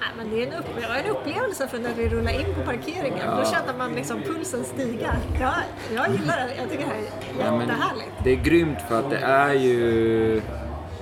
Ja, 0.00 0.06
men 0.16 0.30
det 0.30 0.42
är 0.42 0.46
en, 0.46 0.52
upp, 0.52 0.64
ja, 0.82 0.88
en 1.04 1.10
upplevelse 1.10 1.68
för 1.68 1.78
när 1.78 1.94
vi 1.94 2.08
rullar 2.08 2.32
in 2.40 2.54
på 2.54 2.62
parkeringen. 2.62 3.26
Då 3.36 3.44
känner 3.50 3.74
man 3.78 3.92
liksom 3.92 4.22
pulsen 4.22 4.64
stiga. 4.64 5.16
Ja, 5.40 5.52
jag 5.94 6.10
gillar 6.12 6.36
det. 6.36 6.54
Jag 6.58 6.70
tycker 6.70 6.84
det 6.84 6.90
här 6.90 6.98
är 7.00 7.54
Ja, 7.54 7.60
jättehärligt. 7.60 8.10
det 8.24 8.30
är 8.30 8.36
grymt 8.36 8.78
för 8.88 8.98
att 8.98 9.10
det 9.10 9.16
är 9.18 9.52
ju 9.54 10.42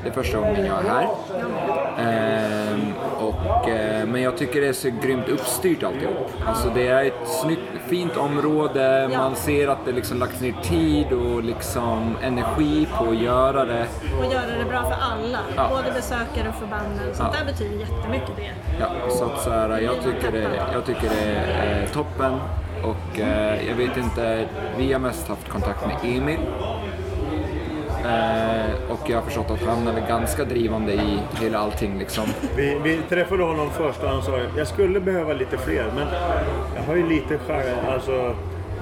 det 0.03 0.09
är 0.09 0.13
första 0.13 0.39
gången 0.39 0.67
jag 0.67 0.85
är 0.85 0.91
här. 0.91 1.09
Ehm, 1.99 2.78
och, 3.47 3.69
eh, 3.69 4.07
men 4.07 4.23
jag 4.23 4.37
tycker 4.37 4.61
det 4.61 4.67
är 4.69 4.73
så 4.73 4.89
grymt 5.03 5.29
uppstyrt 5.29 5.83
alltihop. 5.83 6.31
Alltså 6.47 6.71
det 6.75 6.89
är 6.89 7.05
ett 7.05 7.29
snyggt, 7.43 7.63
fint 7.89 8.17
område, 8.17 9.09
Ja. 9.13 9.19
man 9.19 9.37
ser 9.37 9.69
att 9.69 9.85
det 9.85 9.93
liksom 9.93 10.19
lagts 10.19 10.41
ner 10.41 10.55
tid 10.63 11.13
och 11.13 11.43
liksom 11.45 12.17
energi 12.23 12.89
på 12.99 13.05
att 13.11 13.17
göra 13.17 13.65
det. 13.65 13.87
Och 14.19 14.33
göra 14.33 14.59
det 14.59 14.65
bra 14.69 14.83
för 14.83 14.97
alla. 15.13 15.39
Ja. 15.57 15.69
Både 15.71 15.93
besökare 15.95 16.49
och 16.49 16.55
förbanden. 16.55 17.15
Sånt 17.15 17.31
Ja. 17.33 17.39
där 17.45 17.53
betyder 17.53 17.77
jättemycket 17.81 18.37
det. 18.37 18.51
Ja, 18.81 18.87
så 19.11 19.25
att 19.25 19.41
så 19.43 19.51
här, 19.51 19.81
jag, 19.81 19.95
tycker 19.95 20.33
det, 20.33 20.49
jag 20.73 20.85
tycker 20.87 21.09
det 21.09 21.31
är 21.31 21.87
toppen. 21.87 22.33
Och 22.85 23.21
eh, 23.21 23.69
jag 23.69 23.75
vet 23.75 23.97
inte, 23.97 24.45
vi 24.77 24.93
har 24.93 25.01
mest 25.01 25.29
haft 25.29 25.49
kontakt 25.49 25.87
med 25.87 25.97
Emil. 26.17 26.39
Eh, 28.05 28.91
och 28.93 29.11
jag 29.11 29.17
har 29.17 29.25
förstått 29.25 29.51
att 29.51 29.63
han 29.67 29.87
är 29.89 30.09
ganska 30.09 30.45
drivande 30.45 30.93
i 30.93 31.19
hela 31.41 31.59
allting 31.59 31.99
liksom. 31.99 32.25
Vi, 32.57 32.79
vi 32.85 33.01
träffade 33.09 33.43
honom 33.43 33.71
först 33.71 34.03
och 34.03 34.09
han 34.09 34.23
sa 34.23 34.39
jag 34.57 34.67
skulle 34.67 35.01
behöva 35.01 35.33
lite 35.33 35.59
fler 35.59 35.85
men 35.95 36.07
jag 36.77 36.83
har 36.83 36.97
ju 36.97 37.09
lite 37.09 37.39
själv, 37.39 37.77
alltså, 37.93 38.13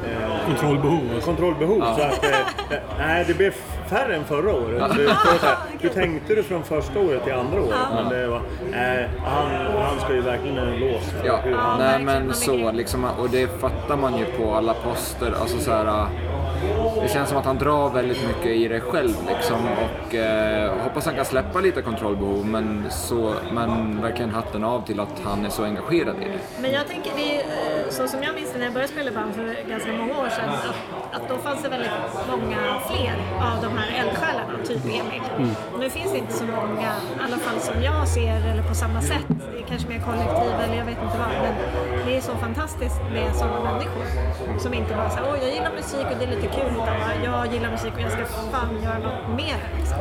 eh, 0.05 0.47
Kontrollbehov. 0.47 1.01
Alltså. 1.14 1.27
kontrollbehov. 1.31 1.81
Så 1.81 2.03
att, 2.03 2.25
eh, 2.25 2.41
eh, 2.71 2.79
nej, 2.99 3.25
det 3.29 3.35
blev 3.35 3.55
färre 3.89 4.17
än 4.17 4.25
förra 4.25 4.53
året. 4.53 4.83
Så, 4.89 4.95
så 5.41 5.47
här, 5.47 5.57
hur 5.81 5.89
tänkte 5.89 6.35
du 6.35 6.43
från 6.43 6.62
första 6.64 7.01
året 7.01 7.25
till 7.25 7.33
andra 7.33 7.61
året? 7.61 7.79
Men 7.95 8.09
det 8.09 8.27
var, 8.27 8.41
eh, 8.73 9.07
han, 9.25 9.51
han 9.83 10.01
ska 10.01 10.14
ju 10.14 10.21
verkligen 10.21 10.59
en 10.59 10.69
eloge 10.69 11.01
för 11.01 11.27
Ja, 11.27 11.41
hur 11.45 11.55
han... 11.55 11.79
nej 11.79 12.03
men 12.03 12.35
så 12.35 12.73
liksom, 12.73 13.05
och 13.05 13.31
det 13.31 13.61
fattar 13.61 13.97
man 13.97 14.19
ju 14.19 14.25
på 14.25 14.55
alla 14.55 14.75
poster. 14.75 15.35
Alltså 15.41 15.59
så 15.59 15.71
här, 15.71 16.07
det 17.03 17.09
känns 17.09 17.28
som 17.28 17.38
att 17.38 17.44
han 17.44 17.59
drar 17.59 17.90
väldigt 17.90 18.26
mycket 18.26 18.47
i 18.47 18.68
det 18.68 18.80
själv 18.80 19.14
liksom 19.28 19.57
och 19.66 20.14
eh, 20.14 20.72
hoppas 20.82 21.07
han 21.07 21.14
kan 21.14 21.24
släppa 21.24 21.61
lite 21.61 21.82
kontrollbehov 21.82 22.47
men, 22.47 22.84
så, 22.90 23.34
men 23.53 24.03
verkligen 24.03 24.30
hatten 24.30 24.64
av 24.64 24.86
till 24.86 25.01
att 25.01 25.20
han 25.24 25.44
är 25.44 25.51
så 25.51 25.64
engagerad 25.64 26.16
i 26.16 26.24
det. 26.24 26.38
Men 26.62 26.72
jag 26.72 26.86
tänker, 26.86 27.12
det 27.16 27.36
är, 27.36 27.40
eh, 27.40 27.90
så 27.90 28.09
som 28.09 28.22
jag 28.22 28.34
minns 28.34 28.55
när 28.55 28.64
jag 28.64 28.72
började 28.72 28.92
spela 28.92 29.11
band 29.11 29.34
för 29.34 29.68
ganska 29.68 29.92
många 29.92 30.18
år 30.18 30.28
sedan, 30.28 30.49
att, 30.51 31.22
att 31.22 31.28
då 31.28 31.36
fanns 31.36 31.62
det 31.62 31.68
väldigt 31.68 31.90
många 32.30 32.59
fler 32.88 33.14
av 33.49 33.62
de 33.62 33.78
här 33.78 33.88
eldsjälarna, 34.01 34.59
typ 34.64 34.84
Emil. 34.84 35.22
Nu 35.80 35.90
finns 35.90 36.12
det 36.12 36.18
inte 36.18 36.32
så 36.32 36.44
många, 36.44 36.90
i 37.16 37.20
alla 37.26 37.36
fall 37.36 37.61
som 37.61 37.82
jag 37.82 38.09
ser, 38.09 38.36
eller 38.51 38.62
på 38.62 38.74
samma 38.74 39.03
sätt. 39.03 39.26
Det 39.28 39.59
är 39.62 39.66
kanske 39.68 39.88
mer 39.88 40.01
kollektiv 40.09 40.53
eller 40.64 40.76
jag 40.76 40.84
vet 40.84 41.03
inte 41.03 41.18
vad. 41.18 41.32
Men 41.42 41.55
det 42.07 42.16
är 42.16 42.20
så 42.20 42.32
fantastiskt 42.32 43.01
med 43.12 43.34
sådana 43.36 43.61
människor. 43.72 44.05
Som 44.59 44.74
inte 44.74 44.94
bara 44.94 45.11
säger 45.11 45.26
åh 45.30 45.36
jag 45.42 45.51
gillar 45.55 45.72
musik 45.80 46.07
och 46.12 46.16
det 46.18 46.24
är 46.24 46.30
lite 46.36 46.49
kul, 46.59 46.72
bara 46.91 47.24
jag 47.24 47.53
gillar 47.53 47.70
musik 47.70 47.93
och 47.95 48.01
jag 48.01 48.12
ska 48.12 48.24
fan 48.26 48.82
göra 48.82 48.99
något 48.99 49.37
mer. 49.37 49.57
Liksom. 49.78 49.99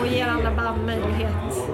Och 0.00 0.06
ger 0.06 0.26
alla 0.26 0.50
band 0.50 0.86
möjlighet 0.86 1.72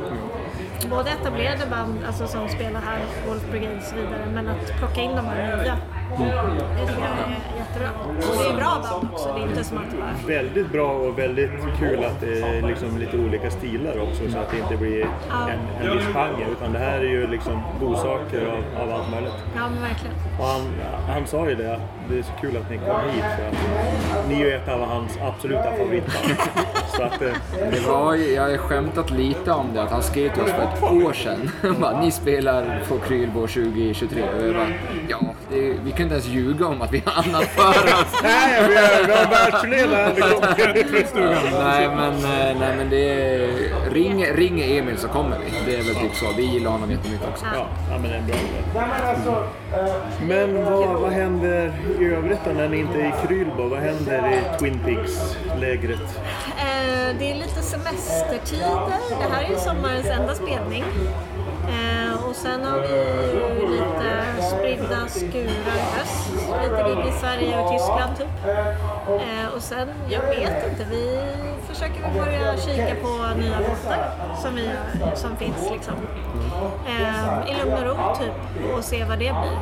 både 0.86 1.10
etablerade 1.10 1.66
band 1.70 1.98
alltså, 2.06 2.26
som 2.26 2.48
spelar 2.48 2.80
här, 2.80 3.00
Wolf 3.28 3.50
Brigade 3.50 3.76
och 3.76 3.82
så 3.82 3.94
vidare, 3.96 4.26
men 4.34 4.48
att 4.48 4.78
plocka 4.78 5.00
in 5.00 5.10
de 5.16 5.24
här 5.26 5.56
nya. 5.56 5.76
Det 6.08 6.86
tycker 6.86 7.02
jag 7.02 7.18
är 7.18 7.58
jättebra. 7.58 7.90
Och 8.30 8.36
det 8.38 8.50
är 8.50 8.56
bra 8.56 8.82
band 8.82 9.08
också, 9.12 9.32
det 9.34 9.40
är 9.40 9.48
inte 9.48 9.64
som 9.64 9.78
att 9.78 9.90
det 9.90 9.96
bara... 9.96 10.38
Väldigt 10.38 10.72
bra 10.72 10.92
och 10.92 11.18
väldigt 11.18 11.50
kul 11.78 12.04
att 12.04 12.20
det 12.20 12.40
är 12.40 12.62
liksom 12.62 12.98
lite 12.98 13.16
olika 13.18 13.50
stilar 13.50 14.00
också 14.02 14.30
så 14.30 14.38
att 14.38 14.50
det 14.50 14.58
inte 14.58 14.76
blir 14.76 15.02
en, 15.30 15.86
en 15.86 15.96
viss 15.96 16.06
genre 16.06 16.46
utan 16.52 16.72
det 16.72 16.78
här 16.78 16.98
är 16.98 17.10
ju 17.10 17.26
liksom 17.26 17.62
godsaker 17.80 18.46
av, 18.46 18.82
av 18.82 18.94
allt 18.94 19.10
möjligt. 19.10 19.32
Ja 19.56 19.68
men 19.68 19.82
verkligen. 19.82 20.14
Och 20.38 20.44
han, 20.46 20.60
han 21.08 21.26
sa 21.26 21.48
ju 21.48 21.54
det, 21.54 21.80
det 22.10 22.18
är 22.18 22.22
så 22.22 22.32
kul 22.40 22.56
att 22.56 22.70
ni 22.70 22.78
kom 22.78 23.10
hit 23.10 23.24
för 23.36 23.46
att 23.48 24.28
ni 24.28 24.34
är 24.34 24.46
ju 24.46 24.52
ett 24.52 24.68
av 24.68 24.80
hans 24.80 25.18
absoluta 25.22 25.70
favoritband. 25.70 26.36
så 26.96 27.02
att, 27.02 27.22
eh, 27.22 27.32
Det 27.70 27.80
var 27.88 28.14
jag 28.14 28.42
har 28.42 28.56
skämtat 28.56 29.10
lite 29.10 29.52
om 29.52 29.66
det, 29.74 29.82
att 29.82 29.90
han 29.90 30.02
skrev 30.02 30.32
till 30.32 30.42
oss 30.42 30.50
för 30.50 30.62
ett 30.74 30.82
år 30.82 31.12
sedan. 31.12 31.50
bara, 31.80 32.00
Ni 32.00 32.10
spelar 32.10 32.84
på 32.88 32.98
Krylbo 32.98 33.40
2023. 33.40 34.22
Och 34.22 34.46
jag 34.46 34.54
bara, 34.54 34.68
ja, 35.08 35.20
det, 35.50 35.60
vi 35.84 35.90
kan 35.90 36.02
inte 36.02 36.14
ens 36.14 36.26
ljuga 36.26 36.66
om 36.66 36.82
att 36.82 36.92
vi 36.92 37.02
har 37.06 37.22
annat 37.22 37.44
för 37.44 37.70
oss. 37.70 38.20
nej, 38.22 38.68
vi 38.68 38.76
har, 39.12 39.30
världsturné 39.30 39.86
nej, 41.58 41.88
men, 41.88 42.14
eh, 42.14 42.58
nej 42.60 42.76
men 42.76 42.90
det 42.90 43.10
är, 43.10 43.50
ring, 43.90 44.26
ring 44.26 44.60
Emil 44.60 44.98
så 44.98 45.08
kommer 45.08 45.38
vi. 45.38 45.72
Det 45.72 45.78
är 45.78 45.82
väl 45.82 45.94
typ 45.94 46.14
så. 46.14 46.26
Vi 46.36 46.42
gillar 46.42 46.70
honom 46.70 46.90
jättemycket 46.90 47.28
också. 47.28 47.44
Ja, 47.54 47.66
ja, 47.90 47.98
men 47.98 48.10
det 48.10 48.16
är 48.16 49.24
bra. 49.24 49.44
Men 50.22 50.64
vad, 50.64 51.00
vad 51.00 51.12
händer 51.12 51.72
i 52.00 52.04
övrigt 52.04 52.38
då 52.44 52.50
när 52.50 52.68
ni 52.68 52.78
inte 52.78 53.00
är 53.00 53.06
i 53.06 53.26
Krylbo? 53.26 53.68
Vad 53.68 53.78
händer 53.78 54.28
i 54.28 54.58
Twin 54.58 54.80
Peaks-lägret? 54.84 56.00
Eh, 56.58 57.16
det 57.18 57.30
är 57.30 57.34
lite 57.34 57.62
semestertider. 57.62 58.80
Det 59.20 59.34
här 59.34 59.44
är 59.44 59.48
ju 59.48 59.56
sommarens 59.56 60.06
enda 60.06 60.34
spelning. 60.34 60.57
Eh, 61.68 62.24
och 62.28 62.34
sen 62.36 62.64
har 62.64 62.78
vi 62.80 62.88
ju 62.88 63.68
lite 63.70 64.42
spridda 64.42 65.08
skurar 65.08 65.76
i 65.76 65.98
höst. 65.98 66.30
Lite 66.62 66.82
gig 66.88 67.08
i 67.08 67.12
Sverige 67.20 67.60
och 67.62 67.70
Tyskland 67.72 68.16
typ. 68.18 68.46
Eh, 69.08 69.54
och 69.56 69.62
sen, 69.62 69.88
jag 70.10 70.20
vet 70.20 70.70
inte, 70.70 70.86
vi 70.90 71.20
försöker 71.68 72.02
väl 72.02 72.12
börja 72.24 72.56
kika 72.56 72.94
på 73.02 73.38
nya 73.40 73.58
båtar 73.58 74.10
som, 74.42 74.54
vi, 74.54 74.70
som 75.14 75.36
finns 75.36 75.70
liksom. 75.72 75.94
Eh, 76.88 77.50
I 77.50 77.54
lugn 77.64 77.72
och 77.78 77.84
ro 77.86 78.14
typ 78.18 78.74
och 78.76 78.84
se 78.84 79.04
vad 79.04 79.18
det 79.18 79.32
blir. 79.32 79.58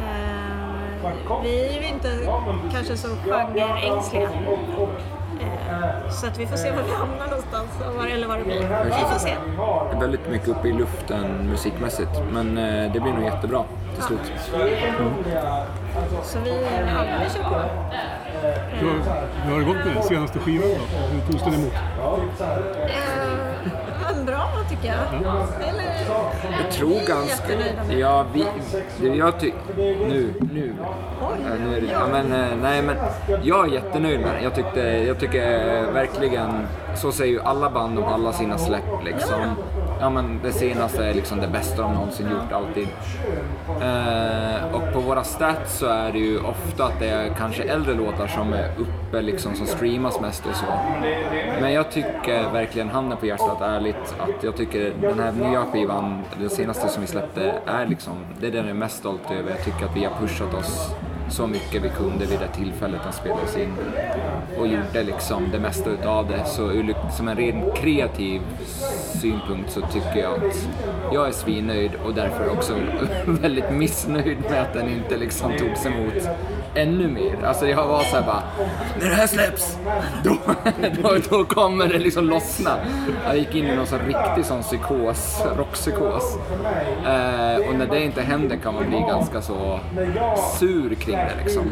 Eh, 0.00 1.42
vi 1.42 1.66
är 1.66 1.80
ju 1.82 1.88
inte 1.88 2.08
kanske 2.72 2.96
så 2.96 3.08
genreängsliga. 3.08 4.28
Eh, 5.40 6.10
Så 6.10 6.26
att 6.26 6.38
vi 6.38 6.46
får 6.46 6.56
se 6.56 6.70
var 6.70 6.82
vi 6.82 6.92
hamnar 6.92 7.26
någonstans, 7.26 7.68
och 7.88 7.94
var, 7.94 8.06
eller 8.06 8.26
vad 8.28 8.38
det 8.38 8.44
blir. 8.44 8.60
Vi 8.84 8.90
får 8.90 9.18
se. 9.18 9.34
Det 9.90 9.96
är 9.96 10.00
väldigt 10.00 10.30
mycket 10.30 10.48
uppe 10.48 10.68
i 10.68 10.72
luften 10.72 11.48
musikmässigt. 11.50 12.10
Men 12.32 12.58
eh, 12.58 12.92
det 12.92 13.00
blir 13.00 13.12
nog 13.12 13.22
jättebra 13.24 13.64
till 13.94 14.02
slut. 14.02 14.32
Så 16.22 16.38
vi, 16.44 16.50
ja, 16.50 17.04
vi 17.24 17.30
kör 17.30 17.42
på. 17.50 17.54
Hur, 18.72 18.90
hur 19.44 19.52
har 19.52 19.58
det 19.58 19.64
gått 19.64 19.94
med 19.94 20.04
senaste 20.04 20.38
skivan 20.38 20.68
då? 20.68 21.06
Hur 21.14 21.20
togs 21.32 21.44
den 21.44 21.54
emot? 21.54 21.72
Men 24.24 24.34
bra 24.34 24.48
tycker 24.70 24.88
jag. 24.88 24.96
Eller, 25.68 25.84
Jag 26.62 26.70
tror 26.70 26.88
vi 26.88 27.04
ganska... 27.06 27.48
med. 27.48 27.98
Ja, 27.98 28.26
vi... 28.34 28.46
Det 29.00 29.16
jag 29.16 29.40
tycker... 29.40 29.58
Nu, 29.76 30.34
nu. 30.52 30.74
Ja, 31.20 31.30
nu 31.64 31.76
är 31.76 31.80
det, 31.80 31.86
ja, 31.92 32.06
men, 32.12 32.32
eh, 32.32 32.56
nej, 32.62 32.82
men 32.82 32.96
jag 33.42 33.68
är 33.68 33.72
jättenöjd 33.72 34.20
med 34.20 34.34
den. 34.34 34.42
Jag, 34.44 34.54
tyckte, 34.54 34.80
jag 34.80 35.18
tycker 35.18 35.82
verkligen... 35.92 36.66
Så 36.94 37.12
säger 37.12 37.32
ju 37.32 37.40
alla 37.42 37.70
band 37.70 37.98
om 37.98 38.04
alla 38.04 38.32
sina 38.32 38.58
släpp 38.58 39.04
liksom. 39.04 39.40
Ja, 39.40 39.48
men 40.10 40.40
det 40.42 40.52
senaste 40.52 41.04
är 41.04 41.14
liksom 41.14 41.40
det 41.40 41.48
bästa 41.48 41.82
de 41.82 41.94
någonsin 41.94 42.30
gjort, 42.30 42.52
alltid. 42.52 42.88
Eh, 43.82 44.74
och 44.74 44.92
på 44.92 45.00
våra 45.00 45.24
stats 45.24 45.78
så 45.78 45.86
är 45.86 46.12
det 46.12 46.18
ju 46.18 46.40
ofta 46.40 46.84
att 46.84 46.98
det 46.98 47.08
är 47.08 47.28
kanske 47.28 47.62
äldre 47.62 47.94
låtar 47.94 48.26
som 48.26 48.52
är 48.52 48.70
uppe 48.78 49.22
liksom, 49.22 49.54
som 49.54 49.66
streamas 49.66 50.20
mest 50.20 50.46
och 50.46 50.56
så. 50.56 50.66
Men 51.60 51.72
jag 51.72 51.90
tycker 51.90 52.50
verkligen, 52.52 52.88
handen 52.88 53.18
på 53.18 53.26
hjärtat 53.26 53.60
ärligt, 53.60 54.14
att 54.18 54.44
jag 54.44 54.56
tycker 54.56 54.92
den 55.00 55.18
här 55.18 55.32
nya 55.32 55.64
skivan, 55.64 56.22
den 56.40 56.50
senaste 56.50 56.88
som 56.88 57.00
vi 57.00 57.06
släppte, 57.06 57.54
är 57.66 57.86
liksom, 57.86 58.12
det 58.40 58.46
är 58.46 58.50
den 58.50 58.60
jag 58.60 58.70
är 58.70 58.74
mest 58.74 58.96
stolt 58.96 59.30
över. 59.30 59.50
Jag 59.50 59.64
tycker 59.64 59.84
att 59.84 59.96
vi 59.96 60.04
har 60.04 60.12
pushat 60.20 60.54
oss 60.54 60.94
så 61.28 61.46
mycket 61.46 61.82
vi 61.82 61.88
kunde 61.88 62.26
vid 62.26 62.38
det 62.38 62.48
tillfället 62.48 63.00
den 63.04 63.12
spelades 63.12 63.56
in 63.56 63.72
och 64.58 64.66
gjorde 64.66 65.02
liksom 65.02 65.50
det 65.52 65.58
mesta 65.58 65.90
utav 65.90 66.28
det. 66.28 66.44
Så 66.44 66.70
ur 66.70 66.94
som 67.16 67.28
en 67.28 67.36
ren 67.36 67.70
kreativ 67.76 68.42
synpunkt 69.20 69.70
så 69.70 69.80
tycker 69.80 70.16
jag 70.16 70.34
att 70.34 70.68
jag 71.12 71.28
är 71.28 71.32
svinnöjd 71.32 71.90
och 72.04 72.14
därför 72.14 72.48
också 72.48 72.74
väldigt 73.26 73.70
missnöjd 73.70 74.38
med 74.50 74.62
att 74.62 74.74
den 74.74 74.88
inte 74.88 75.16
liksom 75.16 75.52
togs 75.58 75.86
emot 75.86 76.28
ännu 76.74 77.08
mer. 77.08 77.44
Alltså 77.44 77.66
jag 77.68 77.86
var 77.86 78.02
såhär 78.02 78.22
bara, 78.22 78.42
när 79.00 79.08
det 79.08 79.14
här 79.14 79.26
släpps, 79.26 79.78
då, 80.24 80.36
då, 81.02 81.16
då 81.30 81.44
kommer 81.44 81.88
det 81.88 81.98
liksom 81.98 82.24
lossna. 82.24 82.76
Jag 83.26 83.38
gick 83.38 83.54
in 83.54 83.66
i 83.66 83.76
någon 83.76 83.86
sån 83.86 83.98
riktig 83.98 84.44
sån 84.44 84.62
psykos, 84.62 85.42
rockpsykos. 85.56 86.38
Eh, 87.06 87.68
och 87.68 87.74
när 87.74 87.86
det 87.90 88.04
inte 88.04 88.22
händer 88.22 88.56
kan 88.56 88.74
man 88.74 88.88
bli 88.88 88.98
ganska 88.98 89.42
så 89.42 89.80
sur 90.58 90.94
kring 90.94 91.16
det 91.16 91.44
liksom. 91.44 91.70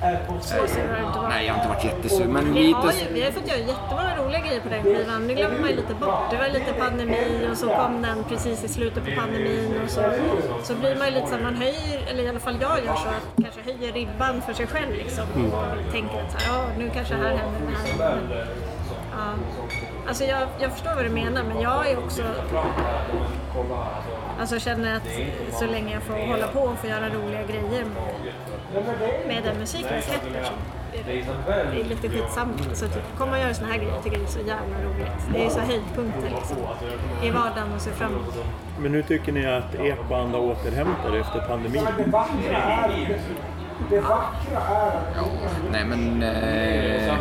Varit. 0.00 1.28
Nej, 1.28 1.46
jag 1.46 1.54
har 1.54 1.60
inte 1.60 1.68
varit 1.68 1.84
jättesur, 1.84 2.24
men 2.24 2.54
Vi 2.54 2.60
lite... 2.60 2.78
har, 2.78 2.92
ju, 2.92 3.12
vi 3.12 3.22
har 3.22 3.30
fått 3.30 3.48
göra 3.48 3.58
jättemånga 3.58 4.16
roliga 4.16 4.40
grejer 4.40 4.60
på 4.60 4.68
den 4.68 4.82
skivan. 4.82 5.28
Det 5.28 5.34
glömmer 5.34 5.58
man 5.58 5.70
ju 5.70 5.76
lite 5.76 5.94
bort. 5.94 6.30
Det 6.30 6.36
var 6.36 6.48
lite 6.48 6.72
pandemi 6.72 7.48
och 7.52 7.56
så 7.56 7.68
kom 7.68 8.02
den 8.02 8.24
precis 8.24 8.64
i 8.64 8.68
slutet 8.68 9.04
på 9.04 9.10
pandemin 9.20 9.80
och 9.84 9.90
så, 9.90 10.02
så 10.62 10.74
blir 10.74 10.96
man 10.96 11.06
ju 11.08 11.14
lite 11.14 11.26
så 11.26 11.38
man 11.42 11.54
höjer, 11.54 12.00
eller 12.10 12.22
i 12.22 12.28
alla 12.28 12.40
fall 12.40 12.56
jag 12.60 12.84
gör 12.84 12.94
så, 12.94 13.08
att 13.08 13.42
kanske 13.42 13.72
höjer 13.72 13.92
ribban 13.92 14.42
för 14.42 14.52
sig 14.52 14.66
själv 14.66 14.92
liksom. 14.92 15.24
Mm. 15.34 15.52
Och 15.52 15.92
tänker 15.92 16.22
att 16.22 16.32
så 16.32 16.38
här, 16.38 16.58
ja, 16.58 16.64
nu 16.78 16.90
kanske 16.94 17.14
här 17.14 17.36
händer 17.36 17.60
det 17.66 18.02
här. 18.02 18.16
Men, 18.16 18.30
ja. 19.12 19.34
Alltså 20.08 20.24
jag, 20.24 20.48
jag 20.60 20.72
förstår 20.72 20.94
vad 20.94 21.04
du 21.04 21.10
menar 21.10 21.42
men 21.42 21.60
jag 21.60 21.90
är 21.90 21.98
också 21.98 22.22
Alltså 24.40 24.58
känner 24.58 24.96
att 24.96 25.08
så 25.58 25.66
länge 25.66 25.92
jag 25.92 26.02
får 26.02 26.14
hålla 26.14 26.46
på 26.48 26.60
och 26.60 26.78
få 26.78 26.86
göra 26.86 27.08
roliga 27.08 27.42
grejer 27.42 27.84
med, 27.84 28.84
med 29.26 29.42
den 29.44 29.58
musiken 29.58 29.94
jag 29.94 30.04
släpper 30.04 30.44
så 30.44 30.52
är 30.98 31.72
det, 31.72 31.80
är 31.80 31.84
lite 31.84 32.08
skitsamma. 32.08 32.52
Så 32.72 32.86
typ, 32.86 33.02
komma 33.18 33.32
och 33.32 33.38
göra 33.38 33.54
såna 33.54 33.68
här 33.68 33.78
grejer 33.78 34.02
tycker 34.02 34.16
jag 34.16 34.26
är 34.26 34.30
så 34.30 34.38
jävla 34.38 34.76
roligt. 34.84 35.32
Det 35.32 35.44
är 35.44 35.48
så 35.50 35.60
höjdpunkter 35.60 36.30
liksom. 36.36 36.56
I 37.22 37.30
vardagen 37.30 37.72
och 37.74 37.80
se 37.80 37.90
framåt. 37.90 38.44
Men 38.78 38.94
hur 38.94 39.02
tycker 39.02 39.32
ni 39.32 39.46
att 39.46 39.74
ert 39.74 40.08
band 40.08 40.34
har 40.34 40.40
återhämtat 40.40 41.14
er 41.14 41.20
efter 41.20 41.40
pandemin? 41.40 41.84
Nej 45.72 45.84
men 45.84 46.22
eh, 46.22 47.18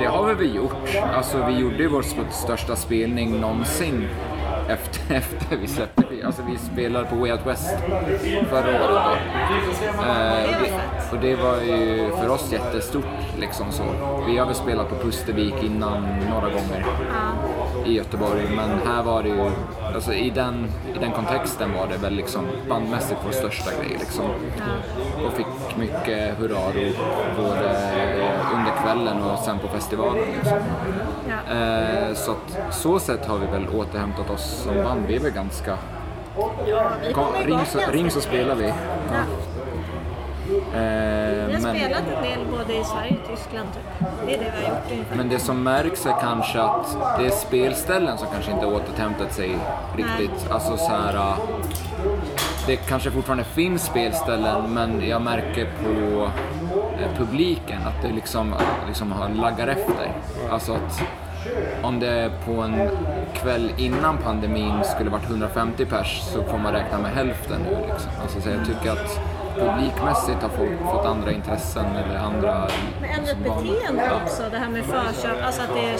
det 0.00 0.06
har 0.06 0.26
vi 0.26 0.34
väl 0.34 0.54
gjort. 0.54 0.74
Alltså 1.14 1.46
vi 1.46 1.58
gjorde 1.58 1.76
ju 1.76 1.88
vår 1.88 2.30
största 2.30 2.76
spelning 2.76 3.40
någonsin 3.40 4.08
efter, 4.68 5.14
efter 5.16 5.56
vi 5.56 5.66
släppte 5.66 6.01
skivan. 6.22 6.26
Alltså 6.26 6.42
vi 6.42 6.58
spelade 6.58 7.06
på 7.06 7.16
Way 7.16 7.32
Out 7.32 7.46
West 7.46 7.70
förra 8.48 8.84
året 8.84 9.02
då. 9.04 10.02
Eh, 10.02 10.44
och, 10.44 10.62
det, 10.62 11.16
och 11.16 11.18
det 11.20 11.36
var 11.36 11.56
ju 11.56 12.10
för 12.10 12.28
oss 12.28 12.52
jättestort 12.52 13.04
liksom 13.38 13.72
så. 13.72 13.84
Vi 14.26 14.38
har 14.38 14.46
väl 14.46 14.54
spelat 14.54 14.88
på 14.88 14.94
Pustervik 14.94 15.54
innan 15.62 16.02
några 16.30 16.48
gånger 16.48 16.86
i 17.86 17.92
Göteborg 17.92 18.42
men 18.56 18.70
här 18.86 19.02
var 19.02 19.22
det 19.22 19.28
ju, 19.28 19.50
alltså 19.94 20.12
i 20.12 20.30
den, 20.30 20.66
i 20.94 20.98
den 20.98 21.12
kontexten 21.12 21.72
var 21.72 21.88
det 21.88 21.96
väl 21.96 22.14
liksom 22.14 22.44
bandmässigt 22.68 23.20
vår 23.24 23.32
största 23.32 23.70
grej 23.70 23.96
liksom. 23.98 24.24
Och 25.26 25.32
fick 25.32 25.76
mycket 25.78 26.38
hurrarop 26.38 26.96
både 27.36 27.92
under 28.54 28.82
kvällen 28.82 29.22
och 29.22 29.38
sen 29.38 29.58
på 29.58 29.68
festivalen. 29.68 30.24
Liksom. 30.36 30.58
Eh, 31.50 32.14
så 32.14 32.30
att 32.30 32.74
så 32.74 32.98
sätt 32.98 33.26
har 33.26 33.38
vi 33.38 33.46
väl 33.46 33.68
återhämtat 33.68 34.30
oss 34.30 34.62
som 34.64 34.74
band. 34.74 35.06
Vi 35.06 35.16
är 35.16 35.20
väl 35.20 35.32
ganska... 35.32 35.78
vi 37.06 37.12
Kom, 37.12 37.26
ring, 37.46 37.66
så, 37.66 37.78
ring 37.90 38.10
så 38.10 38.20
spelar 38.20 38.54
vi. 38.54 38.66
Ja. 38.66 39.22
Eh, 40.52 41.46
Vi 41.46 41.52
har 41.52 41.60
men, 41.60 41.76
spelat 41.76 42.02
en 42.16 42.22
del 42.22 42.46
både 42.58 42.74
i 42.74 42.84
Sverige 42.84 43.16
och 43.22 43.36
Tyskland 43.36 43.68
typ. 43.72 44.08
Det 44.26 44.34
är 44.34 44.38
det 44.38 44.52
vi 44.58 44.66
har 44.66 44.74
gjort 44.74 44.90
ungefär. 44.92 45.16
men 45.16 45.28
det 45.28 45.38
som 45.38 45.62
märks 45.62 46.06
är 46.06 46.14
kanske 46.20 46.60
att 46.60 46.96
det 47.18 47.26
är 47.26 47.30
spelställen 47.30 48.18
som 48.18 48.28
kanske 48.32 48.52
inte 48.52 48.66
återhämtat 48.66 49.32
sig 49.34 49.58
riktigt. 49.96 50.50
Alltså 50.50 50.76
så 50.76 50.90
här, 50.90 51.14
äh, 51.14 51.36
det 52.66 52.76
kanske 52.76 53.10
fortfarande 53.10 53.44
finns 53.44 53.82
spelställen 53.84 54.74
men 54.74 55.08
jag 55.08 55.22
märker 55.22 55.68
på 55.84 56.22
eh, 57.02 57.18
publiken 57.18 57.78
att 57.86 58.02
det 58.02 58.12
liksom, 58.14 58.54
liksom 58.88 59.12
har 59.12 59.28
laggar 59.28 59.68
efter. 59.68 60.12
Alltså 60.50 60.72
att 60.72 61.02
om 61.82 62.00
det 62.00 62.30
på 62.46 62.52
en 62.52 62.88
kväll 63.34 63.72
innan 63.76 64.18
pandemin 64.18 64.84
skulle 64.84 65.10
varit 65.10 65.24
150 65.30 65.84
pers 65.86 66.20
så 66.32 66.42
får 66.44 66.58
man 66.58 66.72
räkna 66.72 66.98
med 66.98 67.10
hälften 67.12 67.60
nu. 67.62 67.76
Liksom. 67.92 68.10
Alltså, 68.22 68.40
så 68.40 68.48
jag 68.48 68.66
tycker 68.66 68.90
att 68.92 69.20
publikmässigt 69.58 70.42
har 70.42 70.48
folk 70.48 70.80
fått 70.92 71.06
andra 71.06 71.32
intressen 71.32 71.84
eller 71.96 72.18
andra... 72.18 72.68
Men 73.00 73.10
ändrat 73.10 73.36
beteende 73.38 74.02
Ja. 74.06 74.20
också. 74.24 74.42
Det 74.50 74.58
här 74.58 74.68
med 74.68 74.84
förköp, 74.84 75.44
alltså 75.46 75.62
att 75.62 75.74
det 75.74 75.90
är 75.90 75.98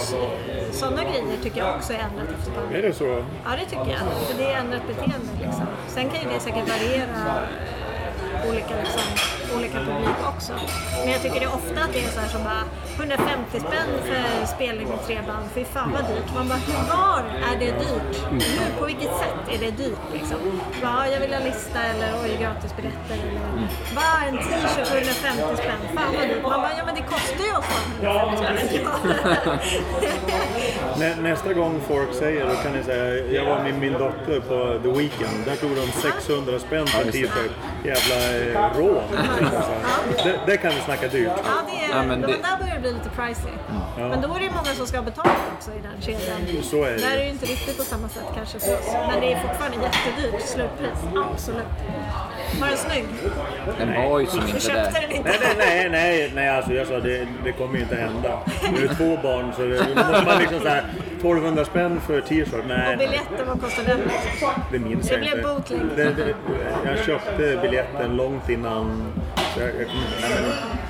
sådana 0.73 1.03
grejer 1.03 1.25
tycker 1.43 1.59
jag 1.61 1.75
också 1.77 1.93
är 1.93 1.99
ändrat 1.99 2.29
efter 2.39 2.53
pandemin. 2.53 2.79
Är 2.79 2.89
det 2.89 2.95
så? 2.95 3.05
Ja, 3.45 3.51
det 3.61 3.65
tycker 3.65 3.91
jag. 3.91 4.01
För 4.29 4.39
det 4.39 4.53
är 4.53 4.59
ändrat 4.59 4.87
beteende 4.87 5.27
liksom. 5.43 5.67
Sen 5.89 6.09
kan 6.11 6.21
ju 6.23 6.29
det 6.35 6.41
säkert 6.41 6.69
variera 6.69 7.19
eh, 8.43 8.51
olika, 8.51 8.75
liksom, 8.83 9.03
olika 9.57 9.79
publik 9.79 10.19
också. 10.35 10.53
Men 11.03 11.11
jag 11.13 11.23
tycker 11.23 11.41
det 11.41 11.47
är 11.53 11.55
ofta 11.61 11.79
att 11.85 11.93
det 11.93 12.01
är 12.05 12.11
så 12.17 12.21
här 12.21 12.29
som 12.29 12.45
bara 12.45 12.65
150 12.97 13.61
spänn 13.67 13.91
för 14.09 14.47
spelning 14.47 14.89
med 14.89 15.01
tre 15.07 15.19
band. 15.27 15.47
Fy 15.55 15.65
fan 15.65 15.93
vad 15.93 16.05
dyrt. 16.11 16.29
Man 16.35 16.49
bara, 16.49 16.59
hur 16.69 16.83
var 16.95 17.23
är 17.51 17.57
det 17.63 17.73
dyrt? 17.85 18.13
Hur, 18.31 18.79
på 18.81 18.85
vilket 18.87 19.13
sätt 19.23 19.41
är 19.55 19.59
det 19.65 19.71
dyrt 19.71 20.05
liksom? 20.13 20.39
Bara, 20.83 21.09
jag 21.09 21.21
vill 21.21 21.33
ha 21.35 21.41
lista 21.41 21.79
eller 21.91 22.09
oj, 22.23 22.31
gratisbiljetter 22.43 23.15
eller 23.15 23.69
bara 23.99 24.19
en 24.29 24.37
t-shirt 24.39 24.87
för 24.87 24.97
150 24.97 25.63
spänn. 25.63 25.81
Fan 25.97 26.15
vad 26.19 26.29
dyrt. 26.29 26.43
Man 26.43 26.61
bara, 26.65 26.73
ja 26.79 26.85
men 26.87 26.95
det 26.95 27.03
kostar 27.15 27.45
ju 27.45 27.53
oss 27.59 27.69
fan 27.73 27.89
150 28.37 28.69
spänn. 28.69 29.59
Nä, 30.99 31.17
nästa 31.17 31.53
gång 31.53 31.81
folk 31.89 32.15
säger, 32.15 32.47
då 32.47 32.55
kan 32.55 32.73
ni 32.73 32.83
säga, 32.85 33.27
jag 33.27 33.45
var 33.45 33.63
med 33.63 33.75
min 33.79 33.93
dotter 33.93 34.41
på 34.41 34.81
The 34.83 34.89
Weeknd. 34.99 35.45
Där 35.47 35.57
tog 35.57 35.71
de 35.77 35.87
600 35.93 36.59
spänn 36.59 36.87
för 36.87 37.01
en 37.05 37.13
t-shirt. 37.13 37.53
Jävla 37.85 38.17
eh, 38.39 38.79
rån. 38.79 39.03
Det, 40.25 40.39
det 40.47 40.57
kan 40.57 40.71
vi 40.75 40.81
snacka 40.81 41.09
dyrt. 41.09 41.31
Ja, 41.37 41.43
det 41.71 41.93
är, 41.93 41.97
Ja, 41.99 42.03
men 42.03 42.21
det- 42.21 42.27
där 42.27 42.57
börjar 42.61 42.75
det 42.75 42.81
bli 42.81 42.93
lite 42.93 43.09
pricey. 43.17 43.53
Men 43.99 44.21
då 44.21 44.35
är 44.35 44.39
det 44.39 44.45
ju 44.45 44.51
många 44.51 44.65
som 44.77 44.87
ska 44.87 44.97
ha 44.97 45.05
betalt 45.05 45.29
också 45.57 45.71
i 45.71 45.81
den 45.83 46.03
kedjan. 46.03 46.63
Så 46.63 46.85
är 46.85 46.91
det. 46.91 46.97
Där 46.97 47.13
är 47.13 47.17
det 47.19 47.25
ju 47.25 47.31
inte 47.31 47.47
riktigt 47.47 47.77
på 47.79 47.83
samma 47.85 48.09
sätt 48.09 48.25
kanske 48.37 48.59
för 48.59 48.75
oss. 48.75 48.91
Men 49.11 49.21
det 49.21 49.33
är 49.33 49.39
fortfarande 49.41 49.77
jättedyrt 49.87 50.41
slutpris. 50.43 50.99
Absolut. 51.33 51.65
Var 52.61 52.69
den 52.69 52.77
snygg? 52.77 53.05
Den 53.79 53.95
var 54.11 54.21
ju 54.21 54.27
som 54.27 54.41
inte 54.47 54.61
köpte 54.61 54.91
det. 55.01 55.01
den 55.01 55.11
inte? 55.17 55.31
Nej, 55.31 55.39
nej, 55.59 55.89
nej, 55.91 55.91
nej, 55.91 56.33
nej 56.35 56.49
alltså 56.49 56.73
jag 56.73 56.87
sa 56.87 57.01
det, 57.01 57.27
det 57.45 57.53
kommer 57.53 57.75
ju 57.77 57.83
inte 57.83 57.97
hända. 57.97 58.39
Nu 58.73 58.85
är 58.85 58.89
det 58.89 58.95
två 58.95 59.19
barn 59.23 59.53
så 59.57 59.63
det, 59.63 59.79
måste 59.97 60.23
man 60.27 60.39
liksom 60.39 60.61
så 60.61 60.69
här 60.69 60.85
1200 61.17 61.65
spänn 61.65 62.01
för 62.07 62.21
t-shirt. 62.21 62.65
Nej, 62.69 62.93
Och 62.93 62.99
biljetten, 62.99 63.47
vad 63.49 63.61
kostar 63.61 63.85
den? 63.85 64.01
det 64.73 64.79
minns 64.79 65.09
Det 65.09 65.13
jag 65.15 65.21
blev 65.21 65.57
inte. 65.57 65.75
Det, 65.97 66.05
det, 66.05 66.35
jag 66.85 66.99
köpte 66.99 67.59
biljetten 67.63 68.17
långt 68.17 68.49
innan. 68.49 69.13
Så 69.55 69.61
jag, 69.61 69.69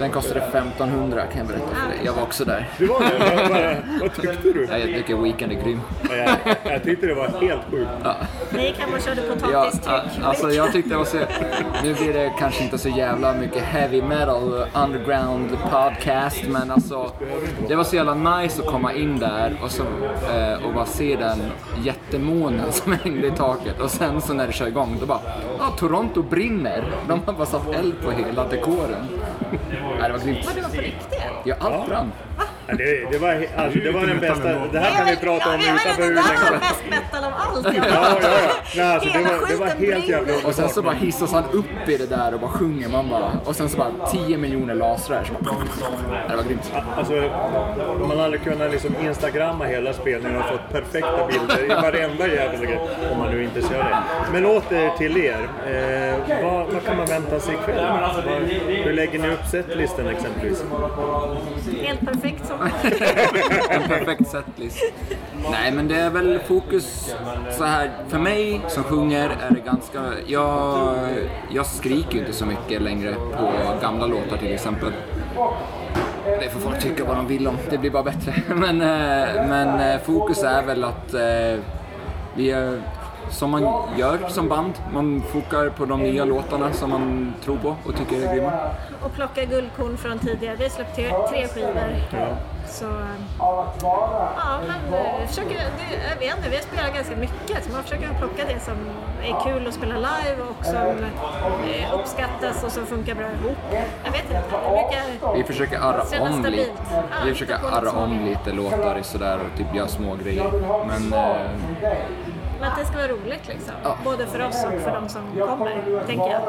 Den 0.03 0.11
kostade 0.11 0.41
1500 0.41 1.23
kan 1.27 1.39
jag 1.39 1.47
berätta 1.47 1.75
för 1.75 1.89
dig. 1.89 1.99
Jag 2.05 2.13
var 2.13 2.23
också 2.23 2.45
där. 2.45 2.69
du 2.79 2.87
var 2.87 3.01
det? 3.01 3.83
Vad, 4.01 4.15
tyckte 4.15 4.49
du? 4.53 4.67
Ja, 4.71 4.79
Jag 4.79 4.89
tycker 4.97 5.17
Weekend 5.17 5.53
är 5.53 5.57
grym. 5.65 5.81
Jag, 6.11 6.29
jag 6.73 6.83
tyckte 6.85 7.07
det 7.07 7.15
var 7.15 7.29
helt 7.29 7.61
sjukt. 7.71 7.91
Ni 8.51 8.75
och 8.97 9.03
körde 9.03 9.21
Ja, 9.27 9.35
potatistryck. 9.35 9.95
a- 9.95 10.03
alltså 10.25 10.51
jag 10.51 10.73
tyckte 10.73 10.91
det 10.91 10.97
var 10.97 11.05
så... 11.05 11.17
Nu 11.85 11.95
blir 11.95 12.13
det 12.13 12.33
kanske 12.39 12.65
inte 12.65 12.79
så 12.79 12.89
jävla 12.89 13.33
mycket 13.33 13.63
heavy 13.63 14.03
metal 14.03 14.65
underground 14.85 15.49
podcast 15.71 16.45
men 16.49 16.71
alltså 16.71 17.11
det 17.69 17.75
var 17.75 17.85
så 17.85 17.97
jävla 17.97 18.15
nice 18.15 18.63
att 18.63 18.69
komma 18.69 18.93
in 18.93 19.19
där 19.19 19.57
och, 19.65 19.71
så, 19.71 19.83
eh, 20.37 20.67
och 20.67 20.75
bara 20.75 20.87
se 20.87 21.17
den 21.17 21.39
jättemånen 21.85 22.67
som 22.73 22.93
hängde 22.93 23.27
i 23.27 23.31
taket 23.31 23.81
och 23.81 23.91
sen 23.91 24.21
så 24.21 24.35
när 24.35 24.47
det 24.47 24.53
kör 24.53 24.67
igång 24.67 24.97
då 25.01 25.07
bara 25.07 25.21
ja, 25.59 25.65
Toronto 25.79 26.23
brinner. 26.23 26.85
De 27.09 27.21
har 27.27 27.33
bara 27.33 27.47
satt 27.47 27.75
eld 27.75 27.95
på 28.05 28.11
hela 28.11 28.49
dekoren. 28.49 29.07
Nej, 29.99 30.09
det 30.09 30.13
var 30.13 30.25
grymt. 30.25 30.47
Var 30.47 30.53
du 30.55 30.63
på 30.63 30.83
riktigt? 30.83 31.23
Ja, 31.45 31.55
allt 31.61 31.89
brann. 31.89 32.13
Ja, 32.67 32.75
det, 32.79 33.11
det, 33.11 33.19
var, 33.19 33.47
alltså, 33.57 33.79
det 33.79 33.91
var 33.91 34.07
den 34.07 34.21
bästa. 34.21 34.49
Det 34.73 34.79
här 34.79 34.97
kan 34.99 35.07
vi 35.07 35.17
prata 35.17 35.55
om 35.55 35.61
utanför 35.61 36.03
Det 36.03 36.09
hur 36.09 36.15
där 36.15 36.23
var 36.23 36.51
länge 36.51 36.61
mest 36.61 36.83
metal 36.91 37.25
av 37.25 37.33
allt. 37.37 37.67
Ja, 37.77 37.83
ja, 37.89 38.17
ja. 38.23 38.53
Nej, 38.77 38.95
alltså, 38.95 39.09
det, 39.09 39.25
var, 39.25 39.49
det 39.49 39.57
var 39.57 39.67
helt 39.67 40.09
jävla. 40.09 40.35
Och 40.49 40.55
sen 40.55 40.69
så 40.69 40.83
bara 40.83 40.95
hissas 40.95 41.33
han 41.33 41.45
upp 41.53 41.89
i 41.89 41.97
det 41.97 42.07
där 42.07 42.35
och 42.35 42.41
bara 42.41 42.51
sjunger 42.51 42.89
man 42.89 43.09
bara. 43.09 43.33
Och 43.45 43.57
sen 43.57 43.69
så 43.69 43.79
bara 43.79 43.91
10 44.11 44.39
miljoner 44.39 44.75
lasrar. 44.75 45.25
Så 45.25 45.33
bara, 45.45 45.55
det 46.29 46.37
var 46.37 46.43
grymt. 46.43 46.73
Alltså, 46.97 47.13
man 48.09 48.19
hade 48.19 48.39
kunnat 48.39 48.73
liksom 48.73 48.95
instagramma 49.05 49.65
hela 49.65 49.93
spelningen 49.93 50.39
och 50.39 50.49
fått 50.49 50.73
perfekta 50.73 51.27
bilder 51.27 51.65
i 51.65 51.69
varenda 51.69 52.29
jävla 52.29 52.65
grej. 52.67 52.81
Om 53.13 53.19
man 53.19 53.31
nu 53.31 53.39
är 53.39 53.43
intresserad 53.43 53.81
av 53.81 53.89
det. 53.91 54.33
Men 54.33 54.47
åter 54.47 54.99
till 54.99 55.17
er. 55.17 55.49
Eh, 55.67 56.43
vad, 56.45 56.67
vad 56.67 56.85
kan 56.85 56.97
man 56.97 57.07
vänta 57.07 57.41
sig 57.41 57.55
ikväll? 57.55 57.87
Hur 58.67 58.93
lägger 58.93 59.19
ni 59.19 59.29
upp 59.29 59.47
setlisten 59.51 60.09
exempelvis? 60.09 60.65
Helt 61.83 62.01
perfekt 62.01 62.22
perfekt 62.23 62.47
som 62.47 62.61
En 63.71 63.89
perfekt 63.89 64.31
setlist. 64.31 64.83
Nej 65.51 65.73
men 65.73 65.89
det 65.89 65.97
är 65.97 66.11
väl 66.11 66.39
fokus 66.39 67.15
så 67.59 67.65
här. 67.65 67.91
För 68.09 68.19
mig 68.19 68.61
som 68.69 68.85
sjunger 68.85 69.31
är 69.31 69.51
det 69.51 69.61
ganska... 69.61 70.01
Jag, 70.27 70.97
jag 71.51 71.67
skriker 71.67 72.13
ju 72.13 72.21
inte 72.21 72.33
så 72.33 72.47
mycket 72.47 72.83
längre 72.83 73.15
på 73.15 73.53
gamla 73.83 74.07
låtar 74.07 74.37
till 74.37 74.53
exempel. 74.53 74.93
Det 76.25 76.51
får 76.51 76.61
folk 76.61 76.81
tycka 76.81 77.05
vad 77.05 77.17
de 77.17 77.27
vill 77.27 77.49
om, 77.49 77.57
det 77.71 77.79
blir 77.79 77.91
bara 77.91 78.03
bättre. 78.03 78.35
Men, 78.55 78.81
eh, 78.81 79.49
men 79.49 79.81
eh, 79.81 80.01
fokus 80.01 80.43
är 80.43 80.63
väl 80.63 80.85
att 80.85 81.15
eh, 81.15 81.61
vi 82.35 82.51
är, 82.51 82.83
som 83.33 83.51
man 83.51 83.63
gör 83.97 84.29
som 84.29 84.49
band. 84.49 84.73
Man 84.93 85.23
fokar 85.33 85.69
på 85.69 85.85
de 85.85 86.01
nya 86.01 86.25
låtarna 86.25 86.73
som 86.73 86.91
man 86.91 87.35
tror 87.45 87.57
på 87.57 87.77
och 87.85 87.97
tycker 87.97 88.29
är 88.29 88.35
grymma. 88.35 88.53
Och 89.03 89.13
plocka 89.13 89.45
guldkorn 89.45 89.97
från 89.97 90.19
tidigare. 90.19 90.57
Vi 90.57 90.63
har 90.63 90.71
släppt 90.71 90.97
tre, 90.97 91.11
tre 91.31 91.49
skivor. 91.49 91.95
Så 92.67 92.85
ja, 93.39 93.73
man 94.69 94.99
eh, 94.99 95.27
försöker, 95.29 95.55
det, 95.55 95.97
jag 96.11 96.17
vet 96.17 96.37
inte, 96.37 96.49
vi 96.51 96.57
har 96.57 96.63
spelat 96.63 96.95
ganska 96.95 97.17
mycket 97.17 97.65
så 97.65 97.73
man 97.73 97.83
försöker 97.83 98.09
plocka 98.19 98.45
det 98.45 98.61
som 98.61 98.75
är 99.23 99.45
kul 99.45 99.67
att 99.67 99.75
spela 99.75 99.95
live 99.95 100.43
och 100.43 100.65
som 100.65 100.77
eh, 100.77 101.95
uppskattas 101.95 102.65
och 102.65 102.73
som 102.73 102.87
funkar 102.87 103.15
bra 103.15 103.27
ihop. 103.27 103.59
Jag 104.05 104.13
vet 104.13 104.25
inte, 104.25 104.43
brukar 104.51 105.35
Vi 105.37 105.45
försöker 105.45 105.79
arra 105.79 106.03
om 106.21 106.45
lite. 106.45 106.71
Ja, 106.91 107.17
Vi 107.25 107.33
försöker 107.33 107.55
arra 107.55 107.91
om 107.91 108.25
lite 108.25 108.53
låtar 108.53 109.03
sådär 109.03 109.39
och 109.39 109.59
typ 109.59 109.75
göra 109.75 109.89
små 109.89 110.17
grejer. 110.17 110.51
Men 110.87 111.13
eh, 111.13 111.41
Men 112.63 112.71
att 112.71 112.79
det 112.79 112.87
ska 112.87 112.97
vara 112.97 113.09
roligt 113.09 113.49
liksom. 113.49 113.75
Ja. 113.83 113.99
Både 114.05 114.27
för 114.27 114.47
oss 114.47 114.65
och 114.65 114.81
för 114.81 114.93
de 114.93 115.09
som 115.09 115.23
kommer, 115.39 116.07
tänker 116.07 116.31
jag. 116.31 116.43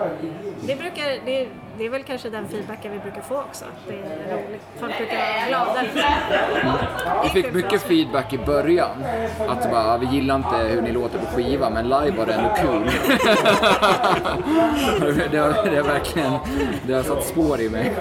Det, 0.62 0.76
brukar, 0.76 1.26
det, 1.26 1.48
det 1.78 1.86
är 1.86 1.90
väl 1.90 2.04
kanske 2.04 2.30
den 2.30 2.48
feedbacken 2.48 2.92
vi 2.92 3.00
brukar 3.00 3.22
få 3.22 3.36
också. 3.36 3.66
Att 3.66 3.72
det 3.88 3.94
är 3.94 4.34
roligt. 4.34 4.62
Folk 4.80 4.98
brukar 4.98 5.18
vara 5.18 5.48
glada. 5.48 5.84
vi 7.24 7.30
fick 7.30 7.54
mycket 7.54 7.82
feedback 7.82 8.34
i 8.34 8.38
början. 8.38 9.04
Att 9.48 9.72
bara, 9.72 9.98
vi 9.98 10.06
gillar 10.06 10.36
inte 10.36 10.56
hur 10.56 10.82
ni 10.82 10.92
låter 10.92 11.20
på 11.20 11.26
skiva 11.26 11.70
men 11.70 11.84
live 11.84 12.18
var 12.18 12.26
det 12.26 12.34
ändå 12.34 12.50
kul. 12.56 12.84
det, 15.32 15.38
har, 15.38 15.70
det 15.70 15.78
har 15.78 15.84
verkligen 15.84 16.32
det 16.88 16.94
har 16.94 17.04
satt 17.04 17.24
spår 17.24 17.62
i 17.62 17.70
mig. 17.70 17.94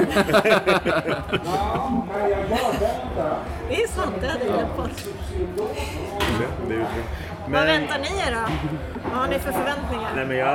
Det 3.68 3.82
är 3.82 3.88
sant, 3.88 4.14
det 4.20 4.26
hade 4.26 4.44
jag 4.44 4.54
glömt 4.54 4.76
bort. 4.76 4.90
Ju 7.46 7.52
Vad 7.52 7.66
väntar 7.66 7.98
ni 7.98 8.08
er 8.08 8.32
då? 8.34 8.52
Vad 9.10 9.20
har 9.20 9.28
ni 9.28 9.38
för 9.38 9.52
förväntningar? 9.52 10.10
Nej, 10.16 10.26
men 10.26 10.36
jag, 10.36 10.46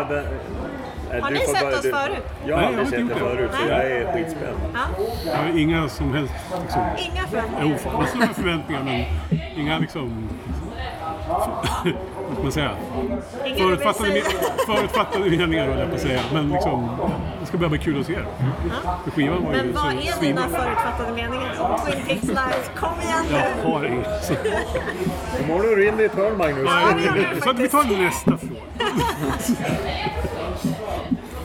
Har 1.21 1.27
du 1.29 1.33
ni 1.33 1.39
sett 1.39 1.61
bara- 1.61 1.73
oss 1.75 1.81
du, 1.81 1.91
förut? 1.91 2.23
Jag 2.45 2.55
har 2.55 2.61
Nej, 2.61 2.67
aldrig 2.79 2.85
jag 2.85 3.07
sett 3.07 3.09
det 3.09 3.15
förut, 3.15 3.51
så 3.53 3.65
Nej. 3.67 3.69
jag 3.69 3.91
är 3.91 4.13
skitspänd. 4.13 4.57
Ja. 4.73 4.79
Jag 5.25 5.35
har 5.38 5.59
inga 5.59 5.89
som 5.89 6.13
helst 6.13 6.33
liksom, 6.61 6.81
Inga 6.97 7.21
jo, 7.23 7.27
förväntningar? 7.29 7.97
massor 7.99 8.17
med 8.19 8.29
förväntningar 8.35 8.83
men 8.83 9.05
inga 9.59 9.77
liksom... 9.79 10.29
Vad 11.28 12.34
ska 12.34 12.43
man 12.43 12.51
säga? 12.51 12.71
Förutfattade, 13.57 14.21
förutfattade 14.65 15.30
meningar 15.30 15.67
höll 15.67 15.80
jag 15.80 15.89
på 15.89 15.95
att 15.95 16.01
säga. 16.01 16.21
Men 16.34 16.49
liksom, 16.49 16.89
det 17.39 17.45
ska 17.45 17.57
bara 17.57 17.69
bli 17.69 17.80
kul 17.80 17.99
att 17.99 18.05
se 18.05 18.13
det. 18.13 19.11
Skivan 19.11 19.43
var 19.45 19.53
ju 19.53 19.57
Men 19.63 19.73
vad 19.73 19.86
är 19.93 20.21
dina 20.21 20.41
förutfattade 20.41 21.11
meningar 21.15 21.55
om 21.59 21.80
Twin 21.86 22.05
Peaks 22.07 22.23
Live? 22.23 22.63
Kom 22.75 23.01
igen 23.01 23.25
nu! 23.32 23.38
Jag 23.63 23.69
har 23.71 23.86
inget. 23.86 24.23
Så- 24.25 24.34
Imorgon 25.43 25.71
är 25.71 25.75
du 25.75 25.88
in 25.88 25.99
i 25.99 26.03
ett 26.03 26.15
hörn 26.15 26.38
Magnus. 26.38 26.65
Ja, 26.65 27.11
det 27.36 27.41
Så 27.43 27.49
att 27.49 27.59
vi 27.59 27.67
tar 27.69 27.84
nästa 28.03 28.38
fråga. 28.38 28.61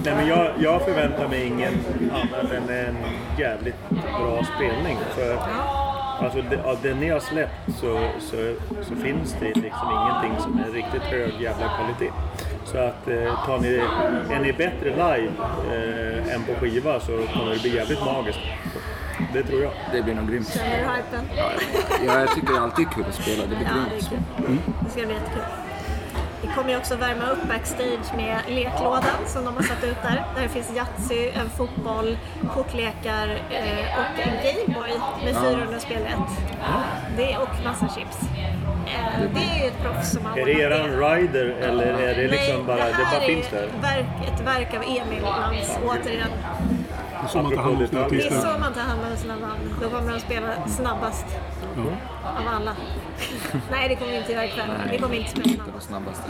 Nej, 0.04 0.14
men 0.16 0.28
jag, 0.28 0.50
jag 0.58 0.82
förväntar 0.82 1.28
mig 1.28 1.46
ingen 1.46 1.72
annat 2.12 2.52
än 2.52 2.70
en 2.86 2.96
jävligt 3.38 3.90
bra 3.90 4.44
spelning. 4.56 4.98
För 5.14 5.38
alltså, 6.24 6.42
det, 6.50 6.62
av 6.64 6.78
det 6.82 6.94
ni 6.94 7.08
har 7.08 7.20
släppt 7.20 7.52
så, 7.80 8.00
så, 8.20 8.54
så 8.82 8.94
finns 8.96 9.36
det 9.40 9.46
liksom 9.46 9.88
ingenting 9.90 10.42
som 10.42 10.58
är 10.58 10.70
riktigt 10.72 11.02
hög 11.02 11.32
jävla 11.40 11.68
kvalitet. 11.76 12.12
Så 12.64 12.78
att 12.78 13.08
eh, 13.08 13.44
tar 13.46 13.58
ni, 13.58 13.74
är 14.34 14.40
ni 14.40 14.52
bättre 14.52 14.90
live 14.90 15.32
eh, 15.72 16.34
än 16.34 16.42
på 16.44 16.54
skiva 16.60 17.00
så 17.00 17.12
kommer 17.32 17.54
det 17.54 17.62
bli 17.62 17.76
jävligt 17.76 18.04
magiskt. 18.04 18.40
Det 19.32 19.42
tror 19.42 19.62
jag. 19.62 19.72
Det 19.92 20.02
blir 20.02 20.14
nog 20.14 20.28
grymt. 20.30 20.48
Känner 20.54 20.70
du 20.70 20.76
hypen? 20.76 21.28
Ja, 22.06 22.20
jag 22.20 22.34
tycker 22.34 22.52
det 22.54 22.60
alltid 22.60 22.86
är 22.86 22.90
kul 22.90 23.04
att 23.08 23.14
spela. 23.14 23.42
Det 23.42 23.48
blir 23.56 23.66
Ja, 23.66 23.74
det 23.90 23.96
är 23.96 24.10
grymt. 24.10 24.22
kul. 24.36 24.58
Det 24.84 24.90
ska 24.90 25.00
bli 25.06 25.14
jättekul. 25.14 25.42
Vi 26.42 26.48
kommer 26.48 26.70
ju 26.70 26.76
också 26.76 26.96
värma 26.96 27.30
upp 27.30 27.48
backstage 27.48 28.16
med 28.16 28.40
leklådan 28.48 29.18
som 29.26 29.44
de 29.44 29.54
har 29.56 29.62
satt 29.62 29.84
ut 29.84 30.02
där. 30.02 30.24
Där 30.34 30.42
det 30.42 30.48
finns 30.48 30.76
Yatzy, 30.76 31.28
en 31.28 31.50
fotboll, 31.50 32.18
kortlekar 32.54 33.28
eh, 33.50 33.98
och 34.00 34.18
en 34.18 34.34
Gameboy 34.44 34.90
med 35.24 35.34
400 35.42 35.80
spelrätt. 35.80 36.30
Det 37.16 37.36
och 37.36 37.64
massa 37.64 37.88
chips. 37.88 38.18
Eh, 38.86 39.20
det 39.34 39.40
är 39.40 39.62
ju 39.62 39.68
ett 39.68 39.82
proffs 39.82 40.10
som 40.10 40.26
har 40.26 40.38
Är 40.38 40.46
det 40.46 40.52
eran 40.52 40.90
rider 41.00 41.46
eller 41.46 41.86
är 41.86 42.14
det 42.14 42.28
liksom 42.28 42.56
Nej, 42.56 42.64
bara, 42.66 42.76
det 42.76 42.92
här 42.92 43.18
bara 43.18 43.24
är 43.24 43.26
finns 43.26 43.50
där? 43.50 43.68
Verk, 43.82 44.06
ett 44.32 44.40
verk 44.40 44.74
av 44.74 44.82
Emil 44.82 45.22
Lantz, 45.22 45.78
återigen. 45.84 46.28
Det 47.22 47.26
är 47.26 47.28
så 47.28 47.42
man 47.42 47.54
tar 47.54 47.62
hand 47.62 47.82
om 47.82 47.88
sina 47.88 48.08
Det 48.08 48.26
är 48.26 48.30
så 48.30 48.58
man 48.58 48.72
tar 48.74 48.80
hand 48.80 49.00
om 49.10 49.16
sina 49.16 49.36
band. 49.36 49.60
Då 49.82 49.90
kommer 49.90 50.12
de 50.12 50.20
spela 50.20 50.68
snabbast 50.68 51.26
av 52.24 52.48
alla. 52.56 52.76
Nej, 53.70 53.88
det 53.88 53.94
kommer 53.96 54.12
vi 54.12 54.18
inte 54.18 54.32
göra 54.32 54.44
ikväll. 54.44 54.70
Vi 54.90 54.98
kommer 54.98 55.14
inte 55.16 55.30
spela 55.30 55.64
Det 55.66 55.72
var 55.72 55.80
snabbast. 55.80 56.22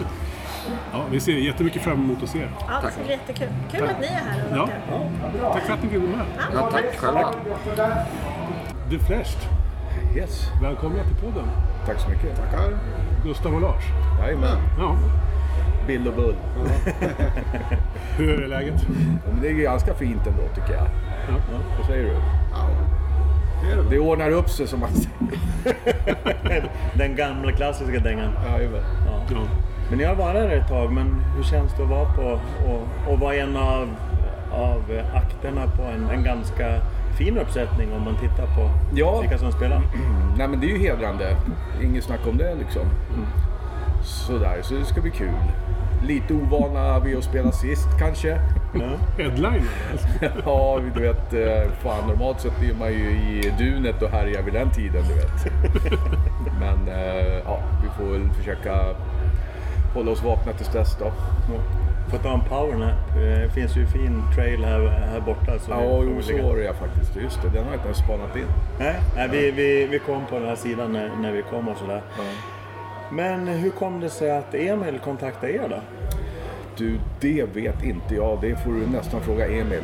Ja, 0.92 1.04
vi 1.10 1.20
ser 1.20 1.32
jättemycket 1.32 1.82
fram 1.82 2.04
emot 2.04 2.22
att 2.22 2.28
se 2.28 2.38
er. 2.38 2.50
Ja, 2.68 2.80
det 2.84 2.90
ska 2.92 3.02
bli 3.02 3.12
jättekul. 3.12 3.48
Kul 3.72 3.88
att 3.88 4.00
ni 4.00 4.06
är 4.06 4.10
här 4.10 4.62
och 4.62 4.68
Ja. 5.42 5.52
Tack 5.52 5.62
för 5.62 5.72
att 5.72 5.82
ni 5.82 5.88
ville 5.88 6.06
vara 6.06 6.16
med. 6.16 6.26
Ja, 6.54 6.70
tack 6.72 6.96
själva. 6.96 7.34
The 8.90 8.98
Flashed, 8.98 9.48
Yes. 10.16 10.46
välkomna 10.62 11.04
till 11.04 11.16
podden. 11.16 11.44
Tack 11.86 12.00
så 12.00 12.08
mycket. 12.10 12.36
Tackar. 12.36 12.78
Gustav 13.24 13.54
och 13.54 13.60
Lars. 13.60 13.84
Jajamän. 14.20 14.56
Ja, 14.78 14.96
Bill 15.86 16.08
och 16.08 16.14
Bull. 16.14 16.36
hur 18.16 18.42
är 18.42 18.48
läget? 18.48 18.74
Ja, 19.26 19.32
det 19.42 19.48
är 19.48 19.52
ganska 19.52 19.94
fint 19.94 20.26
ändå 20.26 20.42
tycker 20.54 20.72
jag. 20.72 20.86
Ja. 21.28 21.34
Vad 21.78 21.86
säger 21.86 22.04
du? 22.04 22.16
Det 23.90 23.98
ordnar 23.98 24.30
upp 24.30 24.50
sig 24.50 24.66
som 24.66 24.80
man 24.80 24.90
säger. 24.92 26.70
Den 26.94 27.16
gamla 27.16 27.52
klassiska 27.52 27.98
dängan. 28.00 28.32
Jajamän. 28.46 28.80
Ja. 29.06 29.40
Men 29.88 29.98
ni 29.98 30.04
har 30.04 30.14
varit 30.14 30.34
där 30.34 30.50
ett 30.56 30.68
tag, 30.68 30.92
men 30.92 31.24
hur 31.36 31.42
känns 31.42 31.72
det 31.76 31.82
att 31.82 31.88
vara 31.88 32.12
på 32.14 32.22
och, 32.70 33.12
och 33.12 33.18
vara 33.20 33.34
en 33.34 33.56
av, 33.56 33.88
av 34.52 34.82
akterna 35.14 35.66
på 35.76 35.82
en, 35.82 36.10
en 36.10 36.24
ganska 36.24 36.80
fin 37.18 37.38
uppsättning 37.38 37.92
om 37.92 38.02
man 38.04 38.16
tittar 38.16 38.46
på 38.56 38.70
Ja. 38.94 39.20
vilka 39.20 39.38
som 39.38 39.52
spelar? 39.52 39.80
Nej 40.36 40.48
men 40.48 40.60
det 40.60 40.66
är 40.66 40.70
ju 40.70 40.78
hedrande. 40.78 41.36
Inget 41.82 42.04
snack 42.04 42.20
om 42.26 42.36
det 42.36 42.54
liksom. 42.54 42.82
Sådär, 44.04 44.58
så 44.62 44.74
det 44.74 44.84
ska 44.84 45.00
bli 45.00 45.10
kul. 45.10 45.28
Lite 46.06 46.34
ovana 46.34 46.98
vid 46.98 47.16
att 47.18 47.24
spela 47.24 47.52
sist 47.52 47.88
kanske. 47.98 48.40
Headline. 49.18 49.68
Ja, 50.44 50.80
du 50.94 51.00
vet. 51.00 51.32
eh, 51.34 51.70
Fan, 51.82 52.08
normalt 52.08 52.40
sett 52.40 52.62
är 52.62 52.74
man 52.78 52.92
ju 52.92 53.10
i 53.10 53.52
dunet 53.58 54.02
och 54.02 54.08
härjar 54.10 54.42
vid 54.42 54.54
den 54.54 54.70
tiden, 54.70 55.02
du 55.08 55.14
vet. 55.14 55.52
Men 56.60 56.88
eh, 56.88 57.38
ja, 57.44 57.58
vi 57.82 57.88
får 58.04 58.12
väl 58.12 58.28
försöka 58.38 58.78
hålla 59.94 60.10
oss 60.10 60.22
vakna 60.22 60.52
tills 60.52 60.68
dess 60.72 60.96
då. 60.98 61.12
Får 62.10 62.18
ta 62.18 62.32
en 62.34 62.40
powernap. 62.40 63.14
Det 63.14 63.50
finns 63.54 63.76
ju 63.76 63.86
fin 63.86 64.22
trail 64.34 64.64
här, 64.64 64.80
här 65.12 65.20
borta. 65.20 65.58
Så 65.58 65.70
Ja, 65.70 65.82
jo, 66.02 66.22
så 66.22 66.42
var 66.48 66.56
det 66.56 66.62
ja, 66.64 66.72
faktiskt. 66.72 67.16
Just 67.16 67.42
det, 67.42 67.48
den 67.48 67.64
har 67.64 67.70
jag 67.70 67.74
inte 67.74 67.86
ens 67.86 67.98
spanat 67.98 68.36
in. 68.36 68.46
Nej, 68.78 68.94
nej 69.16 69.28
vi, 69.28 69.50
vi, 69.50 69.86
vi 69.86 69.98
kom 69.98 70.26
på 70.26 70.38
den 70.38 70.48
här 70.48 70.56
sidan 70.56 70.92
när, 70.92 71.10
när 71.22 71.32
vi 71.32 71.42
kom 71.42 71.68
och 71.68 71.76
sådär. 71.76 72.00
Men 73.12 73.48
hur 73.48 73.70
kom 73.70 74.00
det 74.00 74.10
sig 74.10 74.30
att 74.30 74.54
Emil 74.54 74.98
kontaktade 74.98 75.52
er 75.52 75.68
då? 75.68 75.80
Du, 76.76 76.98
det 77.20 77.44
vet 77.54 77.84
inte 77.84 78.14
jag. 78.14 78.38
Det 78.40 78.56
får 78.56 78.70
du 78.72 78.86
nästan 78.86 79.20
fråga 79.20 79.46
Emil. 79.46 79.82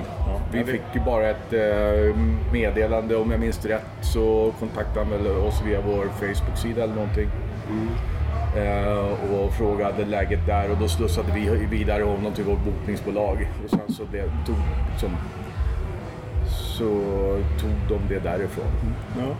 Vi 0.52 0.58
jag 0.58 0.64
vet. 0.64 0.74
fick 0.74 0.82
ju 0.94 1.00
bara 1.00 1.28
ett 1.28 1.52
eh, 1.52 2.16
meddelande. 2.52 3.16
Om 3.16 3.30
jag 3.30 3.40
minns 3.40 3.64
rätt 3.64 3.84
så 4.00 4.52
kontaktade 4.58 5.00
han 5.00 5.10
väl 5.10 5.26
oss 5.26 5.62
via 5.66 5.80
vår 5.80 6.04
Facebook-sida 6.04 6.84
eller 6.84 6.94
någonting. 6.94 7.28
Eh, 8.56 9.34
och 9.34 9.52
frågade 9.52 10.04
läget 10.04 10.46
där 10.46 10.70
och 10.70 10.76
då 10.78 10.88
slussade 10.88 11.32
vi 11.34 11.66
vidare 11.70 12.02
honom 12.02 12.32
till 12.32 12.44
vårt 12.44 12.64
bokningsbolag. 12.64 13.48
Och 13.64 13.70
sen 13.70 13.94
så 13.94 14.04
blev, 14.04 14.46
tog, 14.46 14.56
liksom, 14.90 15.10
så 16.48 16.88
tog 17.60 17.98
de 17.98 18.14
det 18.14 18.20
därifrån. 18.20 18.94
Ja. 19.18 19.36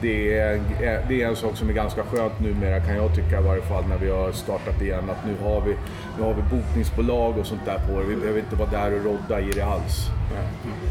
Det 0.00 0.38
är, 0.38 0.60
det 1.08 1.22
är 1.22 1.28
en 1.28 1.36
sak 1.36 1.56
som 1.56 1.68
är 1.68 1.72
ganska 1.72 2.02
skönt 2.02 2.40
numera 2.40 2.80
kan 2.80 2.96
jag 2.96 3.14
tycka 3.14 3.40
i 3.40 3.42
varje 3.42 3.62
fall 3.62 3.84
när 3.88 3.98
vi 3.98 4.10
har 4.10 4.32
startat 4.32 4.82
igen. 4.82 5.10
Att 5.10 5.26
nu 5.26 5.48
har 5.48 5.60
vi, 5.60 5.76
nu 6.18 6.24
har 6.24 6.34
vi 6.34 6.42
bokningsbolag 6.42 7.38
och 7.38 7.46
sånt 7.46 7.64
där 7.64 7.78
på 7.78 8.00
det. 8.00 8.06
Vi 8.06 8.16
behöver 8.16 8.40
inte 8.40 8.56
vara 8.56 8.70
där 8.70 8.94
och 8.94 9.04
rodda 9.04 9.40
i 9.40 9.50
det 9.52 9.62
alls. 9.62 10.06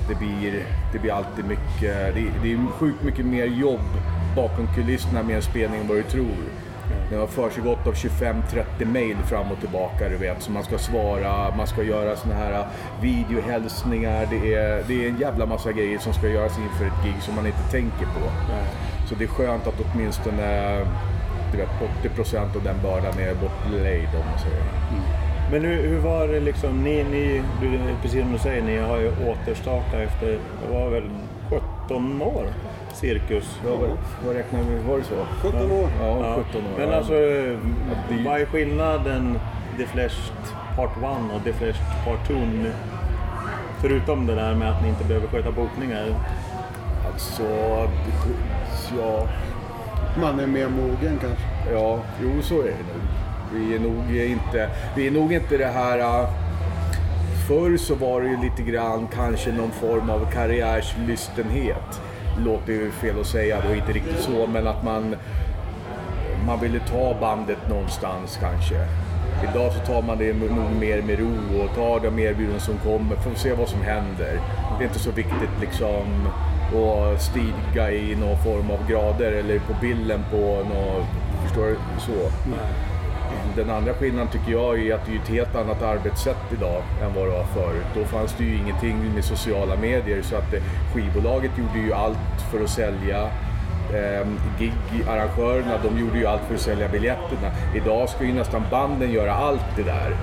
Det 0.10 0.16
blir, 0.16 0.66
det 0.94 1.00
blir 1.00 1.12
alltid 1.12 1.46
mycket, 1.46 2.16
det, 2.16 2.24
det 2.44 2.54
är 2.54 2.72
sjukt 2.72 3.04
mycket 3.04 3.26
mer 3.26 3.46
jobb 3.46 3.90
bakom 4.36 4.68
kulisserna 4.76 5.24
med 5.24 5.36
en 5.36 5.42
spelning 5.42 5.82
än 5.82 5.88
vad 5.88 5.98
du 5.98 6.04
tror. 6.04 6.36
Det 7.10 7.16
har 7.16 7.28
försiggått 7.28 7.88
av 7.88 7.94
25-30 7.94 8.86
mail 8.86 9.18
fram 9.18 9.52
och 9.52 9.60
tillbaka 9.60 10.10
du 10.10 10.18
vet. 10.18 10.42
Så 10.42 10.52
man 10.52 10.64
ska 10.64 10.78
svara, 10.78 11.56
man 11.58 11.68
ska 11.68 11.84
göra 11.84 12.16
såna 12.16 12.36
här 12.36 12.68
videohälsningar. 13.02 14.28
Det 14.30 14.54
är, 14.54 14.84
det 14.88 15.06
är 15.06 15.10
en 15.10 15.20
jävla 15.20 15.46
massa 15.46 15.72
grejer 15.72 16.00
som 16.00 16.14
ska 16.14 16.28
göras 16.28 16.60
inför 16.60 16.86
ett 16.86 17.04
gig 17.04 17.22
som 17.22 17.36
man 17.36 17.48
inte 17.48 17.72
tänker 17.72 18.06
på. 18.06 18.32
Så 19.06 19.16
det 19.16 19.24
är 19.24 19.28
skönt 19.28 19.68
att 19.68 19.82
åtminstone 19.94 20.80
du 21.52 21.58
vet, 21.58 21.70
80% 22.04 22.56
av 22.56 22.64
den 22.64 22.76
bördan 22.84 23.20
är 23.20 23.34
bortlejd 23.36 24.10
om 24.14 24.26
man 24.30 24.40
säger. 24.40 24.64
Men 25.52 25.62
hur, 25.62 25.88
hur 25.90 26.00
var 26.00 26.28
det 26.28 26.40
liksom, 26.40 26.84
ni, 26.84 27.04
ni, 27.04 27.42
du- 27.62 27.80
precis 28.02 28.22
som 28.22 28.34
du 28.34 28.40
säger, 28.40 28.62
ni 28.64 28.78
har 28.78 28.98
ju 28.98 29.12
återstartat 29.12 29.94
efter, 29.94 30.28
det 30.28 30.74
var 30.74 30.90
väl 30.90 31.10
17 31.86 32.22
år? 32.22 32.48
cirkus. 32.94 33.60
Ja, 33.66 33.72
vad, 33.76 33.90
vad 34.26 34.36
räknar 34.36 34.60
vi? 34.60 34.90
Var 34.90 34.98
det 34.98 35.04
så? 35.04 35.16
17 35.42 35.72
år. 35.72 35.90
Ja, 36.02 36.36
17 36.48 36.62
år. 36.62 36.70
Men 36.78 36.90
ja. 36.90 36.96
alltså, 36.96 37.14
vad 38.26 38.42
är 38.42 38.46
skillnaden 38.46 39.40
The 39.78 39.86
Flash 39.86 40.32
Part 40.76 40.98
1 40.98 41.04
och 41.36 41.44
The 41.44 41.54
Flash 41.54 41.80
Part 42.06 42.28
2? 42.28 42.34
nu? 42.34 42.72
Förutom 43.82 44.26
det 44.28 44.36
där 44.36 44.56
med 44.56 44.72
att 44.72 44.82
ni 44.84 44.90
inte 44.90 45.04
behöver 45.04 45.28
sköta 45.28 45.52
bokningar. 45.52 46.06
Alltså, 47.14 47.44
ja... 49.00 49.28
Man 50.22 50.40
är 50.40 50.48
mer 50.48 50.70
mogen 50.70 51.20
kanske. 51.22 51.72
Ja, 51.72 52.00
jo 52.22 52.42
så 52.42 52.62
är 52.62 52.64
det 52.64 52.70
nog. 52.72 53.02
Vi 53.54 53.76
är 53.76 53.80
nog 53.80 54.16
inte, 54.16 54.70
vi 54.96 55.08
är 55.08 55.12
nog 55.12 55.34
inte 55.34 55.58
det 55.58 55.68
här... 55.68 56.00
Äh, 56.00 56.30
förr 57.48 57.78
så 57.78 57.96
var 57.96 58.22
det 58.22 58.28
ju 58.28 58.38
lite 58.42 58.62
grann 58.72 59.08
kanske 59.14 59.52
någon 59.52 59.72
form 59.72 60.10
av 60.10 60.32
karriärslystenhet. 60.32 62.02
Låter 62.38 62.74
ju 62.74 62.92
fel 62.92 63.20
att 63.20 63.28
säga 63.28 63.62
då, 63.68 63.76
inte 63.76 63.92
riktigt 63.92 64.20
så, 64.20 64.48
men 64.48 64.68
att 64.68 64.84
man, 64.84 65.16
man 66.46 66.60
ville 66.60 66.80
ta 66.80 67.18
bandet 67.20 67.70
någonstans 67.70 68.40
kanske. 68.42 68.76
Idag 69.44 69.74
så 69.74 69.80
tar 69.80 70.02
man 70.02 70.18
det 70.18 70.34
nog 70.34 70.72
mer 70.80 71.02
med 71.02 71.20
ro 71.20 71.64
och 71.64 71.76
tar 71.76 72.00
de 72.00 72.20
erbjudanden 72.20 72.62
som 72.62 72.78
kommer 72.78 73.16
för 73.16 73.32
att 73.32 73.38
se 73.38 73.54
vad 73.54 73.70
som 73.70 73.82
händer. 73.82 74.40
Det 74.78 74.84
är 74.84 74.88
inte 74.88 75.00
så 75.00 75.12
viktigt 75.12 75.62
liksom 75.62 76.28
att 76.74 77.22
stiga 77.22 77.92
i 77.92 78.16
någon 78.16 78.38
form 78.38 78.72
av 78.72 78.90
grader 78.90 79.32
eller 79.32 79.60
på 79.60 79.74
bilden 79.82 80.20
på 80.32 80.38
något, 80.38 81.06
förstår 81.44 81.66
du? 81.66 81.78
Så. 82.00 82.32
Den 83.56 83.70
andra 83.70 83.94
skillnaden 83.94 84.28
tycker 84.28 84.52
jag 84.52 84.80
är 84.80 84.96
att 84.96 85.06
det 85.06 85.12
är 85.12 85.20
ett 85.20 85.28
helt 85.28 85.56
annat 85.56 85.82
arbetssätt 85.82 86.54
idag 86.58 86.84
än 87.02 87.14
vad 87.14 87.26
det 87.26 87.32
var 87.32 87.44
förut. 87.44 87.86
Då 87.96 88.06
fanns 88.06 88.36
det 88.38 88.44
ju 88.44 88.56
ingenting 88.56 89.14
med 89.14 89.26
sociala 89.26 89.76
medier 89.76 90.22
så 90.22 90.36
att 90.36 90.54
eh, 90.54 90.62
skivbolaget 90.94 91.52
gjorde 91.58 91.80
ju 91.88 91.94
allt 91.94 92.42
för 92.52 92.64
att 92.64 92.70
sälja. 92.70 93.24
Eh, 93.94 94.28
Gig-arrangörerna 94.60 95.78
de 95.84 96.00
gjorde 96.00 96.18
ju 96.18 96.26
allt 96.26 96.42
för 96.48 96.56
att 96.56 96.62
sälja 96.62 96.90
biljetterna. 96.90 97.52
Idag 97.76 98.10
ska 98.10 98.24
ju 98.24 98.34
nästan 98.34 98.64
banden 98.72 99.12
göra 99.12 99.34
allt 99.34 99.66
det 99.76 99.84
där. 99.84 100.16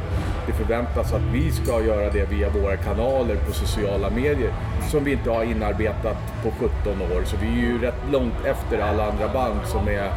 Det 0.47 0.53
förväntas 0.53 1.13
att 1.13 1.23
vi 1.33 1.51
ska 1.53 1.81
göra 1.83 2.11
det 2.11 2.25
via 2.31 2.49
våra 2.51 2.77
kanaler 2.77 3.37
på 3.47 3.53
sociala 3.53 4.11
medier 4.11 4.53
som 4.91 5.05
vi 5.05 5.13
inte 5.13 5.31
har 5.31 5.45
inarbetat 5.45 6.17
på 6.43 6.51
17 6.51 7.03
år. 7.03 7.23
Så 7.25 7.37
vi 7.43 7.47
är 7.47 7.53
ju 7.69 7.79
rätt 7.81 8.03
långt 8.13 8.45
efter 8.45 8.79
alla 8.79 9.11
andra 9.11 9.29
band 9.29 9.61
som 9.65 9.89
är 9.89 10.11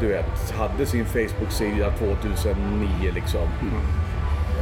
du 0.00 0.06
vet, 0.08 0.50
hade 0.58 0.86
sin 0.86 1.04
Facebook-sida 1.04 1.90
2009 1.98 3.12
liksom. 3.14 3.40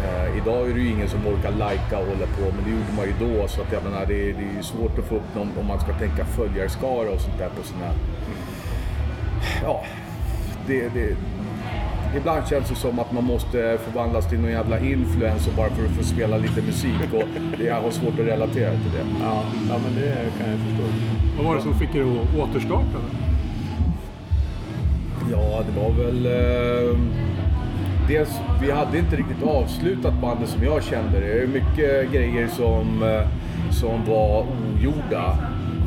Eh, 0.04 0.36
idag 0.36 0.70
är 0.70 0.74
det 0.74 0.80
ju 0.80 0.88
ingen 0.90 1.08
som 1.08 1.26
orkar 1.26 1.50
lajka 1.50 1.98
och 1.98 2.06
hålla 2.06 2.26
på, 2.26 2.42
men 2.56 2.64
det 2.64 2.70
gjorde 2.70 2.92
man 2.96 3.04
ju 3.06 3.14
då. 3.20 3.48
Så 3.48 3.60
att 3.62 3.72
jag 3.72 3.82
menar, 3.84 4.06
det, 4.06 4.14
är- 4.30 4.32
det 4.34 4.44
är 4.52 4.56
ju 4.56 4.62
svårt 4.62 4.98
att 4.98 5.04
få 5.04 5.14
upp 5.16 5.34
någon, 5.34 5.50
om 5.60 5.66
man 5.66 5.80
ska 5.80 5.92
tänka 5.92 6.24
följarskara 6.24 7.10
och 7.10 7.20
sånt 7.20 7.38
där 7.38 7.48
på 7.48 7.62
sina... 7.66 7.90
Ja, 9.62 9.84
det, 10.66 10.88
det, 10.88 11.16
ibland 12.16 12.48
känns 12.48 12.68
det 12.68 12.74
som 12.74 12.98
att 12.98 13.12
man 13.12 13.24
måste 13.24 13.78
förvandlas 13.84 14.28
till 14.28 14.40
någon 14.40 14.50
jävla 14.50 14.78
influencer 14.78 15.52
bara 15.56 15.70
för 15.70 15.84
att 15.84 15.90
få 15.90 16.04
spela 16.04 16.36
lite 16.36 16.62
musik. 16.62 17.12
Och 17.12 17.22
det, 17.58 17.64
jag 17.64 17.80
har 17.80 17.90
svårt 17.90 18.18
att 18.20 18.26
relatera 18.26 18.70
till 18.70 18.92
det. 18.92 19.06
Ja, 19.20 19.42
ja 19.68 19.74
men 19.84 20.02
det 20.02 20.14
kan 20.38 20.50
jag 20.50 20.58
förstå. 20.58 20.84
Vad 21.36 21.46
var 21.46 21.56
det 21.56 21.62
som 21.62 21.74
fick 21.74 21.94
er 21.94 22.02
att 22.02 22.36
återstarta? 22.38 22.98
Ja, 25.32 25.62
det 25.66 25.80
var 25.80 25.90
väl... 25.90 26.26
Eh, 26.26 26.98
dels, 28.08 28.30
vi 28.60 28.70
hade 28.70 28.98
inte 28.98 29.16
riktigt 29.16 29.42
avslutat 29.42 30.20
bandet 30.20 30.48
som 30.48 30.64
jag 30.64 30.82
kände 30.82 31.20
det. 31.20 31.26
Det 31.26 31.42
är 31.42 31.46
mycket 31.46 32.12
grejer 32.12 32.48
som, 32.48 33.02
eh, 33.02 33.28
som 33.70 34.04
var 34.08 34.40
ogjorda. 34.40 35.38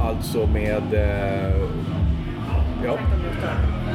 Alltså 0.02 0.48
med... 0.48 0.94
Eh, 0.94 1.58
ja. 2.86 2.98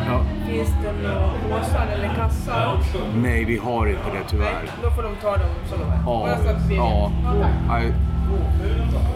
ja. 0.07 0.25
Det 0.53 1.09
några 1.09 1.31
påsar 1.51 1.87
eller 1.95 2.15
kassar? 2.15 2.79
Nej, 3.17 3.45
vi 3.45 3.57
har 3.57 3.87
inte 3.87 4.03
det 4.13 4.29
tyvärr. 4.31 4.71
Då 4.83 4.91
får 4.91 5.03
de 5.03 5.15
ta 5.23 5.31
dem 5.31 5.51
som 5.69 5.79
de 5.79 5.85
är. 5.85 5.99
Ja, 6.07 6.37
vi 6.69 6.77
ja. 6.77 7.11
Nej. 7.69 7.93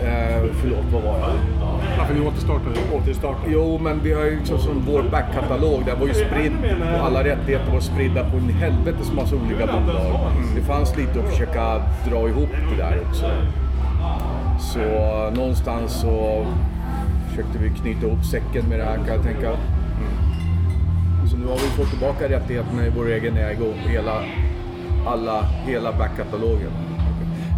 Eh, 0.02 0.44
förlåt, 0.60 0.84
vad 0.92 1.02
var 1.02 1.18
det? 1.18 1.38
Varför 1.98 2.14
ni 2.14 2.20
återstartade? 2.20 2.76
Återstartade. 2.92 3.46
Jo, 3.48 3.78
men 3.82 4.00
vi 4.02 4.12
har 4.12 4.24
ju 4.24 4.36
liksom 4.38 4.58
som 4.58 4.82
vår 4.86 5.02
backkatalog, 5.02 5.84
den 5.86 6.00
var 6.00 6.06
ju 6.06 6.14
spridd 6.14 6.52
och 6.98 7.06
alla 7.06 7.24
rättigheter 7.24 7.72
var 7.72 7.80
spridda 7.80 8.30
på 8.30 8.36
en 8.36 8.48
helvetes 8.48 9.12
massa 9.12 9.36
olika 9.36 9.66
bolag. 9.66 10.32
Det 10.56 10.62
fanns 10.62 10.96
lite 10.96 11.20
att 11.20 11.30
försöka 11.30 11.82
dra 12.10 12.28
ihop 12.28 12.50
det 12.70 12.82
där 12.82 13.00
också. 13.08 13.26
Så 14.60 14.80
någonstans 15.34 16.00
så 16.00 16.46
försökte 17.28 17.58
vi 17.58 17.70
knyta 17.70 18.06
ihop 18.06 18.24
säcken 18.24 18.68
med 18.68 18.78
det 18.78 18.84
här 18.84 18.96
kan 18.96 19.14
jag 19.14 19.22
tänka. 19.22 19.50
Så 21.36 21.40
nu 21.42 21.48
har 21.48 21.56
vi 21.56 21.62
fått 21.62 21.90
tillbaka 21.90 22.28
rättigheterna 22.28 22.86
i 22.86 22.90
vår 22.90 23.08
egen 23.08 23.36
ägo, 23.36 23.72
hela, 23.88 24.24
alla, 25.06 25.42
hela 25.42 25.92
backkatalogen. 25.92 26.70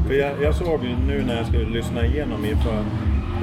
För 0.06 0.14
jag, 0.14 0.32
jag 0.42 0.54
såg 0.54 0.84
ju 0.84 0.96
nu 1.06 1.24
när 1.24 1.36
jag 1.36 1.46
skulle 1.46 1.70
lyssna 1.70 2.06
igenom 2.06 2.44
inför 2.44 2.78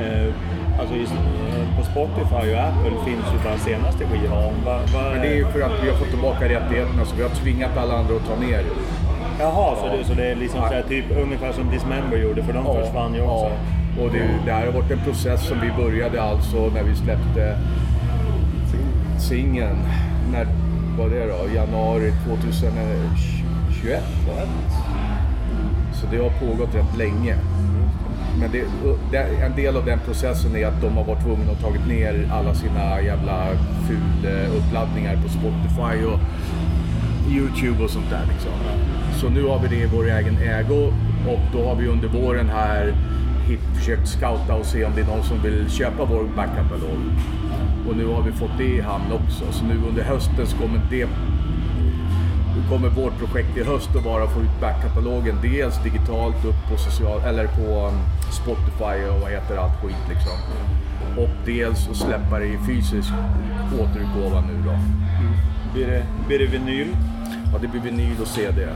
eh, 0.03 0.33
Alltså 0.79 0.95
i, 0.95 1.03
eh, 1.03 1.77
på 1.77 1.83
Spotify 1.83 2.53
och 2.53 2.59
Apple 2.59 3.05
finns 3.05 3.25
ju 3.33 3.43
bara 3.43 3.57
senaste 3.57 4.05
skivan. 4.05 4.53
Va, 4.65 4.79
va, 4.93 5.09
Men 5.11 5.21
det 5.21 5.27
är 5.27 5.35
ju 5.35 5.45
för 5.45 5.61
att 5.61 5.83
vi 5.83 5.89
har 5.89 5.97
fått 5.97 6.09
tillbaka 6.09 6.49
rättigheterna 6.49 7.05
så 7.05 7.15
vi 7.15 7.23
har 7.23 7.29
tvingat 7.29 7.77
alla 7.77 7.93
andra 7.97 8.15
att 8.15 8.27
ta 8.27 8.35
ner. 8.35 8.63
Jaha, 9.39 9.75
så, 9.75 9.97
det, 9.97 10.03
så 10.03 10.13
det 10.13 10.25
är 10.25 10.35
liksom 10.35 10.59
så 10.61 10.73
här, 10.73 10.83
typ 10.83 11.05
ungefär 11.23 11.51
som 11.51 11.69
Dismember 11.71 12.17
gjorde 12.17 12.43
för 12.43 12.53
de 12.53 12.65
försvann 12.65 13.13
ju 13.15 13.21
också. 13.21 13.51
Ja. 13.97 14.03
Och 14.03 14.11
det, 14.11 14.29
det 14.45 14.51
här 14.51 14.65
har 14.65 14.73
varit 14.73 14.91
en 14.91 15.03
process 15.03 15.47
som 15.47 15.57
vi 15.61 15.83
började 15.83 16.21
alltså 16.21 16.57
när 16.57 16.83
vi 16.83 16.95
släppte 16.95 17.57
singeln. 19.19 19.77
När 20.31 20.47
var 20.97 21.09
det 21.09 21.25
då? 21.25 21.55
Januari 21.55 22.13
2021 22.25 24.03
va? 24.27 24.41
Så 25.93 26.07
det 26.11 26.17
har 26.17 26.29
pågått 26.29 26.75
rätt 26.75 26.97
länge. 26.97 27.37
Men 28.39 28.51
det, 28.51 28.65
det, 29.11 29.17
en 29.17 29.55
del 29.55 29.77
av 29.77 29.85
den 29.85 29.99
processen 29.99 30.55
är 30.55 30.67
att 30.67 30.81
de 30.81 30.97
har 30.97 31.03
varit 31.03 31.23
tvungna 31.23 31.51
att 31.51 31.61
tagit 31.61 31.87
ner 31.87 32.29
alla 32.33 32.53
sina 32.53 33.01
jävla 33.01 33.47
ful-uppladdningar 33.87 35.15
på 35.15 35.29
Spotify 35.29 36.05
och 36.05 36.19
Youtube 37.29 37.83
och 37.83 37.89
sånt 37.89 38.09
där 38.09 38.25
liksom. 38.31 38.51
Så 39.21 39.29
nu 39.29 39.43
har 39.43 39.59
vi 39.59 39.67
det 39.67 39.83
i 39.83 39.85
vår 39.85 40.09
egen 40.09 40.37
ägo 40.37 40.93
och 41.27 41.39
då 41.53 41.67
har 41.67 41.75
vi 41.75 41.87
under 41.87 42.07
våren 42.07 42.49
här 42.49 42.93
hit, 43.47 43.59
försökt 43.75 44.07
scouta 44.07 44.55
och 44.55 44.65
se 44.65 44.85
om 44.85 44.91
det 44.95 45.01
är 45.01 45.05
någon 45.05 45.23
som 45.23 45.41
vill 45.41 45.69
köpa 45.69 46.05
vår 46.05 46.23
backkatalog. 46.35 46.99
Och 47.87 47.97
nu 47.97 48.05
har 48.05 48.21
vi 48.21 48.31
fått 48.31 48.57
det 48.57 48.63
i 48.63 48.81
hamn 48.81 49.11
också. 49.11 49.51
Så 49.51 49.65
nu 49.65 49.81
under 49.87 50.03
hösten 50.03 50.47
så 50.47 50.57
kommer 50.57 50.81
det 50.89 51.07
kommer 52.69 52.89
vårt 52.89 53.17
projekt 53.17 53.57
i 53.57 53.63
höst 53.63 53.95
att 53.95 54.05
vara 54.05 54.23
att 54.23 54.33
få 54.33 54.41
ut 54.41 54.61
backkatalogen 54.61 55.37
dels 55.41 55.83
digitalt 55.83 56.45
upp 56.45 56.69
på 56.69 56.77
social, 56.77 57.21
eller 57.21 57.47
på 57.47 57.87
um, 57.87 57.99
Spotify 58.31 59.09
och 59.09 59.21
vad 59.21 59.31
heter 59.31 59.57
allt 59.57 59.81
skit 59.81 60.05
liksom. 60.09 60.37
Och 61.17 61.29
dels 61.45 61.89
att 61.89 61.95
släppa 61.95 62.39
det 62.39 62.45
i 62.45 62.57
fysisk 62.67 63.09
återutgåva 63.73 64.41
nu 64.41 64.63
då. 64.65 64.79
Blir, 65.73 65.87
det, 65.87 66.05
blir 66.27 66.39
det 66.39 66.45
vinyl? 66.45 66.87
Ja, 67.53 67.59
det 67.61 67.67
blir 67.67 67.81
vinyl 67.81 68.21
och 68.21 68.27
CD. 68.27 68.67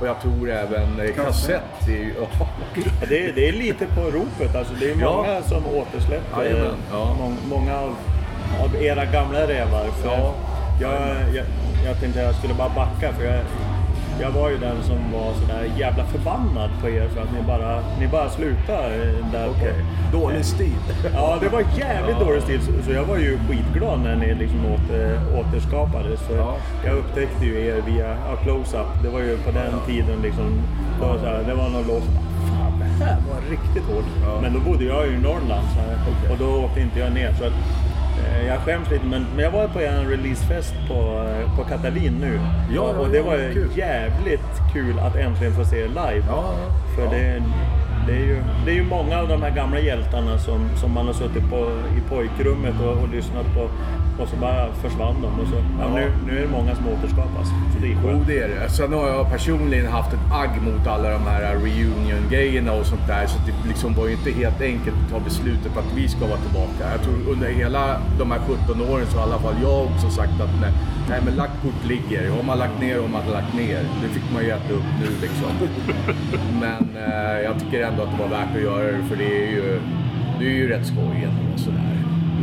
Och 0.00 0.06
jag 0.06 0.20
tror 0.20 0.50
även 0.50 1.00
eh, 1.00 1.14
kassett. 1.24 1.62
Det 1.86 1.92
är, 1.92 1.98
ju- 1.98 2.14
Ja, 2.38 2.46
det, 3.08 3.28
är, 3.28 3.32
det 3.32 3.48
är 3.48 3.52
lite 3.52 3.86
på 3.86 4.00
ropet. 4.00 4.56
Alltså, 4.56 4.74
det 4.80 4.90
är 4.90 4.96
Ja. 5.00 5.16
många 5.16 5.42
som 5.42 5.66
återsläpper 5.66 6.44
Jajamän, 6.44 6.74
ja. 6.90 7.14
mång, 7.18 7.36
många 7.48 7.78
av, 7.78 7.96
av 8.64 8.82
era 8.82 9.04
gamla 9.04 9.38
rävar. 9.48 9.84
För 10.02 10.08
Ja. 10.08 10.34
jag, 10.80 10.92
jag, 11.34 11.44
jag 11.86 12.00
tänkte 12.00 12.20
jag 12.20 12.34
skulle 12.34 12.54
bara 12.54 12.68
backa 12.68 13.12
för 13.12 13.24
jag, 13.24 13.40
jag 14.20 14.30
var 14.30 14.50
ju 14.50 14.58
den 14.58 14.82
som 14.82 14.96
var 15.12 15.32
sådär 15.40 15.64
jävla 15.78 16.04
förbannad 16.04 16.70
på 16.80 16.88
er 16.88 17.08
för 17.08 17.20
att 17.20 17.32
ni 17.32 17.42
bara, 17.46 17.80
ni 18.00 18.08
bara 18.08 18.28
slutade 18.30 18.94
eh, 18.94 19.32
där 19.32 19.48
Okej. 19.50 19.74
på... 20.12 20.18
Dålig 20.18 20.44
stil. 20.44 20.76
Ja, 21.14 21.38
det 21.40 21.48
var 21.48 21.60
jävligt 21.60 22.16
Ja. 22.20 22.24
dålig 22.26 22.42
stil. 22.42 22.60
Så- 22.84 22.92
jag 22.92 23.04
var 23.04 23.16
ju 23.16 23.38
skitglad 23.48 24.00
när 24.00 24.16
ni 24.16 24.34
liksom 24.34 24.60
åter, 24.66 25.20
återskapades. 25.38 26.20
För 26.20 26.36
Jag 26.84 26.96
upptäckte 26.96 27.44
ju 27.46 27.66
er 27.66 27.82
via 27.86 28.08
ja, 28.08 28.36
Close-Up. 28.44 29.02
Det 29.02 29.08
var 29.08 29.20
ju 29.20 29.36
på 29.38 29.50
den 29.50 29.72
tiden 29.86 30.22
liksom. 30.22 30.62
Det 31.00 31.06
var, 31.06 31.18
så 31.18 31.26
här, 31.26 31.42
det 31.46 31.54
var 31.54 31.68
någon 31.68 31.86
låt. 31.86 32.04
Fan, 32.50 32.78
det 32.98 33.04
här 33.04 33.16
var 33.30 33.50
riktigt 33.50 33.84
hårt. 33.84 34.40
Men 34.42 34.52
då 34.54 34.60
bodde 34.60 34.84
jag 34.84 35.06
ju 35.06 35.12
i 35.14 35.18
Norrland 35.18 35.66
så 35.74 35.80
här, 35.80 35.96
och 36.32 36.38
då 36.38 36.64
åkte 36.64 36.80
inte 36.80 36.98
jag 36.98 37.12
ner. 37.12 37.32
Så 37.38 37.44
att, 37.44 37.52
eh, 37.52 37.58
jag 38.46 38.60
skäms 38.60 38.90
lite 38.90 39.04
men, 39.06 39.26
men 39.34 39.44
jag 39.44 39.50
var 39.50 39.68
på 39.68 39.80
en 39.80 40.10
releasefest 40.10 40.74
på, 40.88 40.94
eh, 40.94 41.56
på 41.56 41.64
Katalin 41.64 42.18
nu. 42.20 42.40
Ja, 42.74 42.80
och, 42.82 43.06
ja, 43.06 43.08
det 43.10 43.18
ja, 43.18 43.24
var 43.24 43.52
kul. 43.52 43.68
jävligt 43.76 44.72
kul 44.72 44.98
att 44.98 45.16
äntligen 45.16 45.54
få 45.54 45.64
se 45.64 45.80
er 45.80 45.88
live. 45.88 46.24
För 46.96 47.10
det, 47.10 47.42
det, 48.06 48.12
är 48.12 48.26
ju, 48.26 48.42
det 48.64 48.70
är 48.70 48.74
ju 48.74 48.84
många 48.84 49.18
av 49.18 49.28
de 49.28 49.42
här 49.42 49.50
gamla 49.50 49.80
hjältarna 49.80 50.38
som, 50.38 50.68
som 50.76 50.92
man 50.92 51.06
har 51.06 51.12
suttit 51.12 51.50
på, 51.50 51.56
i 51.98 52.00
pojkrummet 52.08 52.74
och, 52.80 53.02
och 53.02 53.08
lyssnat 53.08 53.46
på 53.54 53.70
Och 54.22 54.28
så 54.28 54.36
bara 54.36 54.72
försvann 54.72 55.22
de 55.22 55.40
och 55.40 55.48
så, 55.48 55.56
ja, 55.80 55.94
nu, 55.94 56.12
nu 56.26 56.38
är 56.38 56.42
det 56.42 56.48
många 56.48 56.74
som 56.74 56.88
återskapas. 56.88 57.48
Så 57.48 57.78
det 57.80 57.86
är 57.86 57.96
Jo, 58.02 58.24
det 58.26 58.38
är 58.38 58.48
det. 58.48 58.68
Sen 58.68 58.92
har 58.92 59.08
jag 59.08 59.30
personligen 59.30 59.86
haft 59.86 60.12
ett 60.12 60.32
agg 60.32 60.62
mot 60.62 60.86
alla 60.86 61.10
de 61.10 61.22
här 61.26 61.54
reunion-grejerna 61.54 62.72
och 62.72 62.86
sånt 62.86 63.06
där. 63.06 63.26
Så 63.26 63.38
det 63.46 63.68
liksom 63.68 63.94
var 63.94 64.06
ju 64.06 64.12
inte 64.12 64.30
helt 64.30 64.60
enkelt 64.60 64.96
att 65.04 65.10
ta 65.10 65.20
beslutet 65.20 65.76
att 65.76 65.96
vi 65.96 66.08
ska 66.08 66.26
vara 66.26 66.38
tillbaka. 66.38 66.82
Jag 66.92 67.02
tror 67.02 67.32
under 67.32 67.48
hela 67.48 68.00
de 68.18 68.30
här 68.30 68.40
17 68.66 68.80
åren 68.90 69.06
så 69.06 69.18
har 69.18 69.26
i 69.26 69.30
alla 69.30 69.40
fall 69.42 69.54
jag 69.62 69.84
också 69.84 70.10
sagt 70.10 70.40
att 70.40 70.60
nej, 70.60 70.72
nej 71.08 71.20
men 71.24 71.34
lagt 71.34 71.62
kort 71.62 71.84
ligger. 71.88 72.30
Har 72.30 72.42
man 72.42 72.58
lagt 72.58 72.80
ner 72.80 73.00
har 73.00 73.08
man 73.08 73.22
lagt 73.32 73.54
ner. 73.54 73.80
Det 74.02 74.08
fick 74.08 74.32
man 74.34 74.42
ju 74.42 74.50
äta 74.50 74.72
upp 74.72 74.90
nu 75.00 75.08
liksom. 75.20 75.52
Men 76.60 76.82
eh, 76.96 77.40
jag 77.46 77.60
tycker 77.60 77.82
ändå 77.82 77.93
att 78.00 78.10
det 78.10 78.22
var 78.22 78.28
värt 78.28 78.56
att 78.56 78.62
göra 78.62 78.92
det 78.92 79.04
för 79.04 79.16
det 79.16 79.46
är 79.46 79.50
ju, 79.50 79.80
det 80.38 80.44
är 80.46 80.50
ju 80.50 80.68
rätt 80.68 80.86
skoj 80.86 81.28
ändå 81.28 81.58
sådär. 81.58 81.94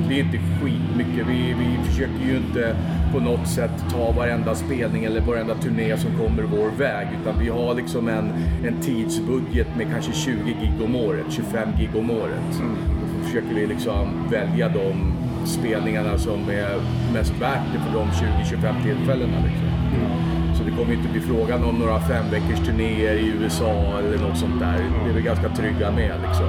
Det 0.09 0.19
är 0.19 0.23
inte 0.23 0.37
skitmycket. 0.37 1.27
Vi, 1.27 1.55
vi 1.59 1.89
försöker 1.89 2.25
ju 2.25 2.37
inte 2.37 2.75
på 3.13 3.19
något 3.19 3.47
sätt 3.47 3.85
ta 3.91 4.11
varenda 4.11 4.55
spelning 4.55 5.03
eller 5.03 5.21
varenda 5.21 5.55
turné 5.55 5.97
som 5.97 6.11
kommer 6.17 6.43
vår 6.43 6.69
väg. 6.77 7.07
Utan 7.21 7.39
vi 7.39 7.49
har 7.49 7.73
liksom 7.73 8.07
en, 8.07 8.31
en 8.65 8.81
tidsbudget 8.81 9.67
med 9.77 9.87
kanske 9.91 10.13
20 10.13 10.33
gig 10.45 10.85
om 10.85 10.95
året, 10.95 11.25
25 11.29 11.69
gig 11.79 11.89
om 11.95 12.11
året. 12.11 12.61
Då 13.01 13.25
försöker 13.25 13.55
vi 13.55 13.67
liksom 13.67 14.27
välja 14.31 14.69
de 14.69 15.13
spelningarna 15.45 16.17
som 16.17 16.49
är 16.49 16.81
mest 17.13 17.33
värt 17.41 17.63
det 17.73 17.79
för 17.79 17.99
de 17.99 18.07
20-25 18.07 18.83
tillfällena. 18.83 19.37
Liksom. 19.43 19.71
Så 19.91 20.30
det 20.71 20.77
kommer 20.77 20.93
inte 20.93 21.09
bli 21.09 21.21
frågan 21.21 21.63
om 21.63 21.75
några 21.75 21.99
fem 21.99 22.25
veckors 22.31 22.59
turnéer 22.65 23.13
i 23.15 23.27
USA 23.27 23.99
eller 23.99 24.27
något 24.27 24.37
sånt 24.37 24.59
där. 24.59 24.77
Det 25.03 25.09
är 25.09 25.13
vi 25.13 25.21
ganska 25.21 25.49
trygga 25.49 25.91
med 25.91 26.11
liksom. 26.27 26.45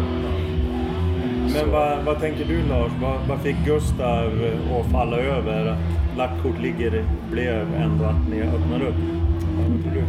Men 1.55 1.71
vad, 1.73 2.05
vad 2.05 2.21
tänker 2.21 2.45
du 2.45 2.63
Lars? 2.69 2.93
Vad, 3.03 3.17
vad 3.29 3.41
fick 3.41 3.57
Gustav 3.67 4.31
att 4.81 4.93
falla 4.93 5.17
över? 5.17 5.67
Att 5.67 5.79
lagt 6.19 6.43
kort 6.43 6.59
ligger 6.63 7.05
blev 7.31 7.75
ändå 7.75 8.05
att 8.05 8.29
ni 8.31 8.43
öppnar 8.43 8.83
upp? 8.83 8.95
Vad 9.57 9.83
tror 9.83 9.93
du? 9.95 10.05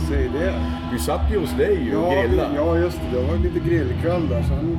Säg 0.08 0.28
det. 0.28 0.54
Vi 0.92 0.98
satt 0.98 1.32
ju 1.32 1.38
hos 1.38 1.52
dig 1.56 1.84
ju 1.84 1.96
och 1.96 2.12
Ja, 2.12 2.22
grillade. 2.22 2.54
ja, 2.56 2.76
just 2.78 3.00
det. 3.00 3.18
Det 3.18 3.26
var 3.26 3.36
lite 3.36 3.68
grillkväll 3.68 4.28
där. 4.28 4.42
Sen... 4.42 4.78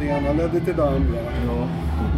Det 0.00 0.06
ena 0.06 0.32
ledde 0.32 0.60
till 0.60 0.76
det 0.76 0.88
andra. 0.88 1.18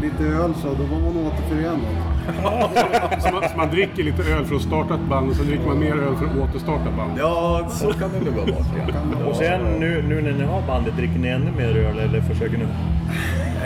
Lite 0.03 0.24
öl 0.24 0.55
så, 0.55 0.68
då 0.68 0.82
var 0.84 1.01
man 1.01 1.26
återförenad. 1.26 1.96
Så 3.22 3.33
man, 3.33 3.43
så 3.51 3.57
man 3.57 3.70
dricker 3.70 4.03
lite 4.05 4.22
öl 4.22 4.45
för 4.45 4.57
att 4.57 4.62
starta 4.62 4.95
ett 4.95 5.09
band 5.09 5.31
och 5.31 5.37
så 5.37 5.43
dricker 5.43 5.66
man 5.66 5.78
mer 5.78 5.93
öl 5.93 6.16
för 6.16 6.26
att 6.26 6.37
återstarta 6.51 6.91
band. 6.97 7.12
Ja, 7.18 7.66
så 7.70 7.93
kan 7.93 8.11
det 8.12 8.31
nog 8.31 8.35
vara. 8.35 8.49
Ja. 8.51 9.26
Och 9.31 9.37
sen 9.37 9.61
nu, 9.81 10.03
nu 10.09 10.22
när 10.22 10.33
ni 10.33 10.45
har 10.45 10.62
bandet, 10.66 10.97
dricker 10.97 11.18
ni 11.18 11.28
ännu 11.28 11.51
mer 11.57 11.76
öl 11.76 11.99
eller 11.99 12.20
försöker 12.20 12.59
ni? 12.59 12.64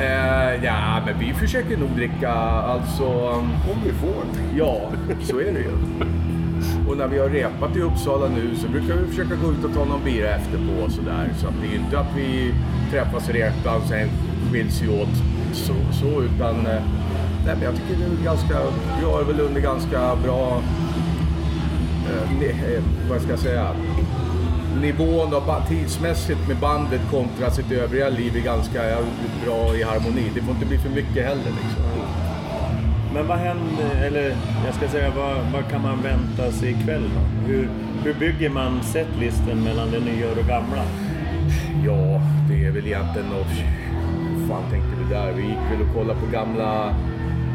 Eh, 0.01 0.65
ja, 0.65 1.01
men 1.07 1.19
vi 1.19 1.35
försöker 1.35 1.77
nog 1.77 1.89
dricka 1.97 2.33
alltså... 2.33 3.05
Om 3.73 3.79
vi 3.85 3.93
får. 3.93 4.25
Ja, 4.57 4.81
så 5.23 5.39
är 5.41 5.53
det 5.53 5.61
ju. 5.61 5.71
Och 6.89 6.97
när 6.97 7.09
vi 7.09 7.19
har 7.19 7.29
repat 7.29 7.77
i 7.77 7.81
Uppsala 7.81 8.29
nu 8.29 8.57
så 8.57 8.69
brukar 8.69 8.95
vi 8.95 9.07
försöka 9.07 9.35
gå 9.35 9.53
ut 9.53 9.65
och 9.65 9.75
ta 9.75 9.85
någon 9.85 10.05
bira 10.05 10.29
efterpå 10.29 10.85
och 10.85 10.91
sådär. 10.93 11.29
Så 11.37 11.49
att 11.49 11.55
det 11.61 11.67
är 11.67 11.71
ju 11.71 11.77
inte 11.77 11.99
att 11.99 12.17
vi 12.17 12.55
träffas 12.91 13.31
i 13.31 13.33
repan 13.33 13.77
och 13.77 13.89
sen 13.89 14.09
skiljs 14.53 14.83
vi 14.83 14.89
åt 15.03 15.15
så, 15.53 15.75
så 15.93 16.23
utan... 16.23 16.67
eh, 16.67 16.83
Nej, 17.47 17.55
men 17.55 17.65
jag 17.65 17.75
tycker 17.75 17.97
det 17.97 18.05
är 18.05 18.25
ganska... 18.25 18.55
Vi 18.99 19.05
har 19.05 19.25
väl 19.25 19.41
under 19.41 19.61
ganska 19.61 20.17
bra... 20.17 20.63
Eh, 22.11 22.75
eh, 22.75 22.83
vad 23.11 23.21
ska 23.21 23.31
jag 23.31 23.39
säga? 23.39 23.69
Nivån 24.81 25.31
då, 25.31 25.63
tidsmässigt 25.69 26.49
med 26.49 26.57
bandet 26.57 27.01
kontra 27.11 27.51
sitt 27.51 27.73
övriga 27.73 28.09
liv 28.09 28.37
är 28.37 28.41
ganska 28.41 28.81
bra 29.45 29.77
i 29.77 29.83
harmoni. 29.83 30.31
Det 30.35 30.41
får 30.41 30.55
inte 30.55 30.67
bli 30.67 30.79
för 30.79 30.91
mycket 30.91 31.27
heller 31.27 31.51
liksom. 31.63 31.85
Men 33.15 33.27
vad 33.27 33.39
händer, 33.39 34.05
eller 34.07 34.37
jag 34.67 34.75
ska 34.75 34.89
säga, 34.89 35.13
vad, 35.17 35.37
vad 35.53 35.71
kan 35.71 35.83
man 35.83 36.03
vänta 36.03 36.53
sig 36.53 36.71
ikväll 36.71 37.03
då? 37.03 37.47
Hur, 37.49 37.69
hur 38.05 38.15
bygger 38.15 38.49
man 38.49 38.83
setlisten 38.83 39.65
mellan 39.65 39.91
det 39.91 40.01
nya 40.01 40.31
och 40.31 40.37
det 40.37 40.49
gamla? 40.49 40.85
Ja, 41.87 42.21
det 42.49 42.67
är 42.67 42.71
väl 42.71 42.87
egentligen 42.87 43.29
något... 43.29 43.55
Fan 44.49 44.71
tänkte 44.71 44.91
vi 45.03 45.15
där? 45.15 45.33
Vi 45.33 45.43
gick 45.43 45.59
väl 45.71 45.89
och 45.89 45.95
kollade 45.95 46.21
på 46.21 46.27
gamla, 46.27 46.95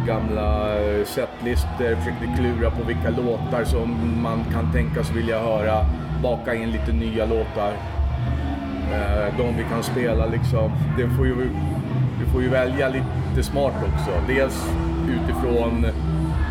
gamla 0.10 0.80
eh, 0.80 1.05
setlistor, 1.05 1.95
försökte 1.95 2.28
klura 2.38 2.72
på 2.72 2.84
vilka 2.84 3.10
låtar 3.10 3.64
som 3.64 4.22
man 4.24 4.43
kan 4.53 4.72
tänkas 4.72 5.12
vilja 5.12 5.39
höra. 5.39 5.86
Baka 6.24 6.53
in 6.53 6.72
lite 6.72 6.91
nya 6.91 7.26
låtar. 7.26 7.74
Eh, 8.93 9.38
de 9.38 9.57
vi 9.57 9.64
kan 9.72 9.84
spela 9.84 10.26
liksom. 10.26 10.72
Det 10.97 11.10
får 11.10 11.28
ju, 11.28 11.36
vi 12.20 12.26
får 12.32 12.41
ju 12.41 12.49
välja 12.49 12.89
lite 12.89 13.43
smart 13.43 13.74
också. 13.74 14.12
Dels 14.28 14.66
utifrån 15.10 15.86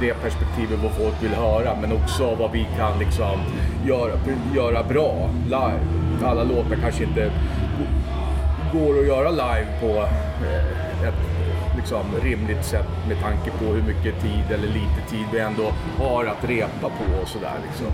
det 0.01 0.15
perspektivet 0.15 0.79
vad 0.83 0.93
folk 0.93 1.23
vill 1.23 1.35
höra 1.35 1.77
men 1.81 1.93
också 1.93 2.35
vad 2.35 2.53
vi 2.53 2.67
kan 2.77 2.99
liksom 2.99 3.41
göra, 3.87 4.13
göra 4.55 4.83
bra 4.83 5.31
live. 5.45 5.81
Alla 6.25 6.45
låtar 6.45 6.77
kanske 6.83 7.05
inte 7.05 7.31
går 8.73 9.01
att 9.01 9.07
göra 9.07 9.31
live 9.31 9.67
på 9.81 9.89
eh, 10.47 11.09
ett 11.09 11.38
liksom, 11.79 12.05
rimligt 12.23 12.65
sätt 12.65 12.89
med 13.09 13.21
tanke 13.21 13.51
på 13.51 13.65
hur 13.65 13.83
mycket 13.83 14.21
tid 14.23 14.45
eller 14.51 14.69
lite 14.69 15.01
tid 15.11 15.27
vi 15.33 15.39
ändå 15.39 15.73
har 15.99 16.25
att 16.25 16.45
repa 16.45 16.89
på 16.99 17.23
och 17.23 17.29
sådär 17.29 17.59
liksom. 17.67 17.93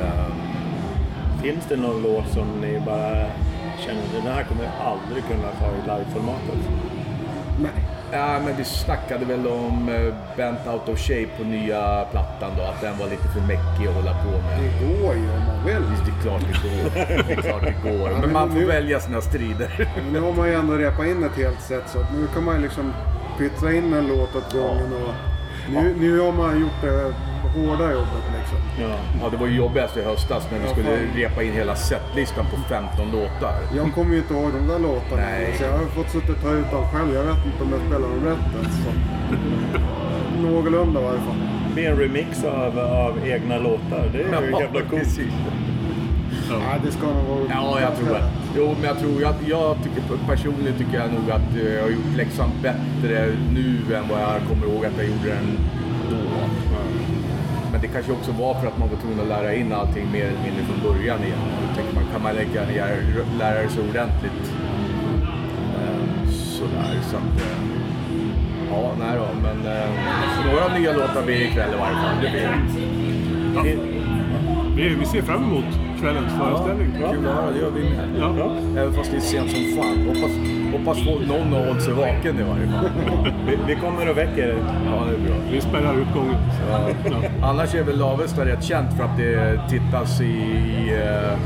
Ehm, 0.00 0.32
Finns 1.42 1.64
det 1.68 1.76
någon 1.76 2.02
låt 2.02 2.28
som 2.28 2.46
ni 2.60 2.80
bara 2.80 3.26
känner 3.84 4.02
den 4.14 4.32
här 4.32 4.44
kommer 4.44 4.64
jag 4.64 4.72
aldrig 4.86 5.24
kunna 5.24 5.50
ta 5.60 5.66
i 5.66 5.80
liveformatet? 5.98 6.58
Nej. 7.60 7.87
Ja, 8.12 8.40
men 8.44 8.56
vi 8.56 8.64
snackade 8.64 9.24
väl 9.24 9.46
om 9.46 9.88
eh, 9.88 10.14
Bent 10.36 10.66
Out 10.66 10.88
of 10.88 10.98
Shape 10.98 11.28
på 11.38 11.44
nya 11.44 12.04
plattan 12.10 12.50
då, 12.56 12.62
att 12.62 12.80
den 12.80 12.98
var 12.98 13.06
lite 13.06 13.28
för 13.28 13.40
mäckig 13.40 13.86
att 13.88 13.94
hålla 13.94 14.12
på 14.14 14.30
med. 14.30 14.58
Det 14.60 14.86
går 14.86 15.14
ju 15.14 15.20
om 15.32 15.44
man 15.46 15.64
vill. 15.66 15.82
Visst, 15.90 16.04
det 16.06 16.10
är 16.10 16.22
klart 16.22 16.40
det 16.40 16.68
går. 16.68 16.90
Det 17.26 17.32
är 17.32 17.42
klart 17.42 17.62
det 17.62 17.90
går. 17.90 18.10
Ja, 18.10 18.18
Men 18.20 18.32
man 18.32 18.48
får 18.50 18.58
nu- 18.58 18.66
välja 18.66 19.00
sina 19.00 19.20
strider. 19.20 19.88
Men 20.04 20.12
nu 20.12 20.20
har 20.20 20.32
man 20.32 20.48
ju 20.48 20.54
ändå 20.54 20.74
repat 20.74 21.06
in 21.06 21.24
ett 21.24 21.36
helt 21.36 21.60
set 21.60 21.88
så 21.88 21.98
nu 21.98 22.26
kan 22.34 22.44
man 22.44 22.56
ju 22.56 22.62
liksom 22.62 22.92
pytsa 23.38 23.72
in 23.72 23.92
en 23.94 24.06
låt 24.06 24.36
åt 24.36 24.52
gången 24.52 24.92
och 24.92 25.14
nu, 25.72 25.94
nu 26.00 26.20
har 26.20 26.32
man 26.32 26.60
gjort 26.60 26.80
det 26.82 27.14
hårda 27.54 27.92
jobbet 27.92 28.24
liksom. 28.38 28.58
Ja, 29.22 29.28
det 29.30 29.36
var 29.36 29.46
ju 29.46 29.56
jobbigast 29.56 29.96
i 29.96 30.02
höstas 30.02 30.48
när 30.52 30.58
vi 30.58 30.68
skulle 30.68 30.96
repa 31.14 31.42
in 31.42 31.52
hela 31.52 31.74
setlistan 31.76 32.44
på 32.50 32.56
15 32.68 33.10
låtar. 33.12 33.54
Jag 33.76 33.94
kommer 33.94 34.12
ju 34.12 34.18
inte 34.18 34.34
ihåg 34.34 34.50
de 34.52 34.66
där 34.72 34.78
låtarna. 34.78 35.22
Nej. 35.22 35.54
Så 35.58 35.64
jag 35.64 35.72
har 35.72 35.86
fått 35.86 36.10
sitta 36.10 36.32
och 36.32 36.40
ta 36.42 36.50
ut 36.52 36.70
dem 36.70 36.84
själv. 36.92 37.14
Jag 37.14 37.22
vet 37.22 37.46
inte 37.46 37.62
om 37.64 37.70
jag 37.72 37.80
spelar 37.80 38.08
dem 38.08 38.24
rätt 38.24 38.54
ens. 38.62 38.74
Så. 38.84 38.90
Någorlunda 40.42 41.00
i 41.00 41.04
varje 41.04 41.18
fall. 41.20 41.36
Med 41.74 41.92
en 41.92 41.98
remix 41.98 42.44
av, 42.44 42.78
av 42.78 43.18
egna 43.26 43.58
låtar, 43.58 44.08
det 44.12 44.18
är 44.18 44.24
ju 44.42 44.50
Ja, 44.50 44.60
jävla 44.60 44.80
coolt. 44.80 44.90
precis. 45.02 45.32
Nej, 46.50 46.80
det 46.84 46.90
ska 46.92 47.06
nog 47.06 47.24
vara... 47.28 47.40
Ja, 47.50 47.80
jag 47.80 47.96
tror 47.96 48.16
att... 48.16 48.30
Jo, 48.56 48.74
men 48.80 48.84
jag 48.88 48.98
tror 48.98 49.24
att... 49.24 49.48
Jag 49.48 49.76
tycker, 49.82 50.26
personligen 50.28 50.78
tycker 50.78 50.94
jag 50.98 51.12
nog 51.12 51.30
att 51.30 51.56
eh, 51.56 51.72
jag 51.74 51.82
har 51.82 51.88
gjort 51.90 52.16
läxan 52.16 52.50
bättre 52.62 53.26
nu 53.54 53.94
än 53.96 54.08
vad 54.08 54.20
jag 54.20 54.40
kommer 54.48 54.66
ihåg 54.66 54.84
att 54.86 54.92
jag 54.96 55.06
gjorde 55.06 55.28
den 55.28 55.58
då. 56.10 56.16
Men 57.78 57.86
det 57.88 57.92
kanske 57.94 58.12
också 58.12 58.32
var 58.32 58.54
för 58.54 58.66
att 58.66 58.78
man 58.78 58.88
var 58.88 58.96
tvungen 58.96 59.20
att 59.20 59.26
lära 59.26 59.54
in 59.54 59.72
allting 59.72 60.12
mer 60.12 60.24
eller 60.24 60.42
mindre 60.42 60.64
från 60.64 60.92
början 60.92 61.22
igen. 61.24 61.38
Då 61.68 61.74
tänker 61.74 61.94
man, 61.94 62.04
kan 62.12 62.22
man 62.22 62.34
lägga 62.34 62.66
ner, 62.66 63.04
lära 63.38 63.68
så 63.68 63.80
ordentligt? 63.80 64.52
Ehm, 65.78 66.32
sådär, 66.32 67.00
så 67.10 67.16
att... 67.16 67.40
Eh, 67.40 67.58
ja, 68.70 68.92
nej 68.98 69.18
då, 69.18 69.26
men 69.42 69.62
så 70.36 70.42
några 70.50 70.78
nya 70.78 70.92
låtar 70.92 71.22
blir 71.22 71.38
det 71.38 71.44
ikväll 71.44 71.74
i 71.74 71.76
varje 71.76 71.94
fall. 71.94 72.16
Det 72.22 72.30
blir 72.30 72.40
det. 74.76 74.94
Vi 74.94 75.06
ser 75.06 75.22
fram 75.22 75.44
emot 75.44 75.87
kvällens 76.00 76.32
föreställning. 76.38 76.88
Ja, 77.00 77.12
kul 77.12 77.26
att 77.28 77.34
höra, 77.34 77.50
det 77.50 77.58
gör 77.58 77.70
vi 77.70 77.82
med. 77.90 78.08
Ja. 78.20 78.52
Även 78.80 78.92
fast 78.94 79.10
det 79.10 79.16
är 79.16 79.20
sent 79.20 79.50
som 79.50 79.60
fan. 79.76 80.06
Hoppas, 80.06 80.32
hoppas 80.72 81.04
få 81.04 81.34
någon 81.34 81.52
har 81.52 81.66
hållit 81.66 81.82
sig 81.82 81.94
vaken 81.94 82.38
i 82.38 82.42
varje 82.42 82.66
fall. 82.66 82.90
Vi, 83.46 83.58
vi 83.66 83.74
kommer 83.74 84.10
och 84.10 84.18
väcker 84.18 84.48
er. 84.48 84.56
Ja, 84.86 85.04
det 85.10 85.14
är 85.14 85.18
bra. 85.28 85.36
Vi 85.52 85.60
spärrar 85.60 85.94
utgången. 85.94 86.34
Ja. 86.70 86.88
Annars 87.48 87.74
är 87.74 87.82
väl 87.84 88.02
Avesta 88.02 88.44
rätt 88.44 88.64
känt 88.64 88.96
för 88.96 89.04
att 89.04 89.16
det 89.16 89.60
tittas 89.70 90.20
i... 90.20 90.42
eh, 91.02 91.38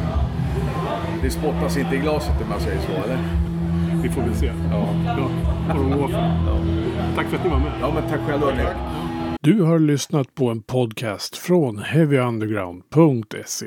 Det 1.22 1.30
spottas 1.30 1.76
inte 1.76 1.94
i 1.96 1.98
glaset 1.98 2.42
om 2.42 2.48
man 2.50 2.61
säger 2.61 2.80
så, 2.80 2.92
eller? 2.92 3.18
Vi 4.03 4.09
får 4.09 4.22
väl 4.22 4.34
se. 4.34 4.46
Ja. 4.70 4.88
Ja, 5.07 5.74
de 5.74 6.09
för. 6.09 6.30
Tack 7.16 7.26
för 7.26 7.36
att 7.36 7.44
ni 7.44 7.50
var 7.50 7.59
med. 7.59 7.72
Ja, 7.80 7.90
men 7.94 8.03
tack 8.11 8.20
själv 8.28 8.42
hörni. 8.42 8.62
Du 9.40 9.62
har 9.62 9.78
lyssnat 9.78 10.34
på 10.34 10.48
en 10.50 10.62
podcast 10.62 11.36
från 11.36 11.78
heavyunderground.se. 11.78 13.66